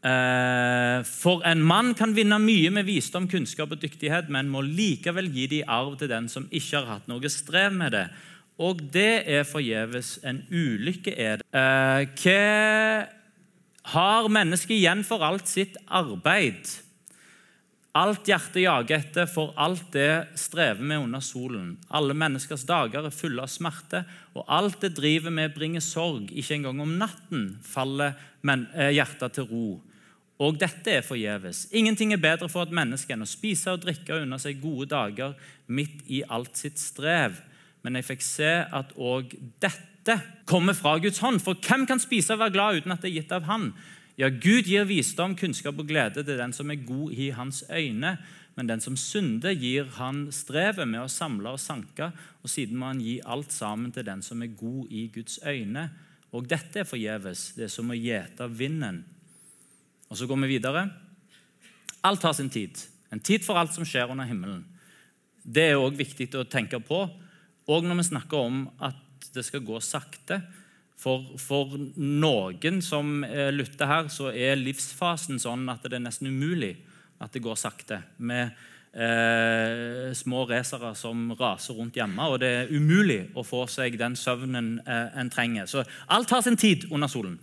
Eh, 0.00 1.02
for 1.04 1.44
en 1.44 1.60
mann 1.60 1.92
kan 1.94 2.14
vinne 2.16 2.38
mye 2.40 2.70
med 2.72 2.88
visdom, 2.88 3.28
kunnskap 3.28 3.74
og 3.74 3.82
dyktighet, 3.82 4.30
men 4.32 4.48
må 4.48 4.62
likevel 4.64 5.28
gi 5.28 5.46
det 5.50 5.60
i 5.60 5.68
arv 5.68 5.98
til 6.00 6.08
den 6.10 6.28
som 6.32 6.48
ikke 6.48 6.80
har 6.80 6.88
hatt 6.94 7.10
noe 7.10 7.30
strev 7.30 7.76
med 7.76 7.92
det. 7.94 8.06
Og 8.60 8.80
det 8.92 9.24
er 9.28 9.46
forgjeves. 9.48 10.18
En 10.24 10.42
ulykke 10.50 11.14
er 11.16 11.40
det. 11.40 11.46
Eh, 11.52 12.08
hva 12.20 13.19
har 13.90 14.28
mennesket 14.30 14.76
igjen 14.78 15.02
for 15.06 15.24
alt 15.26 15.50
sitt 15.50 15.76
arbeid. 15.86 16.68
Alt 17.98 18.28
hjertet 18.30 18.62
jager 18.62 19.00
etter, 19.00 19.26
for 19.26 19.50
alt 19.58 19.88
det 19.96 20.36
strever 20.38 20.82
med 20.86 21.02
under 21.08 21.22
solen. 21.26 21.72
Alle 21.90 22.14
menneskers 22.14 22.62
dager 22.68 23.08
er 23.08 23.14
fulle 23.14 23.42
av 23.42 23.50
smerte, 23.50 24.04
og 24.38 24.46
alt 24.46 24.78
det 24.84 24.92
driver 24.94 25.34
med, 25.34 25.56
bringer 25.56 25.82
sorg. 25.82 26.30
Ikke 26.30 26.54
engang 26.54 26.84
om 26.84 26.94
natten 27.00 27.56
faller 27.66 28.14
eh, 28.46 28.92
hjertet 28.94 29.34
til 29.34 29.50
ro. 29.50 29.68
Og 30.40 30.56
dette 30.56 31.00
er 31.00 31.04
forgjeves. 31.04 31.66
Ingenting 31.76 32.14
er 32.14 32.22
bedre 32.22 32.48
for 32.48 32.64
et 32.64 32.72
menneske 32.72 33.12
enn 33.12 33.26
å 33.26 33.28
spise 33.28 33.74
og 33.74 33.82
drikke 33.82 34.22
unna 34.22 34.38
seg 34.40 34.62
gode 34.62 34.86
dager 34.94 35.34
midt 35.66 36.06
i 36.08 36.22
alt 36.30 36.62
sitt 36.62 36.78
strev. 36.80 37.42
Men 37.82 37.98
jeg 37.98 38.06
fikk 38.06 38.24
se 38.24 38.52
at 38.64 38.94
òg 38.96 39.34
dette 39.60 39.89
kommer 40.46 40.74
fra 40.74 40.98
Guds 40.98 41.18
hånd. 41.18 41.40
For 41.40 41.54
hvem 41.54 41.86
kan 41.86 42.00
spise 42.00 42.34
og 42.34 42.42
være 42.42 42.54
glad 42.54 42.80
uten 42.80 42.92
at 42.92 43.02
det 43.02 43.10
er 43.10 43.18
gitt 43.20 43.32
av 43.32 43.48
Han? 43.48 43.72
Ja, 44.18 44.28
Gud 44.28 44.68
gir 44.68 44.84
visdom, 44.84 45.36
kunnskap 45.36 45.78
og 45.80 45.88
glede 45.88 46.24
til 46.24 46.36
den 46.36 46.52
som 46.52 46.70
er 46.70 46.82
god 46.84 47.12
i 47.12 47.30
hans 47.30 47.62
øyne. 47.70 48.18
Men 48.56 48.68
den 48.68 48.82
som 48.84 48.96
synder, 48.96 49.54
gir 49.56 49.86
han 49.96 50.26
strevet 50.34 50.88
med 50.88 51.00
å 51.00 51.08
samle 51.08 51.54
og 51.54 51.62
sanke, 51.62 52.10
og 52.42 52.50
siden 52.50 52.76
må 52.76 52.90
han 52.90 53.00
gi 53.00 53.20
alt 53.24 53.54
sammen 53.54 53.92
til 53.94 54.04
den 54.04 54.20
som 54.20 54.42
er 54.42 54.52
god 54.58 54.90
i 54.92 55.06
Guds 55.14 55.38
øyne. 55.46 55.86
Og 56.36 56.48
dette 56.50 56.82
er 56.82 56.88
forgjeves. 56.88 57.52
Det 57.56 57.64
er 57.66 57.72
som 57.72 57.90
å 57.90 57.96
gjete 57.96 58.50
vinden. 58.52 59.04
Og 60.10 60.18
Så 60.18 60.26
går 60.26 60.42
vi 60.42 60.58
videre. 60.58 60.90
Alt 62.04 62.22
har 62.22 62.32
sin 62.34 62.50
tid. 62.50 62.76
En 63.12 63.20
tid 63.20 63.44
for 63.44 63.56
alt 63.56 63.72
som 63.74 63.84
skjer 63.84 64.10
under 64.10 64.28
himmelen. 64.28 64.64
Det 65.42 65.70
er 65.70 65.80
òg 65.80 65.96
viktig 65.96 66.28
å 66.36 66.44
tenke 66.44 66.78
på, 66.84 67.06
òg 67.70 67.86
når 67.86 68.02
vi 68.02 68.10
snakker 68.10 68.36
om 68.36 68.66
at 68.80 68.98
det 69.34 69.44
skal 69.46 69.64
gå 69.66 69.80
sakte. 69.84 70.40
For, 71.00 71.24
for, 71.40 71.78
noen 71.96 72.82
som 72.84 73.22
lytter 73.24 73.88
her, 73.88 74.10
så 74.12 74.28
er 74.36 74.60
livsfasen 74.60 75.40
sånn 75.40 75.64
at 75.72 75.86
det 75.86 75.96
er 75.96 76.04
nesten 76.04 76.28
umulig 76.28 76.74
at 77.20 77.32
det 77.32 77.40
går 77.44 77.56
sakte. 77.56 78.02
Med 78.20 78.52
eh, 78.92 80.12
små 80.14 80.44
racere 80.48 80.94
som 80.94 81.32
raser 81.38 81.74
rundt 81.74 81.96
hjemme. 81.96 82.28
Og 82.28 82.40
det 82.42 82.50
er 82.50 82.72
umulig 82.72 83.22
å 83.34 83.44
få 83.46 83.66
seg 83.70 83.98
den 84.00 84.16
søvnen 84.18 84.78
eh, 84.86 85.18
en 85.20 85.32
trenger. 85.32 85.68
Så 85.70 85.84
alt 86.08 86.30
har 86.30 86.44
sin 86.46 86.58
tid 86.60 86.88
under 86.90 87.10
solen. 87.10 87.38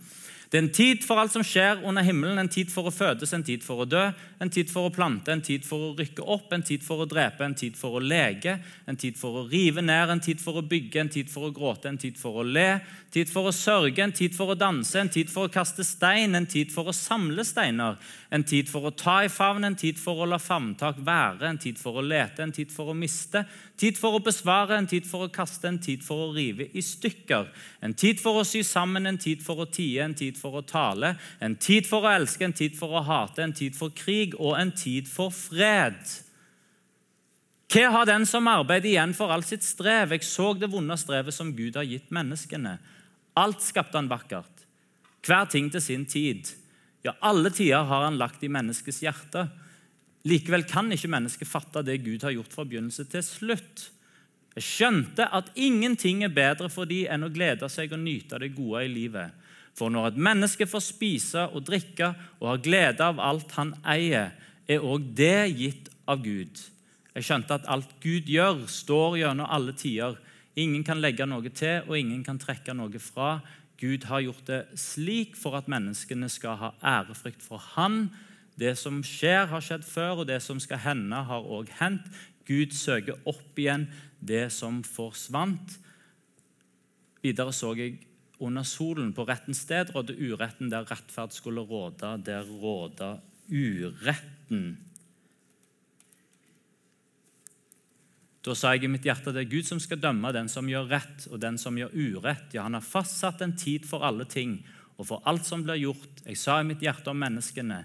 Det 0.48 0.56
er 0.56 0.62
en 0.64 0.72
tid 0.72 1.02
for 1.04 1.20
alt 1.20 1.34
som 1.34 1.42
skjer 1.44 1.82
under 1.84 2.04
himmelen, 2.06 2.38
en 2.40 2.48
tid 2.48 2.70
for 2.72 2.88
å 2.88 2.92
fødes, 2.94 3.34
en 3.36 3.42
tid 3.44 3.60
for 3.60 3.82
å 3.82 3.86
dø, 3.88 4.06
en 4.40 4.48
tid 4.52 4.70
for 4.72 4.88
å 4.88 4.92
plante, 4.94 5.28
en 5.34 5.42
tid 5.44 5.66
for 5.68 5.90
å 5.90 5.96
rykke 5.98 6.24
opp, 6.24 6.46
en 6.56 6.64
tid 6.64 6.86
for 6.86 7.04
å 7.04 7.06
drepe, 7.10 7.44
en 7.44 7.56
tid 7.58 7.76
for 7.76 7.98
å 7.98 8.00
lege, 8.00 8.54
en 8.88 8.96
tid 8.96 9.18
for 9.20 9.42
å 9.42 9.44
rive 9.50 9.84
ned, 9.84 10.08
en 10.14 10.22
tid 10.24 10.40
for 10.40 10.56
å 10.56 10.64
bygge, 10.64 11.02
en 11.02 11.12
tid 11.12 11.28
for 11.28 11.50
å 11.50 11.52
gråte, 11.52 11.92
en 11.92 12.00
tid 12.00 12.16
for 12.16 12.40
å 12.40 12.46
le, 12.48 12.68
en 12.80 13.12
tid 13.12 13.28
for 13.28 13.50
å 13.50 13.52
sørge, 13.52 14.00
en 14.00 14.16
tid 14.16 14.36
for 14.38 14.54
å 14.54 14.56
danse, 14.56 14.96
en 14.96 15.12
tid 15.12 15.28
for 15.28 15.50
å 15.50 15.52
kaste 15.52 15.84
stein, 15.84 16.32
en 16.38 16.48
tid 16.48 16.72
for 16.72 16.88
å 16.88 16.96
samle 16.96 17.44
steiner, 17.44 18.00
en 18.30 18.44
tid 18.44 18.68
for 18.68 18.84
å 18.84 18.92
ta 18.92 19.22
i 19.24 19.30
favn, 19.32 19.64
en 19.64 19.76
tid 19.78 19.96
for 20.00 20.20
å 20.20 20.26
la 20.28 20.36
favntak 20.42 20.98
være, 21.04 21.48
en 21.48 21.60
tid 21.60 21.78
for 21.80 21.96
å 21.96 22.04
lete, 22.04 22.44
en 22.44 22.52
tid 22.52 22.72
for 22.72 22.92
å 22.92 22.96
miste, 22.96 23.40
tid 23.80 23.96
for 23.96 24.18
å 24.18 24.22
besvare, 24.24 24.76
en 24.76 24.88
tid 24.90 25.08
for 25.08 25.24
å 25.24 25.30
kaste, 25.32 25.64
en 25.70 25.80
tid 25.80 26.04
for 26.04 26.26
å 26.26 26.28
rive 26.36 26.66
i 26.76 26.84
stykker, 26.84 27.48
en 27.80 27.96
tid 27.96 28.20
for 28.20 28.42
å 28.42 28.44
sy 28.44 28.60
sammen, 28.68 29.08
en 29.08 29.20
tid 29.20 29.40
for 29.44 29.64
å 29.64 29.68
tie, 29.72 30.02
en 30.04 30.16
tid 30.18 30.36
for 30.36 30.60
å 30.60 30.64
tale, 30.68 31.14
en 31.40 31.56
tid 31.56 31.88
for 31.88 32.04
å 32.04 32.12
elske, 32.18 32.44
en 32.44 32.56
tid 32.60 32.76
for 32.76 33.00
å 33.00 33.04
hate, 33.08 33.46
en 33.46 33.56
tid 33.56 33.78
for 33.78 33.96
krig 33.96 34.36
og 34.36 34.58
en 34.60 34.74
tid 34.76 35.08
for 35.08 35.32
fred. 35.32 36.04
Hva 37.68 37.88
har 37.92 38.08
den 38.08 38.24
som 38.28 38.48
arbeider 38.48 38.92
igjen 38.92 39.16
for 39.16 39.32
all 39.32 39.44
sitt 39.44 39.64
strev? 39.64 40.12
Jeg 40.12 40.24
så 40.24 40.54
det 40.56 40.70
vonde 40.72 40.96
strevet 41.00 41.36
som 41.36 41.52
Gud 41.56 41.76
har 41.76 41.88
gitt 41.88 42.12
menneskene. 42.12 42.78
Alt 43.36 43.60
skapte 43.64 43.96
han 43.96 44.08
vakkert. 44.08 44.64
Hver 45.24 45.48
ting 45.52 45.68
til 45.72 45.84
sin 45.84 46.06
tid. 46.08 46.48
Ja, 47.06 47.14
alle 47.20 47.50
tider 47.54 47.86
har 47.86 48.04
han 48.04 48.18
lagt 48.18 48.42
i 48.42 48.50
menneskets 48.50 49.02
hjerte. 49.04 49.46
Likevel 50.28 50.64
kan 50.68 50.90
ikke 50.92 51.10
mennesket 51.10 51.48
fatte 51.48 51.84
det 51.86 52.00
Gud 52.02 52.24
har 52.26 52.34
gjort 52.34 52.54
fra 52.54 52.66
begynnelse 52.66 53.06
til 53.10 53.22
slutt. 53.24 53.84
Jeg 54.58 54.66
skjønte 54.66 55.28
at 55.30 55.52
ingenting 55.54 56.24
er 56.26 56.34
bedre 56.34 56.66
for 56.72 56.88
dem 56.90 57.06
enn 57.14 57.26
å 57.28 57.30
glede 57.30 57.68
seg 57.70 57.92
og 57.94 58.02
nyte 58.02 58.40
det 58.42 58.56
gode 58.56 58.82
i 58.88 58.90
livet. 58.90 59.36
For 59.78 59.92
når 59.94 60.10
et 60.10 60.22
menneske 60.26 60.66
får 60.66 60.82
spise 60.82 61.44
og 61.54 61.62
drikke 61.68 62.10
og 62.40 62.48
har 62.50 62.64
glede 62.64 63.06
av 63.06 63.20
alt 63.22 63.54
han 63.54 63.76
eier, 63.86 64.32
er 64.66 64.82
òg 64.84 65.12
det 65.16 65.46
gitt 65.54 65.92
av 66.10 66.24
Gud. 66.24 66.58
Jeg 67.14 67.26
skjønte 67.28 67.60
at 67.60 67.68
alt 67.70 67.94
Gud 68.02 68.26
gjør, 68.30 68.64
står 68.66 69.20
gjennom 69.22 69.46
alle 69.46 69.76
tider. 69.78 70.18
Ingen 70.58 70.82
kan 70.86 70.98
legge 70.98 71.26
noe 71.30 71.52
til, 71.54 71.86
og 71.86 71.94
ingen 71.94 72.24
kan 72.26 72.40
trekke 72.42 72.74
noe 72.74 72.98
fra. 73.02 73.38
Gud 73.78 74.08
har 74.10 74.24
gjort 74.24 74.46
det 74.48 74.62
slik 74.78 75.36
for 75.38 75.54
at 75.58 75.68
menneskene 75.70 76.26
skal 76.32 76.58
ha 76.58 76.70
ærefrykt 76.82 77.44
for 77.44 77.62
Han. 77.76 78.08
Det 78.58 78.74
som 78.78 79.04
skjer, 79.06 79.46
har 79.46 79.62
skjedd 79.62 79.84
før, 79.86 80.24
og 80.24 80.26
det 80.26 80.40
som 80.42 80.58
skal 80.58 80.82
hende, 80.82 81.20
har 81.28 81.46
òg 81.46 81.70
hendt. 81.78 82.08
Gud 82.48 82.74
søker 82.74 83.20
opp 83.28 83.58
igjen 83.60 83.86
det 84.18 84.48
som 84.50 84.80
forsvant. 84.82 85.76
Videre 87.22 87.52
så 87.54 87.74
jeg 87.78 88.00
under 88.42 88.66
solen 88.66 89.12
på 89.14 89.26
rettens 89.28 89.64
sted 89.66 89.90
rådde 89.94 90.14
uretten 90.18 90.70
der 90.70 90.86
rettferd 90.90 91.34
skulle 91.34 91.62
råde. 91.66 92.16
Der 92.26 92.46
råda 92.46 93.18
uretten. 93.50 94.87
Da 98.48 98.54
sa 98.56 98.70
jeg 98.72 98.86
i 98.86 98.88
mitt 98.88 99.04
hjerte 99.04 99.32
det 99.34 99.42
er 99.42 99.50
Gud 99.50 99.66
som 99.68 99.80
skal 99.82 100.00
dømme 100.00 100.30
den 100.32 100.46
som 100.48 100.68
gjør 100.70 100.86
rett 100.88 101.26
og 101.28 101.36
den 101.42 101.58
som 101.60 101.76
gjør 101.76 101.92
urett. 101.92 102.54
Ja, 102.56 102.64
Han 102.64 102.78
har 102.78 102.84
fastsatt 102.86 103.42
en 103.44 103.52
tid 103.60 103.84
for 103.84 104.06
alle 104.06 104.24
ting 104.24 104.62
og 104.96 105.10
for 105.10 105.22
alt 105.28 105.44
som 105.44 105.66
blir 105.66 105.76
gjort. 105.82 106.22
Jeg 106.24 106.38
sa 106.40 106.56
i 106.60 106.66
mitt 106.66 106.80
hjerte 106.80 107.12
om 107.12 107.20
menneskene 107.20 107.82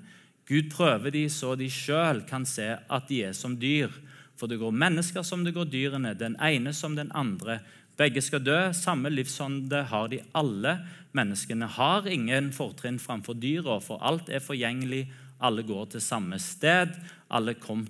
Gud 0.47 0.71
prøver 0.71 1.11
de 1.11 1.25
så 1.31 1.53
de 1.59 1.67
sjøl 1.71 2.23
kan 2.27 2.45
se 2.47 2.69
at 2.75 3.07
de 3.11 3.21
er 3.27 3.35
som 3.35 3.57
dyr. 3.59 3.91
For 4.39 4.47
det 4.47 4.59
går 4.59 4.75
mennesker 4.75 5.23
som 5.23 5.43
det 5.43 5.53
går 5.55 5.69
dyrene, 5.71 6.15
den 6.19 6.35
ene 6.39 6.73
som 6.75 6.95
den 6.95 7.11
andre. 7.15 7.59
Begge 7.99 8.23
skal 8.23 8.43
dø. 8.43 8.57
Samme 8.75 9.11
livsånde 9.11 9.83
har 9.91 10.09
de 10.11 10.19
alle. 10.35 10.77
Menneskene 11.15 11.67
har 11.75 12.07
ingen 12.11 12.51
fortrinn 12.55 12.99
framfor 12.99 13.37
dyra, 13.39 13.77
for 13.83 14.03
alt 14.03 14.31
er 14.31 14.43
forgjengelig. 14.43 15.05
Alle 15.43 15.63
går 15.67 15.93
til 15.93 16.03
samme 16.03 16.39
sted. 16.41 16.95
Alle 17.31 17.55
kom 17.59 17.85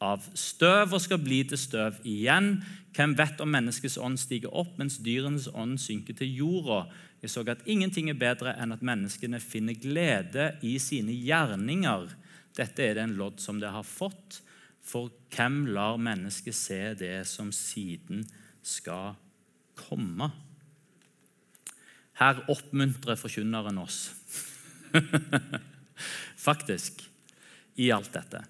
av 0.00 0.24
støv 0.38 0.96
og 0.96 1.02
skal 1.04 1.20
bli 1.22 1.42
til 1.48 1.60
støv 1.60 2.00
igjen. 2.08 2.54
Hvem 2.96 3.14
vet 3.18 3.40
om 3.44 3.52
menneskets 3.52 3.98
ånd 4.00 4.18
stiger 4.20 4.52
opp, 4.56 4.72
mens 4.80 4.98
dyrenes 5.04 5.48
ånd 5.52 5.78
synker 5.80 6.16
til 6.18 6.32
jorda? 6.40 6.82
Jeg 7.20 7.32
så 7.34 7.44
at 7.52 7.66
ingenting 7.68 8.08
er 8.08 8.18
bedre 8.18 8.54
enn 8.56 8.72
at 8.72 8.84
menneskene 8.84 9.40
finner 9.44 9.76
glede 9.76 10.54
i 10.64 10.78
sine 10.80 11.12
gjerninger. 11.12 12.08
Dette 12.56 12.86
er 12.86 12.96
den 12.96 13.16
lodd 13.18 13.42
som 13.44 13.60
det 13.60 13.72
har 13.72 13.86
fått. 13.86 14.40
For 14.80 15.12
hvem 15.34 15.66
lar 15.74 16.00
mennesket 16.00 16.56
se 16.56 16.80
det 16.98 17.26
som 17.28 17.52
siden 17.54 18.24
skal 18.64 19.18
komme. 19.78 20.30
Her 22.20 22.40
oppmuntrer 22.52 23.20
forkynneren 23.20 23.78
oss. 23.80 24.10
Faktisk, 26.48 27.04
i 27.80 27.90
alt 27.94 28.10
dette, 28.12 28.42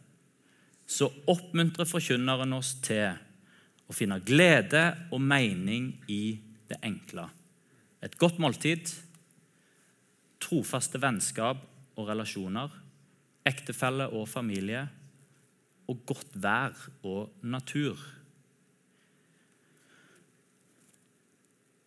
så 0.91 1.07
oppmuntrer 1.31 1.87
forkynneren 1.87 2.55
oss 2.57 2.75
til 2.83 3.13
å 3.87 3.95
finne 3.95 4.19
glede 4.27 4.83
og 5.15 5.23
mening 5.23 5.93
i 6.11 6.35
det 6.71 6.81
enkle. 6.87 7.29
Et 8.03 8.17
godt 8.19 8.41
måltid, 8.43 8.91
trofaste 10.43 10.99
vennskap 11.03 11.61
og 11.95 12.09
relasjoner, 12.09 12.73
ektefelle 13.47 14.09
og 14.11 14.27
familie, 14.31 14.87
og 15.91 16.03
godt 16.07 16.35
vær 16.43 16.75
og 17.07 17.43
natur. 17.43 17.99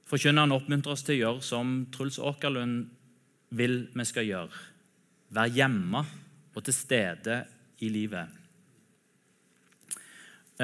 Forkynneren 0.07 0.53
oppmuntrer 0.53 0.95
oss 0.95 1.03
til 1.07 1.17
å 1.17 1.21
gjøre 1.21 1.47
som 1.47 1.73
Truls 1.91 2.19
Åkerlund 2.21 2.85
vil 3.57 3.77
vi 3.95 4.05
skal 4.07 4.27
gjøre. 4.27 4.63
Være 5.33 5.55
hjemme 5.55 6.03
og 6.53 6.63
til 6.63 6.75
stede 6.77 7.39
i 7.81 7.89
livet. 7.91 8.42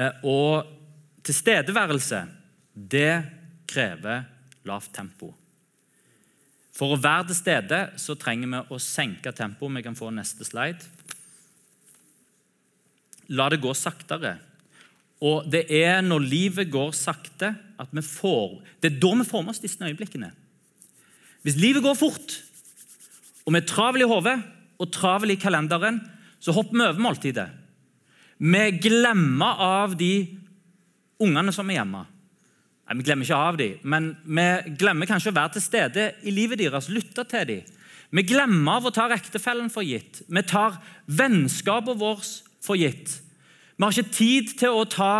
Eh, 0.00 0.24
og 0.24 0.70
tilstedeværelse, 1.26 2.24
det 2.72 3.14
krever 3.68 4.24
lavt 4.68 4.92
tempo. 4.96 5.32
For 6.74 6.94
å 6.94 7.00
være 7.00 7.28
til 7.28 7.36
stede 7.36 7.80
så 8.00 8.16
trenger 8.16 8.48
vi 8.48 8.60
å 8.72 8.80
senke 8.80 9.32
tempoet. 9.36 9.76
Vi 9.76 9.84
kan 9.84 9.98
få 9.98 10.08
neste 10.14 10.46
slide. 10.48 10.86
La 13.36 13.50
det 13.52 13.60
gå 13.62 13.74
saktere. 13.76 14.38
Og 15.20 15.44
det 15.52 15.66
er 15.76 16.00
når 16.00 16.24
livet 16.24 16.70
går 16.72 16.94
sakte, 16.96 17.52
at 17.80 17.90
vi 17.92 18.02
får 18.04 18.60
Det 18.80 18.88
er 18.88 19.00
da 19.02 19.10
vi 19.18 19.26
får 19.28 19.42
med 19.44 19.52
oss 19.52 19.60
disse 19.60 19.84
øyeblikkene. 19.84 20.30
Hvis 21.44 21.60
livet 21.60 21.84
går 21.84 21.96
fort, 21.96 22.38
og 23.44 23.52
vi 23.52 23.60
er 23.60 23.68
travel 23.68 24.04
i 24.04 24.08
hodet 24.08 24.38
og 24.80 24.92
travel 24.92 25.34
i 25.34 25.40
kalenderen, 25.40 26.00
så 26.40 26.52
hopper 26.56 26.76
vi 26.76 26.86
over 26.86 27.04
måltidet. 27.04 27.48
Vi 28.40 28.62
glemmer 28.80 29.60
av 29.60 29.96
de 30.00 30.14
ungene 31.20 31.52
som 31.52 31.68
er 31.68 31.80
hjemme. 31.80 32.06
Nei, 32.88 32.96
Vi 32.96 33.04
glemmer 33.04 33.28
ikke 33.28 33.36
av 33.36 33.58
dem, 33.60 33.76
men 33.84 34.16
vi 34.24 34.76
glemmer 34.80 35.06
kanskje 35.06 35.30
å 35.30 35.36
være 35.36 35.54
til 35.54 35.62
stede 35.62 36.06
i 36.24 36.32
livet 36.34 36.58
deres, 36.58 36.88
lytte 36.88 37.24
til 37.28 37.46
dem. 37.46 37.76
Vi 38.10 38.24
glemmer 38.26 38.80
av 38.80 38.88
å 38.88 38.94
ta 38.94 39.06
ektefellen 39.14 39.68
for 39.70 39.86
gitt. 39.86 40.22
Vi 40.26 40.42
tar 40.42 40.80
vennskapet 41.06 42.00
vårt 42.00 42.40
for 42.64 42.80
gitt. 42.80 43.20
Vi 43.76 43.84
har 43.84 43.92
ikke 43.92 44.16
tid 44.16 44.56
til 44.58 44.74
å 44.74 44.88
ta 44.88 45.12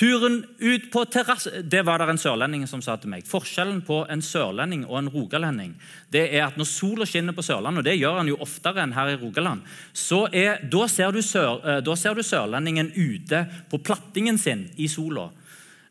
turen 0.00 0.38
ut 0.58 0.86
på 0.92 1.02
terrasse 1.12 1.60
Det 1.62 1.82
var 1.84 2.00
det 2.00 2.08
en 2.08 2.20
sørlending 2.20 2.64
som 2.68 2.80
sa 2.80 2.96
til 2.96 3.12
meg. 3.12 3.26
Forskjellen 3.28 3.82
på 3.84 4.02
en 4.08 4.22
sørlending 4.24 4.86
og 4.88 4.96
en 5.02 5.10
rogalending 5.12 5.74
det 6.10 6.24
er 6.34 6.46
at 6.48 6.56
når 6.58 6.66
sola 6.66 7.06
skinner 7.06 7.36
på 7.36 7.44
Sørlandet, 7.46 7.82
og 7.82 7.86
det 7.86 7.98
gjør 8.00 8.16
han 8.18 8.30
jo 8.30 8.38
oftere 8.42 8.82
enn 8.82 8.94
her 8.96 9.12
i 9.12 9.18
Rogaland, 9.20 9.62
så 9.94 10.24
er, 10.32 10.58
da, 10.72 10.86
ser 10.90 11.14
sør, 11.22 11.60
eh, 11.62 11.78
da 11.86 11.94
ser 11.96 12.16
du 12.18 12.24
sørlendingen 12.26 12.90
ute 12.96 13.44
på 13.70 13.78
plattingen 13.78 14.40
sin 14.40 14.66
i 14.76 14.88
sola. 14.90 15.28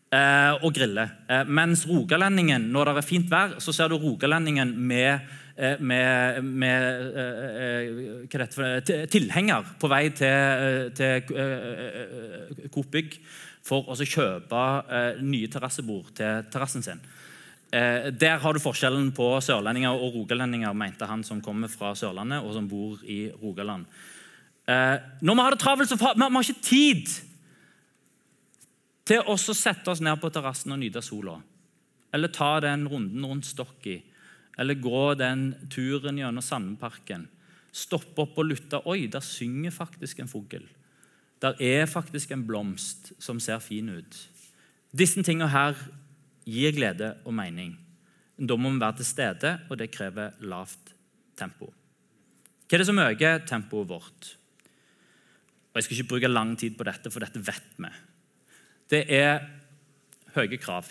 Eh, 0.10 0.54
og 0.66 0.74
griller. 0.74 1.12
Eh, 1.30 1.46
mens 1.46 1.86
rogalendingen, 1.86 2.72
når 2.74 2.90
det 2.90 2.94
er 2.98 3.06
fint 3.06 3.30
vær, 3.30 3.60
så 3.62 3.72
ser 3.76 3.92
du 3.92 4.00
rogalendingen 4.02 4.74
med 4.74 5.22
med, 5.80 6.44
med 6.44 7.16
eh, 7.20 8.46
for, 8.54 8.80
tilhenger 9.12 9.74
på 9.82 9.90
vei 9.92 10.06
til, 10.16 10.92
til 10.96 12.70
Coop 12.72 12.92
Bygg 12.94 13.18
for 13.68 13.92
å 13.92 13.98
kjøpe 14.00 14.62
nye 15.22 15.50
terrassebord 15.52 16.14
til 16.18 16.46
terrassen 16.54 16.86
sin. 16.86 17.02
Der 17.70 18.40
har 18.42 18.56
du 18.56 18.62
forskjellen 18.64 19.12
på 19.14 19.28
sørlendinger 19.46 19.94
og 19.94 20.16
rogalendinger, 20.16 20.74
mente 20.74 21.06
han 21.06 21.22
som 21.28 21.42
kommer 21.44 21.70
fra 21.70 21.92
Sørlandet 21.94 22.42
og 22.42 22.56
som 22.56 22.66
bor 22.72 23.04
i 23.06 23.28
Rogaland. 23.30 23.86
Når 24.66 25.36
vi 25.36 25.44
har 25.44 25.54
det 25.54 25.62
travelt, 25.62 25.92
så 25.92 26.00
har 26.02 26.18
vi 26.18 26.42
ikke 26.48 26.66
tid 26.66 27.12
til 29.10 29.26
å 29.26 29.36
sette 29.38 29.90
oss 29.92 30.02
ned 30.06 30.20
på 30.22 30.30
terrassen 30.34 30.74
og 30.76 30.82
nyte 30.82 31.02
sola. 31.06 31.38
Eller 32.14 32.34
ta 32.34 32.56
den 32.64 32.88
runden 32.90 33.26
rundt 33.26 33.48
Stokki. 33.48 34.00
Eller 34.60 34.76
gå 34.76 35.14
den 35.16 35.54
turen 35.72 36.20
gjennom 36.20 36.44
Sandparken. 36.44 37.28
Stoppe 37.72 38.26
opp 38.26 38.38
og 38.42 38.50
lytte. 38.50 38.82
Oi, 38.90 39.08
der 39.12 39.24
synger 39.24 39.72
faktisk 39.72 40.20
en 40.20 40.32
fugl. 40.32 40.66
Der 41.40 41.56
er 41.64 41.88
faktisk 41.88 42.34
en 42.36 42.44
blomst 42.48 43.14
som 43.24 43.40
ser 43.40 43.62
fin 43.64 43.88
ut. 43.94 44.18
Disse 44.92 45.24
tingene 45.24 45.48
her 45.54 45.78
gir 46.50 46.74
glede 46.76 47.14
og 47.24 47.36
mening. 47.38 47.78
Da 48.40 48.56
må 48.56 48.72
vi 48.74 48.82
være 48.82 49.00
til 49.00 49.08
stede, 49.08 49.54
og 49.70 49.80
det 49.80 49.92
krever 49.94 50.36
lavt 50.40 50.94
tempo. 51.40 51.70
Hva 52.68 52.76
er 52.76 52.84
det 52.84 52.88
som 52.90 53.02
øker 53.02 53.46
tempoet 53.48 53.90
vårt? 53.90 54.36
Og 55.70 55.80
Jeg 55.80 55.84
skal 55.84 55.98
ikke 55.98 56.10
bruke 56.10 56.32
lang 56.32 56.58
tid 56.58 56.76
på 56.78 56.88
dette, 56.88 57.12
for 57.12 57.24
dette 57.24 57.40
vet 57.40 57.76
vi. 57.78 57.92
Det 58.90 59.06
er 59.14 59.46
høye 60.36 60.58
krav. 60.58 60.90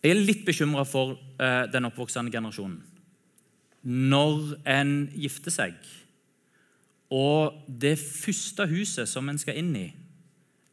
Jeg 0.00 0.14
er 0.14 0.22
litt 0.24 0.46
bekymra 0.46 0.86
for 0.88 1.16
uh, 1.16 1.66
den 1.72 1.88
oppvoksende 1.88 2.32
generasjonen. 2.32 2.78
Når 3.84 4.54
en 4.68 4.94
gifter 5.16 5.52
seg, 5.52 5.76
og 7.10 7.56
det 7.66 7.96
første 7.98 8.66
huset 8.70 9.08
som 9.10 9.28
en 9.28 9.40
skal 9.40 9.58
inn 9.60 9.72
i, 9.76 9.88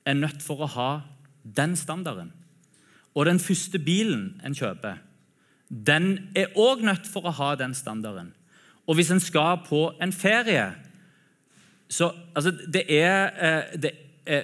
er 0.08 0.16
nødt 0.16 0.44
for 0.44 0.63
å 0.63 0.72
ha 0.72 0.90
den 1.44 1.76
standarden, 1.80 2.32
og 3.18 3.26
den 3.28 3.40
første 3.42 3.80
bilen 3.82 4.38
en 4.46 4.56
kjøper, 4.56 5.02
den 5.68 6.30
er 6.38 6.54
òg 6.56 6.84
nødt 6.88 7.08
for 7.12 7.28
å 7.28 7.36
ha 7.36 7.54
den 7.60 7.74
standarden. 7.76 8.32
Og 8.88 8.96
hvis 8.96 9.12
en 9.12 9.24
skal 9.24 9.63
på 9.68 9.90
en 10.00 10.13
ferie 10.16 10.70
så 11.92 12.12
altså, 12.36 12.52
det 12.52 12.84
er, 12.92 13.32
uh, 13.36 13.80
det 13.80 13.92
er 13.92 14.04
Eh, 14.28 14.44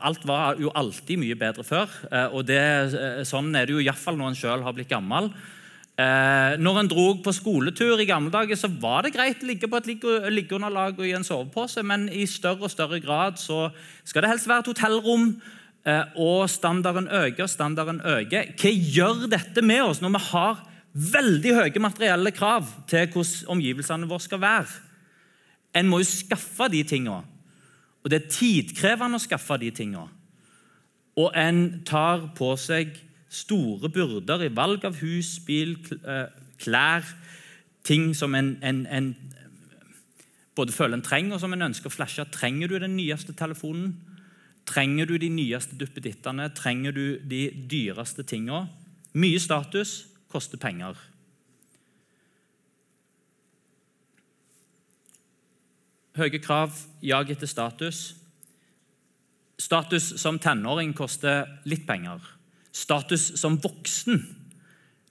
alt 0.00 0.26
var 0.28 0.60
jo 0.60 0.72
alltid 0.74 1.20
mye 1.20 1.38
bedre 1.38 1.64
før. 1.66 1.90
Eh, 2.10 2.28
og 2.34 2.46
det, 2.46 2.58
eh, 2.58 3.22
Sånn 3.24 3.54
er 3.56 3.66
det 3.66 3.74
jo 3.74 3.82
iallfall 3.82 4.16
når 4.16 4.32
en 4.32 4.38
sjøl 4.38 4.62
har 4.62 4.72
blitt 4.72 4.92
gammel. 4.92 5.32
når 6.58 6.78
en 6.80 6.88
dro 6.88 7.14
på 7.22 7.30
skoletur 7.30 8.00
i 8.00 8.06
gamle 8.08 8.30
dager, 8.32 8.56
så 8.56 8.66
var 8.80 9.02
det 9.02 9.12
greit 9.12 9.42
å 9.42 9.46
ligge 9.46 9.68
på 9.68 9.76
et 9.76 9.86
liggeunderlag 10.32 10.98
og 10.98 11.06
i 11.06 11.12
en 11.12 11.22
sovepose, 11.22 11.84
men 11.84 12.08
i 12.08 12.24
større 12.26 12.64
og 12.64 12.70
større 12.70 12.98
grad 12.98 13.36
så 13.36 13.70
skal 14.02 14.22
det 14.22 14.30
helst 14.30 14.48
være 14.48 14.64
et 14.64 14.70
hotellrom. 14.72 15.36
Og 16.16 16.48
standarden 16.50 17.08
øker, 17.08 17.46
standarden 17.46 18.00
øker. 18.00 18.56
Hva 18.56 18.72
gjør 18.72 19.28
dette 19.28 19.62
med 19.62 19.82
oss 19.82 20.00
når 20.00 20.16
vi 20.16 20.24
har 20.32 20.64
veldig 21.12 21.54
høye 21.54 21.78
materielle 21.78 22.32
krav 22.32 22.66
til 22.88 23.06
hvordan 23.06 23.52
omgivelsene 23.52 24.08
våre 24.08 24.20
skal 24.20 24.40
være? 24.40 24.66
En 25.76 25.88
må 25.88 26.00
jo 26.00 26.08
skaffe 26.08 26.72
de 26.72 26.82
tingene 26.82 27.22
og 28.02 28.10
det 28.10 28.18
er 28.18 28.32
tidkrevende 28.32 29.18
å 29.18 29.22
skaffe 29.22 29.58
de 29.62 29.70
tingene. 29.74 30.08
Og 31.20 31.34
en 31.36 31.82
tar 31.86 32.30
på 32.36 32.54
seg 32.56 32.96
store 33.32 33.90
byrder 33.92 34.46
i 34.46 34.54
valg 34.54 34.84
av 34.88 34.96
hus, 35.00 35.36
bil, 35.46 35.76
eh, 36.02 36.26
klær 36.62 37.04
Ting 37.82 38.12
som 38.14 38.34
en, 38.38 38.52
en, 38.62 38.84
en 38.86 39.08
både 40.54 40.72
føler 40.72 40.94
en 40.94 41.02
trenger, 41.02 41.34
og 41.34 41.40
som 41.42 41.54
en 41.54 41.64
ønsker 41.66 41.90
å 41.90 41.94
flashe. 41.94 42.22
Trenger 42.30 42.70
du 42.70 42.76
den 42.78 42.94
nyeste 42.94 43.34
telefonen? 43.34 43.96
Trenger 44.70 45.08
du 45.10 45.16
de 45.18 45.26
nyeste 45.32 45.74
duppedittene? 45.80 46.46
Trenger 46.54 46.94
du 46.94 47.06
de 47.26 47.48
dyreste 47.70 48.22
tingene? 48.22 48.68
Mye 49.18 49.40
status 49.42 50.04
koster 50.30 50.60
penger. 50.62 50.94
Høye 56.12 56.42
krav, 56.44 56.74
jag 57.00 57.30
etter 57.32 57.48
status. 57.48 57.98
Status 59.56 60.10
som 60.20 60.36
tenåring 60.36 60.90
koster 60.92 61.46
litt 61.64 61.86
penger. 61.88 62.20
Status 62.68 63.30
som 63.40 63.56
voksen 63.56 64.18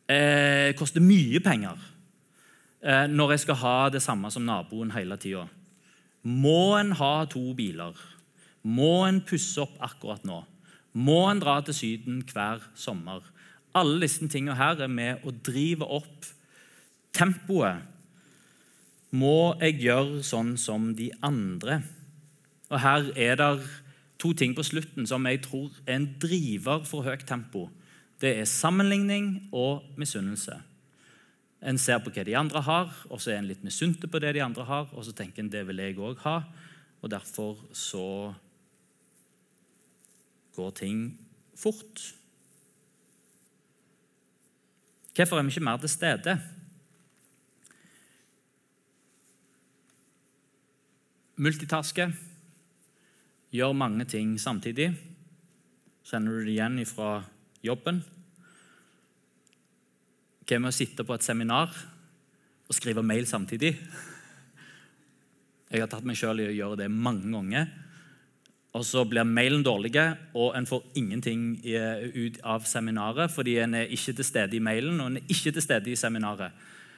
eh, 0.06 0.76
koster 0.78 1.02
mye 1.02 1.42
penger 1.42 1.82
eh, 2.86 3.08
når 3.10 3.34
jeg 3.34 3.44
skal 3.48 3.60
ha 3.64 3.74
det 3.96 4.04
samme 4.06 4.30
som 4.30 4.46
naboen 4.46 4.94
hele 4.94 5.18
tida. 5.18 5.48
Må 6.22 6.76
en 6.78 6.94
ha 7.00 7.26
to 7.26 7.48
biler? 7.58 7.98
Må 8.62 9.08
en 9.08 9.24
pusse 9.26 9.58
opp 9.64 9.82
akkurat 9.82 10.22
nå? 10.22 10.44
Må 11.02 11.24
en 11.32 11.42
dra 11.42 11.58
til 11.66 11.80
Syden 11.80 12.22
hver 12.30 12.62
sommer? 12.78 13.26
Alle 13.74 14.04
disse 14.04 14.30
tingene 14.30 14.60
her 14.60 14.86
er 14.86 14.92
med 15.02 15.26
å 15.26 15.34
drive 15.34 15.90
opp 15.98 16.30
tempoet 17.18 17.90
må 19.12 19.54
jeg 19.60 19.82
gjøre 19.84 20.24
sånn 20.24 20.56
som 20.60 20.92
de 20.96 21.10
andre? 21.24 21.82
Og 22.72 22.80
Her 22.80 23.12
er 23.20 23.36
det 23.40 23.52
to 24.22 24.32
ting 24.38 24.54
på 24.56 24.64
slutten 24.64 25.08
som 25.10 25.26
jeg 25.28 25.42
tror 25.44 25.72
er 25.86 25.98
en 25.98 26.10
driver 26.22 26.86
for 26.88 27.04
høyt 27.04 27.26
tempo. 27.28 27.68
Det 28.22 28.38
er 28.40 28.46
sammenligning 28.46 29.50
og 29.52 29.84
misunnelse. 29.98 30.62
En 31.62 31.78
ser 31.78 32.00
på 32.02 32.14
hva 32.14 32.24
de 32.26 32.38
andre 32.38 32.62
har, 32.66 32.94
og 33.10 33.22
så 33.22 33.34
er 33.34 33.42
en 33.42 33.50
litt 33.50 33.66
misunnelig 33.66 34.10
på 34.10 34.22
det 34.22 34.36
de 34.38 34.44
andre 34.46 34.66
har, 34.66 34.88
og 34.94 35.06
så 35.06 35.14
tenker 35.14 35.44
en 35.44 35.52
det 35.52 35.66
vil 35.68 35.82
jeg 35.82 35.98
òg 35.98 36.22
ha. 36.24 36.38
Og 37.02 37.12
derfor 37.12 37.60
så 37.74 38.34
går 40.56 40.74
ting 40.78 41.04
fort. 41.58 42.14
Hvorfor 45.16 45.38
er 45.38 45.44
vi 45.44 45.54
ikke 45.54 45.66
mer 45.66 45.82
til 45.82 45.90
stede? 45.90 46.38
Multitaske, 51.42 52.06
gjør 53.52 53.74
mange 53.74 54.06
ting 54.10 54.36
samtidig. 54.40 54.92
Kjenner 56.06 56.38
du 56.38 56.46
det 56.46 56.54
igjen 56.54 56.78
fra 56.86 57.22
jobben? 57.66 58.02
Hva 60.46 60.60
med 60.60 60.70
å 60.70 60.76
sitte 60.76 61.06
på 61.08 61.16
et 61.16 61.26
seminar 61.26 61.72
og 62.68 62.76
skrive 62.78 63.04
mail 63.06 63.26
samtidig? 63.30 63.74
Jeg 65.72 65.80
har 65.82 65.90
tatt 65.90 66.06
meg 66.06 66.20
sjøl 66.20 66.44
i 66.44 66.50
å 66.50 66.58
gjøre 66.58 66.84
det 66.84 66.92
mange 66.92 67.32
ganger. 67.32 67.70
Og 68.76 68.86
så 68.88 69.04
blir 69.08 69.28
mailen 69.28 69.64
dårlig, 69.66 69.96
og 70.38 70.54
en 70.56 70.68
får 70.68 70.94
ingenting 71.00 71.58
ut 71.64 72.38
av 72.48 72.68
seminaret 72.70 73.32
fordi 73.34 73.58
en 73.64 73.76
er 73.82 73.92
ikke 73.92 74.14
til 74.16 74.28
stede 74.28 74.56
i 74.56 74.64
mailen 74.64 75.00
og 75.00 75.10
en 75.10 75.20
er 75.20 75.34
ikke 75.34 75.52
til 75.56 75.66
stede 75.66 75.92
i 75.92 75.98
seminaret. 76.00 76.54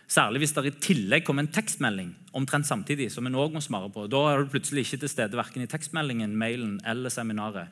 Særlig 0.08 0.44
hvis 0.44 0.54
det 0.54 0.66
i 0.68 0.76
tillegg 0.84 1.26
kommer 1.26 1.46
en 1.46 1.54
tekstmelding 1.54 2.12
omtrent 2.34 2.68
samtidig. 2.68 3.12
som 3.12 3.28
en 3.28 3.36
også 3.36 3.54
må 3.54 3.62
svare 3.62 3.90
på. 3.90 4.08
Da 4.08 4.18
er 4.30 4.44
du 4.44 4.50
plutselig 4.50 4.86
ikke 4.86 4.98
til 4.98 5.10
stede 5.10 5.38
verken 5.38 5.64
i 5.64 5.68
tekstmeldingen, 5.68 6.36
mailen 6.36 6.80
eller 6.86 7.10
seminaret. 7.10 7.68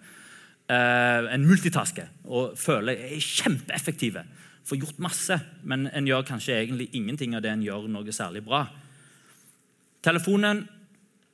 Eh, 0.69 1.33
en 1.33 1.45
multitasker 1.45 2.07
og 2.25 2.57
føler 2.57 2.93
er 2.93 3.19
kjempeeffektive. 3.19 4.23
Får 4.63 4.77
gjort 4.77 4.99
masse, 4.99 5.39
men 5.63 5.87
en 5.87 6.07
gjør 6.07 6.21
kanskje 6.21 6.59
egentlig 6.59 6.89
ingenting 6.93 7.35
av 7.35 7.41
det 7.41 7.51
en 7.51 7.63
gjør 7.65 7.89
noe 7.89 8.13
særlig 8.13 8.43
bra. 8.45 8.67
Telefonen 10.03 10.67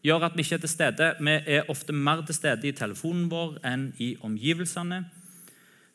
gjør 0.04 0.26
at 0.28 0.36
vi 0.36 0.46
ikke 0.46 0.56
er 0.56 0.64
til 0.64 0.72
stede. 0.72 1.12
Vi 1.20 1.36
er 1.58 1.70
ofte 1.70 1.94
mer 1.94 2.24
til 2.26 2.36
stede 2.36 2.68
i 2.68 2.76
telefonen 2.76 3.28
vår 3.30 3.60
enn 3.68 3.92
i 4.00 4.16
omgivelsene. 4.24 5.04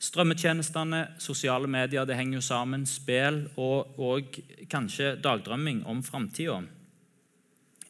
Strømmetjenestene, 0.03 1.05
sosiale 1.23 1.69
medier 1.71 2.07
det 2.09 2.17
henger 2.19 2.41
jo 2.41 2.45
sammen. 2.45 2.87
Spill 2.91 3.45
og, 3.55 3.95
og 4.03 4.39
kanskje 4.71 5.15
dagdrømming 5.23 5.85
om 5.87 6.03
framtida. 6.03 6.59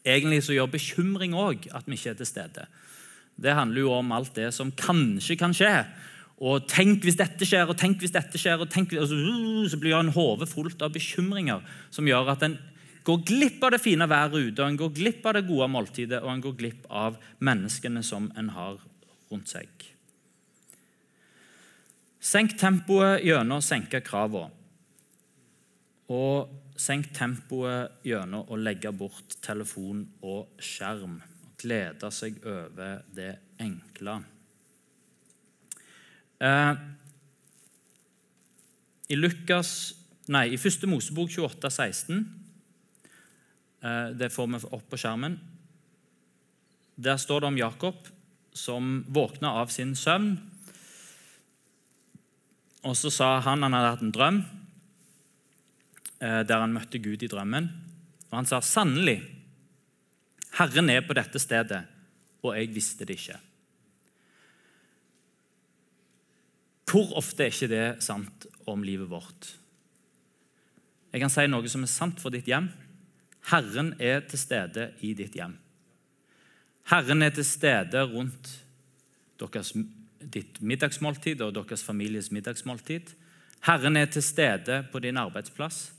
Egentlig 0.03 0.43
så 0.45 0.57
gjør 0.57 0.75
bekymring 0.75 1.37
òg 1.39 1.71
at 1.73 1.87
vi 1.89 1.97
ikke 1.97 2.13
er 2.13 2.19
til 2.19 2.29
stede. 2.29 2.67
Det 3.43 3.55
handler 3.57 3.85
jo 3.85 3.95
om 3.97 4.13
alt 4.13 4.35
det 4.37 4.51
som 4.53 4.75
kanskje 4.77 5.39
kan 5.41 5.55
skje. 5.57 5.73
Og 6.43 6.67
tenk 6.69 7.07
hvis 7.07 7.17
dette 7.17 7.47
skjer, 7.47 7.71
og 7.71 7.79
tenk 7.79 8.03
hvis 8.03 8.13
dette 8.13 8.41
skjer, 8.41 8.61
og 8.61 8.69
tenk, 8.73 8.93
og 8.99 9.07
så, 9.09 9.17
uh, 9.17 9.63
så 9.71 9.79
blir 9.81 9.95
en 9.97 10.13
hode 10.13 10.49
fullt 10.51 10.83
av 10.83 10.93
bekymringer 10.93 11.63
som 11.95 12.09
gjør 12.09 12.33
at 12.35 12.45
en 12.49 12.59
går 13.07 13.23
glipp 13.27 13.63
av 13.65 13.73
det 13.75 13.83
fine 13.83 14.09
været 14.11 14.37
ute, 14.37 14.59
og 14.59 14.67
en 14.67 14.81
går 14.83 14.93
glipp 14.99 15.25
av 15.27 15.39
det 15.39 15.47
gode 15.47 15.71
måltidet, 15.71 16.21
og 16.23 16.35
en 16.35 16.45
går 16.45 16.59
glipp 16.59 16.87
av 16.91 17.17
menneskene 17.43 18.03
som 18.07 18.29
en 18.39 18.53
har 18.59 18.83
rundt 19.31 19.55
seg. 19.55 19.92
Senk 22.23 22.55
tempoet 22.59 23.25
gjennom 23.27 23.59
å 23.59 23.65
senke 23.65 23.99
kravene. 24.05 24.53
Og 26.13 26.51
senk 26.79 27.11
tempoet 27.17 28.05
gjennom 28.07 28.47
å 28.53 28.59
legge 28.59 28.93
bort 28.95 29.37
telefon 29.43 30.05
og 30.23 30.61
skjerm. 30.63 31.19
Og 31.19 31.33
glede 31.63 32.11
seg 32.15 32.39
over 32.49 33.03
det 33.15 33.33
enkle. 33.63 34.19
Eh, 36.43 36.73
i 39.13 39.19
Lukas, 39.19 39.93
nei, 40.33 40.49
i 40.55 40.61
første 40.61 40.89
Mosebok 40.91 41.31
28, 41.31 41.71
16 41.71 42.17
eh, 43.83 44.09
Det 44.19 44.31
får 44.33 44.51
vi 44.51 44.63
opp 44.71 44.89
på 44.91 44.99
skjermen. 44.99 45.39
Der 47.03 47.21
står 47.21 47.43
det 47.43 47.53
om 47.53 47.61
Jakob 47.61 48.11
som 48.53 49.05
våkna 49.09 49.55
av 49.63 49.71
sin 49.73 49.95
søvn. 49.97 50.35
Og 52.83 52.97
så 52.99 53.13
sa 53.15 53.37
han 53.45 53.63
han 53.63 53.77
hadde 53.77 53.93
hatt 53.95 54.03
en 54.05 54.15
drøm 54.15 54.43
eh, 56.23 56.43
der 56.47 56.65
han 56.65 56.75
møtte 56.75 57.01
Gud 57.03 57.23
i 57.23 57.31
drømmen. 57.31 57.71
Og 58.31 58.37
han 58.41 58.49
sa 58.49 58.63
sannelig, 58.65 59.21
Herren 60.59 60.91
er 60.93 61.05
på 61.07 61.17
dette 61.17 61.41
stedet, 61.41 61.83
og 62.43 62.57
jeg 62.57 62.73
visste 62.75 63.07
det 63.09 63.17
ikke. 63.21 63.39
Hvor 66.93 67.15
ofte 67.17 67.47
er 67.47 67.53
ikke 67.55 67.71
det 67.73 67.87
sant 68.05 68.47
om 68.69 68.83
livet 68.85 69.09
vårt? 69.09 69.55
Jeg 71.13 71.23
kan 71.23 71.33
si 71.33 71.45
noe 71.49 71.69
som 71.69 71.85
er 71.85 71.93
sant 71.93 72.21
for 72.21 72.33
ditt 72.33 72.49
hjem. 72.49 72.69
Herren 73.49 73.95
er 74.01 74.21
til 74.29 74.41
stede 74.41 74.91
i 75.05 75.15
ditt 75.17 75.37
hjem. 75.37 75.55
Herren 76.93 77.25
er 77.25 77.33
til 77.33 77.47
stede 77.47 78.03
rundt 78.11 78.51
deres, 79.41 79.73
ditt 80.31 80.61
middagsmåltid 80.63 81.41
og 81.43 81.55
deres 81.57 81.85
families 81.85 82.31
middagsmåltid. 82.31 83.15
Herren 83.67 83.97
er 83.97 84.11
til 84.11 84.23
stede 84.23 84.83
på 84.93 84.99
din 84.99 85.17
arbeidsplass. 85.17 85.93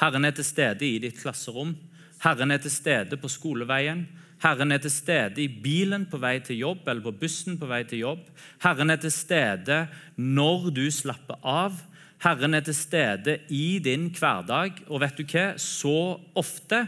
Herren 0.00 0.24
er 0.24 0.34
til 0.36 0.46
stede 0.46 0.86
i 0.86 0.98
ditt 1.02 1.18
klasserom. 1.18 1.74
Herren 2.22 2.50
er 2.50 2.62
til 2.62 2.70
stede 2.70 3.18
på 3.18 3.28
skoleveien. 3.30 4.06
Herren 4.42 4.72
er 4.72 4.78
til 4.78 4.92
stede 4.94 5.42
i 5.42 5.48
bilen 5.62 6.06
på 6.06 6.20
vei 6.22 6.38
til 6.46 6.60
jobb 6.60 6.86
eller 6.86 7.02
på 7.02 7.14
bussen 7.20 7.58
på 7.58 7.66
vei 7.66 7.82
til 7.90 8.04
jobb. 8.04 8.28
Herren 8.62 8.90
er 8.94 9.00
til 9.02 9.10
stede 9.10 9.80
når 10.16 10.70
du 10.74 10.84
slapper 10.94 11.42
av. 11.42 11.80
Herren 12.22 12.54
er 12.54 12.62
til 12.66 12.74
stede 12.74 13.38
i 13.50 13.78
din 13.82 14.10
hverdag. 14.14 14.84
Og 14.86 15.02
vet 15.02 15.18
du 15.18 15.26
hva? 15.26 15.52
Så 15.58 16.18
ofte 16.38 16.84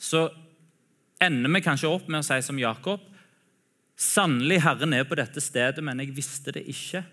så 0.00 0.28
ender 1.20 1.52
vi 1.52 1.64
kanskje 1.64 1.92
opp 1.92 2.08
med 2.08 2.24
å 2.24 2.26
si 2.26 2.40
som 2.44 2.60
Jakob 2.60 3.04
Sannelig, 3.94 4.60
Herren 4.64 4.94
er 4.96 5.06
på 5.06 5.16
dette 5.18 5.42
stedet, 5.42 5.82
men 5.84 6.00
jeg 6.02 6.14
visste 6.16 6.54
det 6.54 6.64
ikke. 6.70 7.04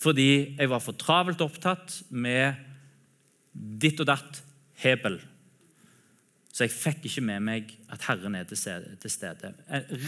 Fordi 0.00 0.56
jeg 0.56 0.70
var 0.70 0.82
for 0.84 0.96
travelt 0.96 1.42
opptatt 1.44 2.02
med 2.10 2.56
ditt 3.52 4.00
og 4.00 4.08
datt 4.10 4.40
hebel. 4.82 5.18
Så 6.52 6.64
jeg 6.64 6.72
fikk 6.72 7.08
ikke 7.08 7.24
med 7.24 7.44
meg 7.44 7.74
at 7.92 8.06
Herren 8.08 8.36
er 8.38 8.46
til 8.48 8.56
stede. 9.12 9.52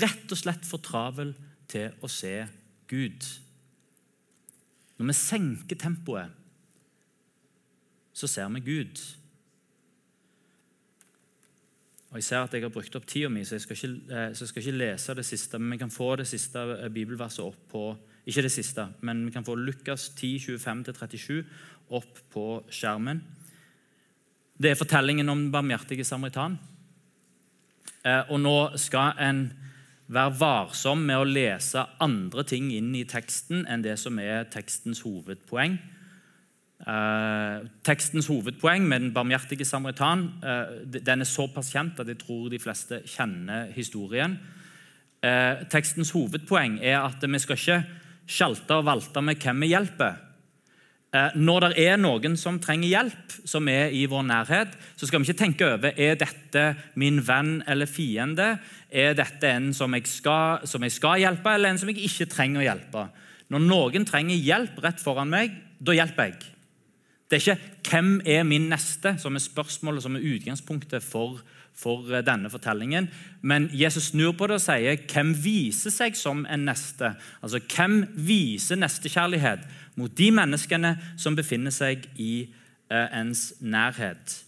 Rett 0.00 0.32
og 0.32 0.40
slett 0.40 0.64
for 0.64 0.80
travel 0.80 1.34
til 1.68 1.92
å 2.00 2.08
se 2.08 2.34
Gud. 2.88 3.26
Når 4.96 5.10
vi 5.10 5.16
senker 5.16 5.78
tempoet, 5.78 6.32
så 8.16 8.26
ser 8.26 8.48
vi 8.56 8.64
Gud. 8.64 9.02
Og 12.08 12.16
Jeg 12.16 12.24
ser 12.24 12.38
at 12.40 12.54
jeg 12.56 12.64
har 12.64 12.72
brukt 12.72 12.94
opp 12.96 13.06
tida 13.06 13.28
mi, 13.28 13.42
så 13.44 13.58
jeg 13.58 13.66
skal, 13.66 13.76
ikke, 13.76 14.14
eh, 14.16 14.28
jeg 14.32 14.48
skal 14.48 14.62
ikke 14.62 14.78
lese 14.78 15.14
det 15.14 15.24
siste. 15.28 15.58
Men 15.58 15.74
vi 15.74 15.80
kan 15.82 15.90
få 15.92 16.16
det 16.16 16.26
siste 16.26 16.58
eh, 16.58 16.88
bibelverset 16.88 17.44
opp 17.44 17.68
på 17.70 17.96
Ikke 18.28 18.42
det 18.44 18.52
siste, 18.52 18.84
men 19.00 19.24
vi 19.24 19.30
kan 19.32 19.44
få 19.44 19.54
Lukas 19.56 20.10
10, 20.10 20.58
25-37 20.58 21.44
opp 21.96 22.18
på 22.28 22.62
skjermen. 22.68 23.22
Det 24.60 24.70
er 24.70 24.76
fortellingen 24.76 25.28
om 25.28 25.38
den 25.46 25.52
barmhjertige 25.52 26.04
samaritan. 26.04 26.58
Eh, 28.04 28.24
og 28.28 28.40
nå 28.40 28.76
skal 28.76 29.16
en 29.16 29.40
være 30.08 30.36
varsom 30.40 31.06
med 31.08 31.20
å 31.20 31.28
lese 31.28 31.86
andre 32.04 32.44
ting 32.44 32.70
inn 32.72 32.94
i 32.96 33.06
teksten 33.08 33.64
enn 33.68 33.84
det 33.84 33.96
som 34.00 34.18
er 34.20 34.44
tekstens 34.52 35.00
hovedpoeng. 35.04 35.78
Eh, 36.78 37.66
tekstens 37.84 38.28
hovedpoeng 38.30 38.84
med 38.86 39.02
den 39.02 39.14
barmhjertige 39.14 39.66
samaritan 39.66 40.28
eh, 40.46 40.76
den 40.86 41.24
er 41.24 41.26
såpass 41.26 41.72
kjent 41.74 41.98
at 41.98 42.06
jeg 42.06 42.20
tror 42.20 42.46
de 42.52 42.60
fleste 42.62 43.02
kjenner 43.06 43.72
historien. 43.74 44.38
tekstens 45.70 46.12
hovedpoeng 46.14 46.78
er 46.78 47.00
at 47.02 47.24
vi 47.26 47.38
skal 47.42 47.56
ikke 47.58 47.78
sjalte 48.30 48.76
og 48.78 48.84
valte 48.86 49.20
med 49.20 49.40
hvem 49.42 49.64
vi 49.64 49.72
hjelper. 49.72 50.28
Eh, 51.08 51.36
når 51.40 51.70
det 51.70 51.84
er 51.88 51.96
noen 51.96 52.34
som 52.36 52.58
trenger 52.60 52.90
hjelp, 52.90 53.36
som 53.48 53.68
er 53.72 53.94
i 53.96 54.02
vår 54.10 54.26
nærhet, 54.28 54.74
så 54.92 55.08
skal 55.08 55.22
vi 55.22 55.30
ikke 55.30 55.40
tenke 55.40 55.64
over 55.64 55.96
er 55.96 56.18
dette 56.20 56.64
min 57.00 57.22
venn 57.24 57.62
eller 57.64 57.88
fiende. 57.88 58.58
Er 58.92 59.16
dette 59.16 59.48
en 59.48 59.70
som 59.72 59.96
jeg, 59.96 60.04
skal, 60.10 60.66
som 60.68 60.84
jeg 60.84 60.92
skal 60.92 61.22
hjelpe, 61.22 61.54
eller 61.54 61.72
en 61.72 61.80
som 61.80 61.88
jeg 61.88 62.04
ikke 62.04 62.28
trenger 62.28 62.60
å 62.60 62.66
hjelpe? 62.66 63.06
Når 63.48 63.64
noen 63.64 64.04
trenger 64.04 64.36
hjelp 64.36 64.76
rett 64.84 65.00
foran 65.00 65.32
meg, 65.32 65.56
da 65.80 65.96
hjelper 65.96 66.28
jeg. 66.28 66.52
Det 67.30 67.36
er 67.36 67.52
ikke 67.52 67.62
'hvem 67.90 68.20
er 68.26 68.42
min 68.42 68.72
neste' 68.72 69.18
som 69.18 69.34
er 69.34 69.38
spørsmålet 69.38 70.02
som 70.02 70.16
er 70.16 70.20
utgangspunktet 70.20 71.02
for, 71.02 71.40
for 71.74 72.14
eh, 72.14 72.24
denne 72.24 72.50
fortellingen. 72.50 73.08
Men 73.42 73.70
Jesus 73.72 74.02
snur 74.02 74.32
på 74.32 74.46
det 74.46 74.54
og 74.54 74.60
sier 74.60 74.96
'hvem 74.96 75.44
viser 75.44 75.90
seg 75.90 76.16
som 76.16 76.46
en 76.46 76.68
neste'? 76.68 77.14
Altså, 77.42 77.60
Hvem 77.76 78.06
viser 78.16 78.76
nestekjærlighet? 78.76 79.60
mot 79.98 80.14
de 80.18 80.30
menneskene 80.34 80.94
som 81.18 81.36
befinner 81.38 81.74
seg 81.74 82.06
i 82.20 82.46
eh, 82.46 83.08
ens 83.18 83.50
nærhet. 83.60 84.38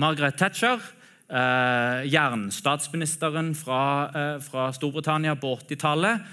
Margaret 0.00 0.38
Thatcher, 0.40 0.80
eh, 1.28 2.06
jernstatsministeren 2.10 3.52
fra, 3.58 3.82
eh, 4.08 4.40
fra 4.42 4.70
Storbritannia 4.74 5.36
på 5.38 5.52
80-tallet, 5.60 6.24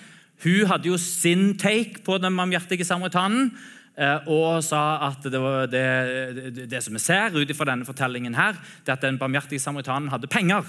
hun 0.41 0.71
hadde 0.71 0.89
jo 0.89 0.97
sin 0.97 1.51
take 1.59 2.01
på 2.05 2.17
den 2.17 2.37
barmhjertige 2.37 2.87
samaritanen. 2.87 3.51
Eh, 3.99 4.29
og 4.31 4.61
sa 4.63 5.09
at 5.09 5.25
det, 5.27 5.41
det, 5.71 6.67
det, 6.71 6.79
som 6.83 6.95
vi 6.95 7.03
ser 7.03 7.35
ut 7.35 7.51
fra 7.57 7.67
denne 7.73 7.87
fortellingen, 7.87 8.37
her, 8.37 8.55
det 8.85 8.95
at 8.95 9.03
den 9.03 9.19
barmhjertige 9.19 9.59
samaritanen 9.59 10.11
hadde 10.13 10.31
penger. 10.31 10.63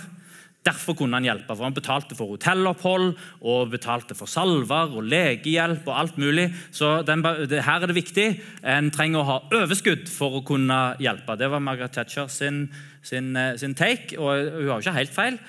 Derfor 0.63 0.95
kunne 0.95 1.19
han 1.19 1.27
hjelpe, 1.27 1.57
for 1.57 1.67
han 1.67 1.75
betalte 1.75 2.15
for 2.15 2.37
hotellopphold 2.37 3.09
og 3.51 3.71
betalte 3.73 4.15
for 4.15 4.31
salver 4.31 4.95
og 4.95 5.09
legehjelp 5.11 5.89
og 5.91 5.97
alt 5.99 6.21
mulig. 6.23 6.53
Så 6.71 7.01
den, 7.07 7.25
det, 7.51 7.65
her 7.67 7.83
er 7.83 7.91
det 7.91 7.99
viktig. 7.99 8.27
En 8.63 8.93
trenger 8.95 9.23
å 9.23 9.27
ha 9.27 9.39
overskudd 9.59 10.07
for 10.11 10.39
å 10.39 10.45
kunne 10.47 10.79
hjelpe. 11.03 11.35
Det 11.39 11.51
var 11.51 11.65
Margaret 11.67 11.95
Thatcher 11.97 12.31
sin, 12.31 12.69
sin, 13.03 13.35
eh, 13.37 13.57
sin 13.59 13.75
take, 13.75 14.15
og 14.19 14.39
hun 14.39 14.69
har 14.69 14.77
jo 14.77 14.85
ikke 14.85 14.99
helt 15.01 15.17
feil. 15.17 15.41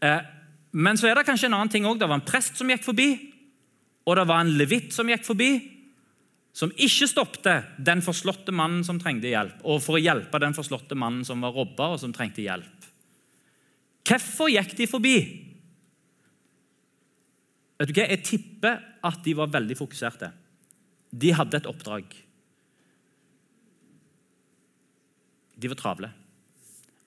Eh, 0.00 0.24
men 0.72 0.96
så 0.96 1.10
er 1.10 1.20
det 1.20 1.28
kanskje 1.28 1.50
en 1.50 1.58
annen 1.58 1.72
ting 1.72 1.84
òg. 1.84 2.00
Det 2.00 2.08
var 2.08 2.22
en 2.22 2.28
prest 2.32 2.56
som 2.56 2.72
gikk 2.72 2.86
forbi, 2.86 3.10
og 4.08 4.16
det 4.16 4.28
var 4.28 4.40
en 4.40 4.56
levitt 4.56 4.96
som 4.96 5.08
gikk 5.08 5.28
forbi. 5.28 5.52
Som 6.52 6.72
ikke 6.76 7.08
stoppte 7.08 7.54
den 7.80 8.02
forslåtte 8.04 8.52
mannen 8.52 8.84
som 8.84 8.98
trengte 9.00 9.30
hjelp, 9.30 9.62
og 9.64 9.80
for 9.80 9.96
å 9.96 10.02
hjelpe 10.02 10.40
den 10.42 10.56
forslåtte 10.56 10.98
mannen 10.98 11.24
som 11.24 11.40
var 11.40 11.54
robba 11.56 11.94
og 11.94 12.00
som 12.02 12.12
trengte 12.12 12.44
hjelp. 12.44 12.88
Hvorfor 14.08 14.50
gikk 14.52 14.74
de 14.76 14.88
forbi? 14.90 15.16
Vet 17.80 17.88
du 17.88 17.96
hva? 17.96 18.04
Jeg 18.10 18.24
tipper 18.26 18.82
at 19.02 19.22
de 19.24 19.34
var 19.38 19.52
veldig 19.54 19.78
fokuserte. 19.78 20.28
De 21.12 21.32
hadde 21.34 21.58
et 21.58 21.68
oppdrag. 21.70 22.12
De 25.56 25.70
var 25.70 25.78
travle. 25.78 26.10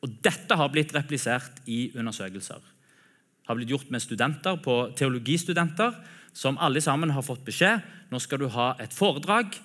Og 0.06 0.18
Dette 0.26 0.58
har 0.58 0.72
blitt 0.74 0.94
replisert 0.96 1.62
i 1.70 1.90
undersøkelser. 1.98 2.62
Det 2.62 3.50
har 3.50 3.58
blitt 3.60 3.72
gjort 3.74 3.92
med 3.94 4.02
studenter 4.02 4.58
på 4.62 4.76
teologistudenter 4.98 5.94
som 6.36 6.60
alle 6.60 6.84
sammen 6.84 7.14
har 7.16 7.24
fått 7.24 7.46
beskjed 7.48 7.84
nå 8.12 8.22
skal 8.22 8.44
du 8.44 8.50
ha 8.54 8.74
et 8.82 8.94
foredrag 8.94 9.56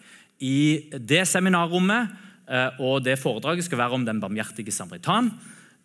i 0.41 0.89
det 0.97 1.27
seminarrommet. 1.29 2.16
Eh, 2.51 2.81
og 2.81 3.05
Det 3.05 3.18
foredraget 3.18 3.66
skal 3.66 3.79
være 3.79 3.99
om 3.99 4.07
den 4.07 4.21
barmhjertige 4.21 4.73
samaritan. 4.73 5.31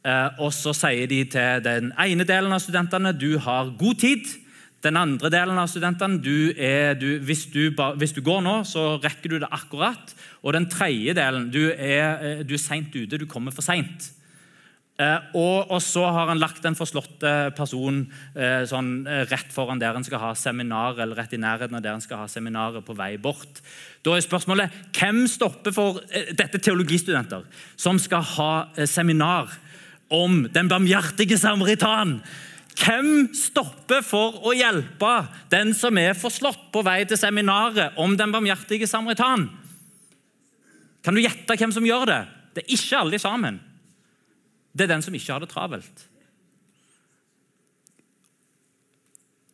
Eh, 0.06 0.30
og 0.40 0.54
så 0.54 0.74
sier 0.74 1.08
de 1.10 1.24
til 1.26 1.62
den 1.66 1.92
ene 2.00 2.26
delen 2.26 2.54
av 2.54 2.62
studentene 2.64 3.14
du 3.14 3.38
har 3.38 3.74
god 3.78 4.00
tid. 4.02 4.26
Den 4.86 4.98
andre 4.98 5.32
delen 5.34 5.58
av 5.58 5.68
studentene 5.68 6.22
du 6.22 6.54
er, 6.58 6.94
du, 6.94 7.20
hvis, 7.26 7.48
du, 7.50 7.74
hvis, 7.98 8.14
du, 8.14 8.22
går 8.22 8.44
nå, 8.46 8.60
så 8.70 9.00
rekker 9.02 9.34
du 9.34 9.40
det 9.42 9.50
akkurat. 9.52 10.14
Og 10.44 10.54
den 10.54 10.70
tredje 10.70 11.16
delen 11.18 11.50
du 11.52 11.72
er, 11.74 12.22
eh, 12.22 12.44
du 12.46 12.54
er 12.54 12.62
seint 12.62 12.94
ute, 12.96 13.18
du 13.18 13.26
kommer 13.26 13.52
for 13.52 13.66
seint. 13.66 14.12
Eh, 14.96 15.24
og, 15.36 15.72
og, 15.74 15.82
så 15.84 16.06
har 16.08 16.30
han 16.30 16.40
lagt 16.40 16.64
den 16.64 16.78
forslåtte 16.80 17.32
personen 17.58 18.06
eh, 18.32 18.64
sånn, 18.64 19.02
eh, 19.04 19.26
rett 19.28 19.50
foran 19.52 19.82
der 19.82 19.98
han 19.98 20.06
skal 20.08 20.22
ha 20.22 20.30
seminar, 20.40 20.96
eller 20.96 21.20
rett 21.20 21.36
i 21.36 21.40
nærheten 21.42 21.76
av 21.76 21.84
der 21.84 21.98
han 21.98 22.04
skal 22.04 22.22
ha 22.22 22.30
seminaret 22.32 22.86
på 22.88 22.96
vei 22.96 23.18
bort. 23.20 23.60
Da 24.08 24.16
er 24.16 24.24
spørsmålet 24.24 24.72
hvem 24.96 25.26
stopper 25.28 25.76
for 25.76 26.00
eh, 26.08 26.32
dette 26.40 26.64
teologistudenter 26.64 27.44
som 27.76 28.00
skal 28.00 28.24
ha 28.38 28.50
seminar 28.88 29.52
om 30.16 30.46
den 30.56 30.72
barmhjertige 30.72 31.42
samaritan. 31.44 32.22
Hvem 32.80 33.34
stopper 33.36 34.00
for 34.04 34.40
å 34.48 34.56
hjelpe 34.56 35.14
den 35.52 35.76
som 35.76 36.00
er 36.00 36.16
forslått 36.16 36.70
på 36.72 36.88
vei 36.88 37.02
til 37.08 37.20
seminaret 37.20 38.00
om 38.00 38.16
den 38.16 38.32
barmhjertige 38.32 38.88
samaritan? 38.88 39.50
Kan 41.04 41.16
du 41.16 41.24
gjette 41.24 41.60
hvem 41.60 41.76
som 41.76 41.84
gjør 41.84 42.08
det? 42.10 42.24
Det 42.56 42.64
er 42.64 42.76
ikke 42.80 43.00
alle 43.04 43.20
sammen. 43.20 43.60
Det 44.76 44.86
er 44.86 44.92
den 44.92 45.06
som 45.06 45.16
ikke 45.16 45.32
har 45.32 45.44
det 45.44 45.50
travelt. 45.54 46.04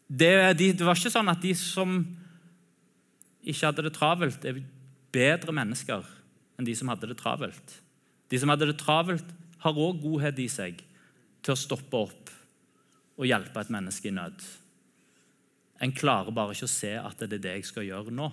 Det, 0.10 0.32
de, 0.58 0.72
det 0.74 0.86
var 0.86 0.98
ikke 0.98 1.14
sånn 1.14 1.30
at 1.32 1.44
de 1.44 1.54
som 1.56 2.02
ikke 3.42 3.68
hadde 3.70 3.86
det 3.86 3.94
travelt, 3.96 4.44
er 4.46 4.64
bedre 5.14 5.54
mennesker 5.56 6.04
enn 6.58 6.68
de 6.68 6.76
som 6.78 6.90
hadde 6.92 7.10
det 7.10 7.20
travelt. 7.22 7.78
De 8.34 8.40
som 8.40 8.52
hadde 8.52 8.68
det 8.70 8.80
travelt, 8.82 9.28
har 9.62 9.78
òg 9.78 10.02
godhet 10.02 10.40
i 10.42 10.48
seg 10.50 10.80
til 11.46 11.54
å 11.54 11.60
stoppe 11.60 12.00
opp 12.00 12.32
og 13.22 13.28
hjelpe 13.30 13.62
et 13.62 13.74
menneske 13.74 14.10
i 14.10 14.16
nød. 14.16 14.42
En 15.82 15.94
klarer 15.94 16.34
bare 16.34 16.56
ikke 16.56 16.70
å 16.70 16.72
se 16.72 16.96
at 16.98 17.22
det 17.22 17.38
er 17.38 17.44
det 17.46 17.54
jeg 17.60 17.68
skal 17.70 17.86
gjøre 17.86 18.14
nå. 18.14 18.30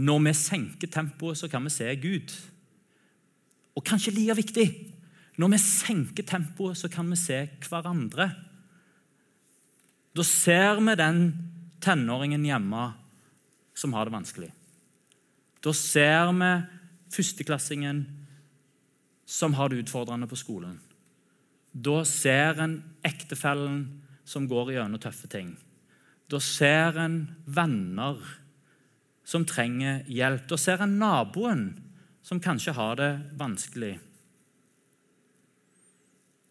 Når 0.00 0.22
vi 0.24 0.32
senker 0.38 0.92
tempoet, 0.92 1.38
så 1.40 1.48
kan 1.50 1.64
vi 1.66 1.72
se 1.74 1.88
Gud. 2.00 2.32
Og 3.76 3.84
kanskje 3.84 4.14
like 4.16 4.36
viktig 4.38 4.66
når 5.40 5.54
vi 5.54 5.60
senker 5.62 6.26
tempoet, 6.28 6.76
så 6.76 6.90
kan 6.92 7.08
vi 7.08 7.16
se 7.16 7.42
hverandre. 7.64 8.28
Da 10.12 10.26
ser 10.26 10.80
vi 10.82 10.96
den 10.98 11.20
tenåringen 11.80 12.44
hjemme 12.44 12.90
som 13.78 13.94
har 13.96 14.08
det 14.08 14.16
vanskelig. 14.18 14.50
Da 15.64 15.72
ser 15.76 16.32
vi 16.36 16.50
førsteklassingen 17.14 18.04
som 19.30 19.54
har 19.54 19.70
det 19.70 19.84
utfordrende 19.84 20.28
på 20.28 20.38
skolen. 20.38 20.76
Da 21.72 22.02
ser 22.04 22.58
en 22.60 22.80
ektefellen 23.06 24.02
som 24.26 24.48
går 24.50 24.74
gjennom 24.74 25.00
tøffe 25.00 25.30
ting. 25.30 25.54
Da 26.30 26.40
ser 26.42 26.98
en 26.98 27.22
venner 27.46 28.18
som 29.24 29.46
trenger 29.46 30.02
hjelp. 30.10 30.48
Da 30.50 30.58
ser 30.58 30.82
en 30.82 30.98
naboen 30.98 31.64
som 32.26 32.42
kanskje 32.42 32.74
har 32.76 32.98
det 32.98 33.12
vanskelig. 33.38 33.96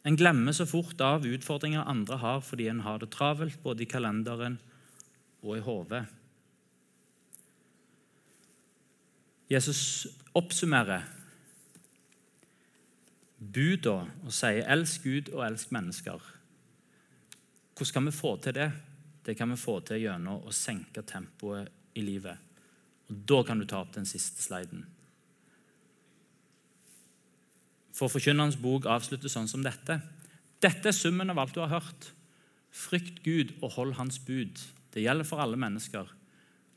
En 0.07 0.15
glemmer 0.15 0.55
så 0.55 0.65
fort 0.65 1.01
av 1.03 1.27
utfordringer 1.27 1.87
andre 1.87 2.19
har 2.21 2.41
fordi 2.45 2.69
en 2.71 2.83
har 2.85 3.01
det 3.01 3.11
travelt 3.11 3.59
både 3.63 3.83
i 3.83 3.89
kalenderen 3.89 4.59
og 5.43 5.57
i 5.57 5.63
hodet. 5.63 6.05
Jesus 9.49 10.07
oppsummerer 10.37 11.07
buda 13.39 14.05
og 14.23 14.33
sier 14.35 14.67
'elsk 14.67 15.03
Gud 15.03 15.33
og 15.33 15.45
elsk 15.47 15.71
mennesker'. 15.71 16.35
Hvordan 17.75 17.93
kan 17.93 18.05
vi 18.05 18.11
få 18.11 18.35
til 18.37 18.53
det? 18.53 18.71
Det 19.25 19.37
kan 19.37 19.49
vi 19.49 19.55
få 19.55 19.79
til 19.79 20.01
gjennom 20.01 20.43
å 20.43 20.51
senke 20.51 21.01
tempoet 21.01 21.69
i 21.95 22.01
livet. 22.01 22.37
Og 23.09 23.15
Da 23.25 23.43
kan 23.43 23.59
du 23.59 23.65
ta 23.65 23.81
opp 23.81 23.93
den 23.93 24.05
siste 24.05 24.41
sliden. 24.41 24.85
For 27.99 28.07
Forkynnerens 28.07 28.55
bok 28.55 28.85
avsluttes 28.87 29.33
sånn 29.35 29.49
som 29.51 29.63
dette. 29.65 29.97
Dette 30.63 30.87
er 30.87 30.95
summen 30.95 31.31
av 31.33 31.41
alt 31.41 31.55
du 31.55 31.59
har 31.59 31.73
hørt. 31.73 32.13
Frykt 32.71 33.19
Gud 33.25 33.57
og 33.59 33.73
hold 33.75 33.97
Hans 33.97 34.21
bud. 34.23 34.61
Det 34.93 35.03
gjelder 35.03 35.27
for 35.27 35.43
alle 35.43 35.59
mennesker. 35.59 36.07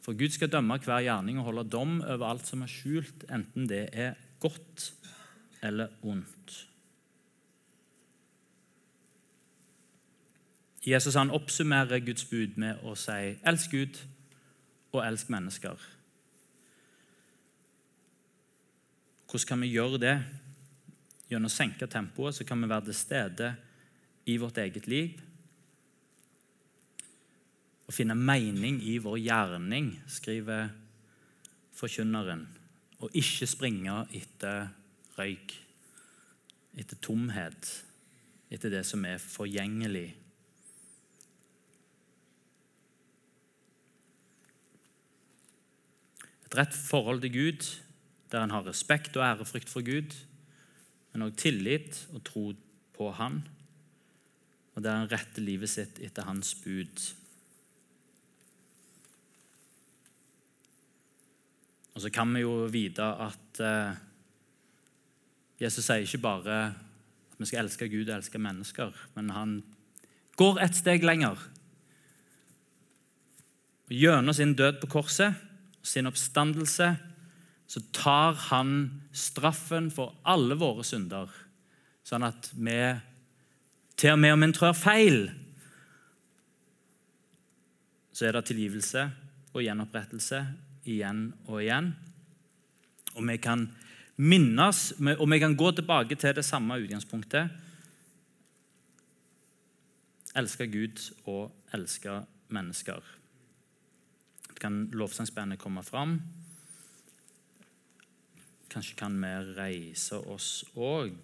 For 0.02 0.18
Gud 0.18 0.34
skal 0.34 0.50
dømme 0.50 0.80
hver 0.82 1.04
gjerning 1.06 1.38
og 1.38 1.46
holde 1.52 1.68
dom 1.70 2.00
over 2.00 2.26
alt 2.26 2.48
som 2.48 2.64
er 2.66 2.72
skjult, 2.72 3.22
enten 3.30 3.68
det 3.70 3.84
er 3.94 4.18
godt 4.42 4.90
eller 5.62 5.94
ondt. 6.02 6.56
Jesus 10.82 11.14
han 11.14 11.30
oppsummerer 11.30 12.02
Guds 12.02 12.26
bud 12.26 12.58
med 12.58 12.82
å 12.82 12.96
si 12.98 13.38
'elsk 13.46 13.70
Gud 13.70 14.02
og 14.92 15.06
elsk 15.06 15.30
mennesker'. 15.30 15.78
Hvordan 19.30 19.48
kan 19.48 19.60
vi 19.60 19.68
gjøre 19.70 19.98
det? 19.98 20.41
Gjennom 21.32 21.48
å 21.48 21.52
senke 21.52 21.88
tempoet 21.88 22.36
så 22.36 22.44
kan 22.44 22.60
vi 22.60 22.68
være 22.68 22.90
til 22.90 22.98
stede 22.98 23.54
i 24.28 24.34
vårt 24.36 24.58
eget 24.60 24.84
liv 24.90 25.16
å 27.92 27.94
finne 27.94 28.16
mening 28.16 28.78
i 28.88 28.96
vår 29.02 29.18
gjerning, 29.20 29.90
skriver 30.08 30.70
forkynneren, 31.76 32.46
og 33.04 33.16
ikke 33.18 33.48
springe 33.50 33.98
etter 34.16 34.70
røyk, 35.18 35.52
etter 36.80 37.00
tomhet, 37.04 37.68
etter 38.52 38.72
det 38.72 38.80
som 38.88 39.04
er 39.04 39.20
forgjengelig. 39.20 40.06
Et 46.46 46.56
rett 46.56 46.76
forhold 46.76 47.20
til 47.26 47.36
Gud, 47.36 47.72
der 48.32 48.44
en 48.46 48.56
har 48.56 48.64
respekt 48.64 49.16
og 49.20 49.26
ærefrykt 49.26 49.68
for 49.72 49.84
Gud, 49.84 50.16
men 51.12 51.26
òg 51.26 51.34
tillit 51.40 52.04
og 52.12 52.22
tro 52.26 52.44
på 52.96 53.10
Han, 53.18 53.42
og 54.72 54.84
der 54.84 55.02
han 55.02 55.10
retter 55.10 55.44
livet 55.44 55.68
sitt 55.68 56.00
etter 56.00 56.24
Hans 56.24 56.54
bud. 56.62 57.02
Og 61.92 62.00
så 62.00 62.12
kan 62.12 62.32
vi 62.32 62.40
jo 62.40 62.54
vite 62.72 63.04
at 63.04 63.60
eh, 63.60 64.00
Jesus 65.60 65.84
sier 65.84 66.06
ikke 66.06 66.22
bare 66.24 66.56
at 66.72 67.36
vi 67.40 67.48
skal 67.50 67.66
elske 67.66 67.90
Gud 67.92 68.08
og 68.08 68.16
elske 68.16 68.40
mennesker, 68.40 68.96
men 69.16 69.32
han 69.36 69.58
går 70.40 70.62
et 70.64 70.78
steg 70.78 71.04
lenger. 71.04 71.36
Og 73.90 73.92
Gjennom 73.92 74.36
sin 74.36 74.54
død 74.56 74.80
på 74.80 74.88
korset 74.94 75.36
sin 75.82 76.06
oppstandelse 76.08 76.94
så 77.72 77.80
tar 77.92 78.34
han 78.50 79.00
straffen 79.16 79.86
for 79.90 80.12
alle 80.28 80.58
våre 80.60 80.84
synder, 80.84 81.30
sånn 82.04 82.26
at 82.26 82.50
vi, 82.52 82.74
til 83.96 84.12
og 84.12 84.20
med 84.20 84.34
om 84.34 84.44
en 84.44 84.52
trør 84.52 84.74
feil, 84.76 85.22
så 88.12 88.26
er 88.28 88.36
det 88.36 88.42
tilgivelse 88.50 89.06
og 89.54 89.64
gjenopprettelse 89.64 90.42
igjen 90.84 91.30
og 91.46 91.62
igjen. 91.62 91.88
Og 93.16 93.24
vi 93.30 93.38
kan 93.40 93.64
minnes, 94.20 94.82
og 95.16 95.24
vi 95.32 95.40
kan 95.40 95.56
gå 95.56 95.72
tilbake 95.72 96.20
til 96.20 96.36
det 96.36 96.44
samme 96.44 96.76
utgangspunktet. 96.82 97.56
Elske 100.36 100.68
Gud 100.68 101.00
og 101.24 101.48
elske 101.72 102.20
mennesker. 102.52 103.00
Det 104.50 104.60
Kan 104.60 104.90
lovsangsbandet 104.92 105.60
komme 105.60 105.80
fram? 105.82 106.18
Kanskje 108.72 108.94
kan 108.96 109.16
vi 109.20 109.30
reise 109.52 110.16
oss 110.32 110.62
òg. 110.80 111.18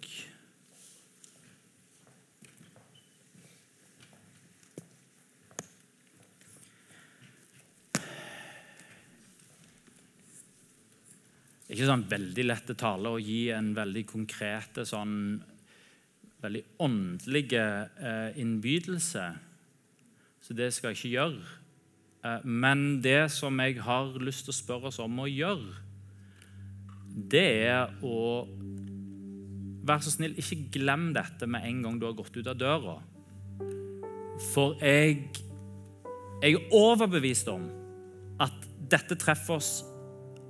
Det 11.64 11.72
er 11.72 11.78
ikke 11.78 11.88
sånn 11.88 12.04
veldig 12.10 12.44
lett 12.44 12.74
tale 12.80 13.14
å 13.16 13.20
gi 13.20 13.48
en 13.56 13.72
veldig 13.76 14.04
konkret, 14.12 14.82
sånn 14.88 15.16
veldig 16.44 16.64
åndelig 16.84 17.46
eh, 17.56 18.38
innbydelse. 18.44 19.26
Så 20.44 20.56
det 20.56 20.68
skal 20.76 20.92
jeg 20.92 21.00
ikke 21.00 21.16
gjøre. 21.16 21.58
Eh, 22.28 22.44
men 22.44 22.88
det 23.04 23.30
som 23.32 23.56
jeg 23.64 23.80
har 23.88 24.16
lyst 24.20 24.44
til 24.44 24.52
å 24.52 24.60
spørre 24.60 24.92
oss 24.92 25.00
om 25.00 25.24
å 25.24 25.28
gjøre, 25.32 25.87
det 27.30 27.48
er 27.68 27.98
å 28.04 28.46
Vær 29.88 30.02
så 30.04 30.10
snill, 30.12 30.34
ikke 30.36 30.66
glem 30.74 31.14
dette 31.16 31.46
med 31.48 31.64
en 31.64 31.78
gang 31.80 31.94
du 31.96 32.02
har 32.04 32.16
gått 32.18 32.34
ut 32.36 32.48
av 32.50 32.58
døra. 32.60 32.98
For 34.50 34.74
jeg, 34.84 35.30
jeg 36.42 36.58
er 36.58 36.74
overbevist 36.76 37.48
om 37.48 37.64
at 38.44 38.66
dette 38.92 39.16
treffer 39.16 39.56
oss 39.56 39.70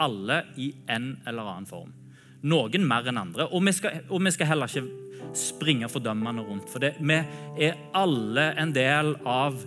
alle 0.02 0.40
i 0.58 0.72
en 0.90 1.12
eller 1.22 1.52
annen 1.52 1.70
form. 1.70 1.94
Noen 2.50 2.86
mer 2.90 3.06
enn 3.10 3.22
andre. 3.22 3.46
Og 3.54 3.62
vi 3.66 3.76
skal, 3.78 4.02
og 4.10 4.26
vi 4.26 4.34
skal 4.34 4.50
heller 4.50 4.74
ikke 4.74 5.32
springe 5.38 5.88
fordømmende 5.90 6.42
rundt. 6.46 6.66
For 6.70 6.82
det, 6.82 6.96
vi 6.98 7.22
er 7.68 7.78
alle 7.94 8.50
en 8.58 8.74
del 8.74 9.14
av 9.22 9.62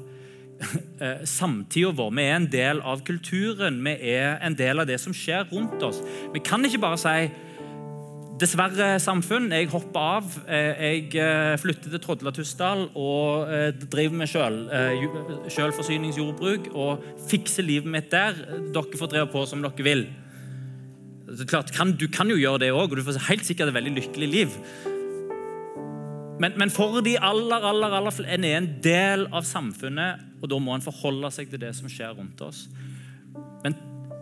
samtida 1.26 1.94
vår. 1.98 2.12
Vi 2.18 2.26
er 2.26 2.36
en 2.38 2.50
del 2.52 2.82
av 2.86 3.06
kulturen. 3.08 3.80
Vi 3.86 3.96
er 4.14 4.36
en 4.46 4.58
del 4.58 4.84
av 4.84 4.90
det 4.90 5.00
som 5.02 5.16
skjer 5.16 5.48
rundt 5.52 5.82
oss. 5.84 6.02
Vi 6.34 6.44
kan 6.46 6.66
ikke 6.66 6.84
bare 6.84 7.00
si 7.02 7.16
Dessverre, 8.42 8.96
samfunn. 8.98 9.52
Jeg 9.54 9.68
hopper 9.70 10.02
av. 10.02 10.30
Eh, 10.50 10.80
jeg 10.82 11.20
eh, 11.22 11.52
flytter 11.62 11.92
til 11.94 12.02
Trodla-Tussdal 12.02 12.88
og 12.98 13.52
driver 13.84 14.18
med 14.18 14.32
selv, 14.32 14.72
selvforsyningsjordbruk 15.54 16.72
og 16.72 17.04
fikser 17.30 17.68
livet 17.68 17.92
mitt 17.94 18.10
der. 18.10 18.34
Dere 18.74 18.98
får 18.98 19.12
dreve 19.14 19.30
på 19.36 19.46
som 19.46 19.62
dere 19.62 19.86
vil. 19.86 20.08
Klart, 21.48 21.70
kan, 21.76 21.94
du 21.94 22.08
kan 22.12 22.30
jo 22.34 22.40
gjøre 22.40 22.66
det 22.66 22.72
òg, 22.74 22.90
og 22.90 22.98
du 22.98 23.06
får 23.06 23.22
helt 23.30 23.46
sikkert 23.48 23.70
et 23.70 23.78
veldig 23.78 23.94
lykkelig 24.00 24.32
liv. 24.32 24.58
Men, 26.42 26.56
men, 26.58 26.72
for 26.74 27.04
de 27.06 27.14
aller, 27.22 27.66
aller, 27.70 27.94
aller 27.94 28.14
flere 28.16 28.34
En 28.34 28.46
er 28.48 28.58
en 28.58 28.70
del 28.82 29.28
av 29.30 29.46
samfunnet, 29.46 30.24
og 30.42 30.50
da 30.50 30.58
må 30.58 30.74
en 30.74 30.84
forholde 30.84 31.30
seg 31.36 31.52
til 31.52 31.62
det 31.62 31.76
som 31.78 31.92
skjer 31.92 32.16
rundt 32.18 32.42
oss. 32.42 32.64
Men 33.62 33.76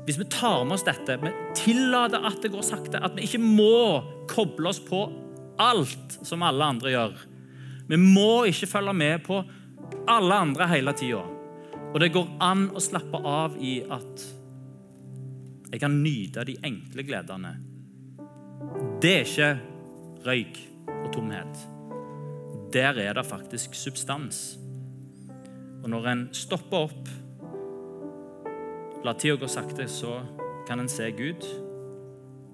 hvis 0.04 0.20
vi 0.20 0.28
tar 0.34 0.66
med 0.66 0.76
oss 0.76 0.84
dette, 0.88 1.16
vi 1.22 1.32
tillater 1.56 2.26
at 2.28 2.42
det 2.44 2.52
går 2.52 2.66
sakte, 2.66 3.00
at 3.00 3.16
vi 3.16 3.28
ikke 3.28 3.40
må 3.44 4.02
koble 4.32 4.72
oss 4.72 4.82
på 4.84 5.06
alt 5.60 6.20
som 6.24 6.44
alle 6.48 6.64
andre 6.64 6.94
gjør 6.94 7.16
Vi 7.90 7.98
må 8.00 8.46
ikke 8.48 8.70
følge 8.72 8.94
med 8.96 9.24
på 9.26 9.42
alle 10.10 10.36
andre 10.44 10.68
hele 10.70 10.94
tida. 10.98 11.24
Og 11.90 11.98
det 12.04 12.12
går 12.14 12.36
an 12.44 12.68
å 12.76 12.84
slappe 12.84 13.18
av 13.26 13.58
i 13.58 13.80
at 13.82 14.28
Jeg 15.70 15.82
kan 15.82 16.00
nyte 16.04 16.44
de 16.50 16.58
enkle 16.66 17.06
gledene. 17.06 17.56
Det 19.02 19.16
er 19.16 19.28
ikke 19.28 19.52
røyk 20.26 20.64
og 21.00 21.12
tomhet. 21.14 21.68
Der 22.74 22.94
er 23.00 23.14
det 23.14 23.26
faktisk 23.26 23.74
substans. 23.74 24.60
Og 25.84 25.90
når 25.90 26.08
en 26.08 26.30
stopper 26.34 26.78
opp, 26.78 27.10
lar 29.04 29.18
tida 29.18 29.40
gå 29.42 29.48
sakte, 29.50 29.88
så 29.88 30.20
kan 30.68 30.80
en 30.80 30.90
se 30.90 31.12
Gud, 31.12 31.48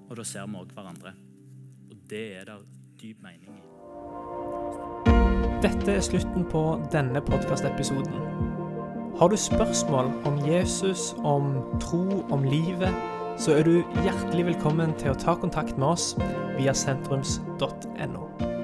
og 0.08 0.16
da 0.16 0.24
ser 0.24 0.46
vi 0.46 0.56
òg 0.56 0.72
hverandre. 0.72 1.12
Og 1.90 1.96
det 2.10 2.24
er 2.38 2.48
det 2.48 2.56
dyp 3.02 3.20
mening 3.20 3.58
i. 3.58 3.64
Dette 5.62 5.92
er 5.92 6.00
slutten 6.00 6.48
på 6.48 6.64
denne 6.92 7.20
podkastepisoden. 7.20 8.16
Har 9.18 9.28
du 9.28 9.36
spørsmål 9.36 10.12
om 10.24 10.40
Jesus, 10.48 11.12
om 11.24 11.52
tro, 11.80 12.24
om 12.30 12.44
livet, 12.44 12.92
så 13.36 13.52
er 13.52 13.68
du 13.68 13.82
hjertelig 14.00 14.46
velkommen 14.54 14.96
til 14.96 15.12
å 15.12 15.20
ta 15.20 15.36
kontakt 15.36 15.76
med 15.76 15.88
oss 15.92 16.14
via 16.56 16.72
sentrums.no. 16.72 18.55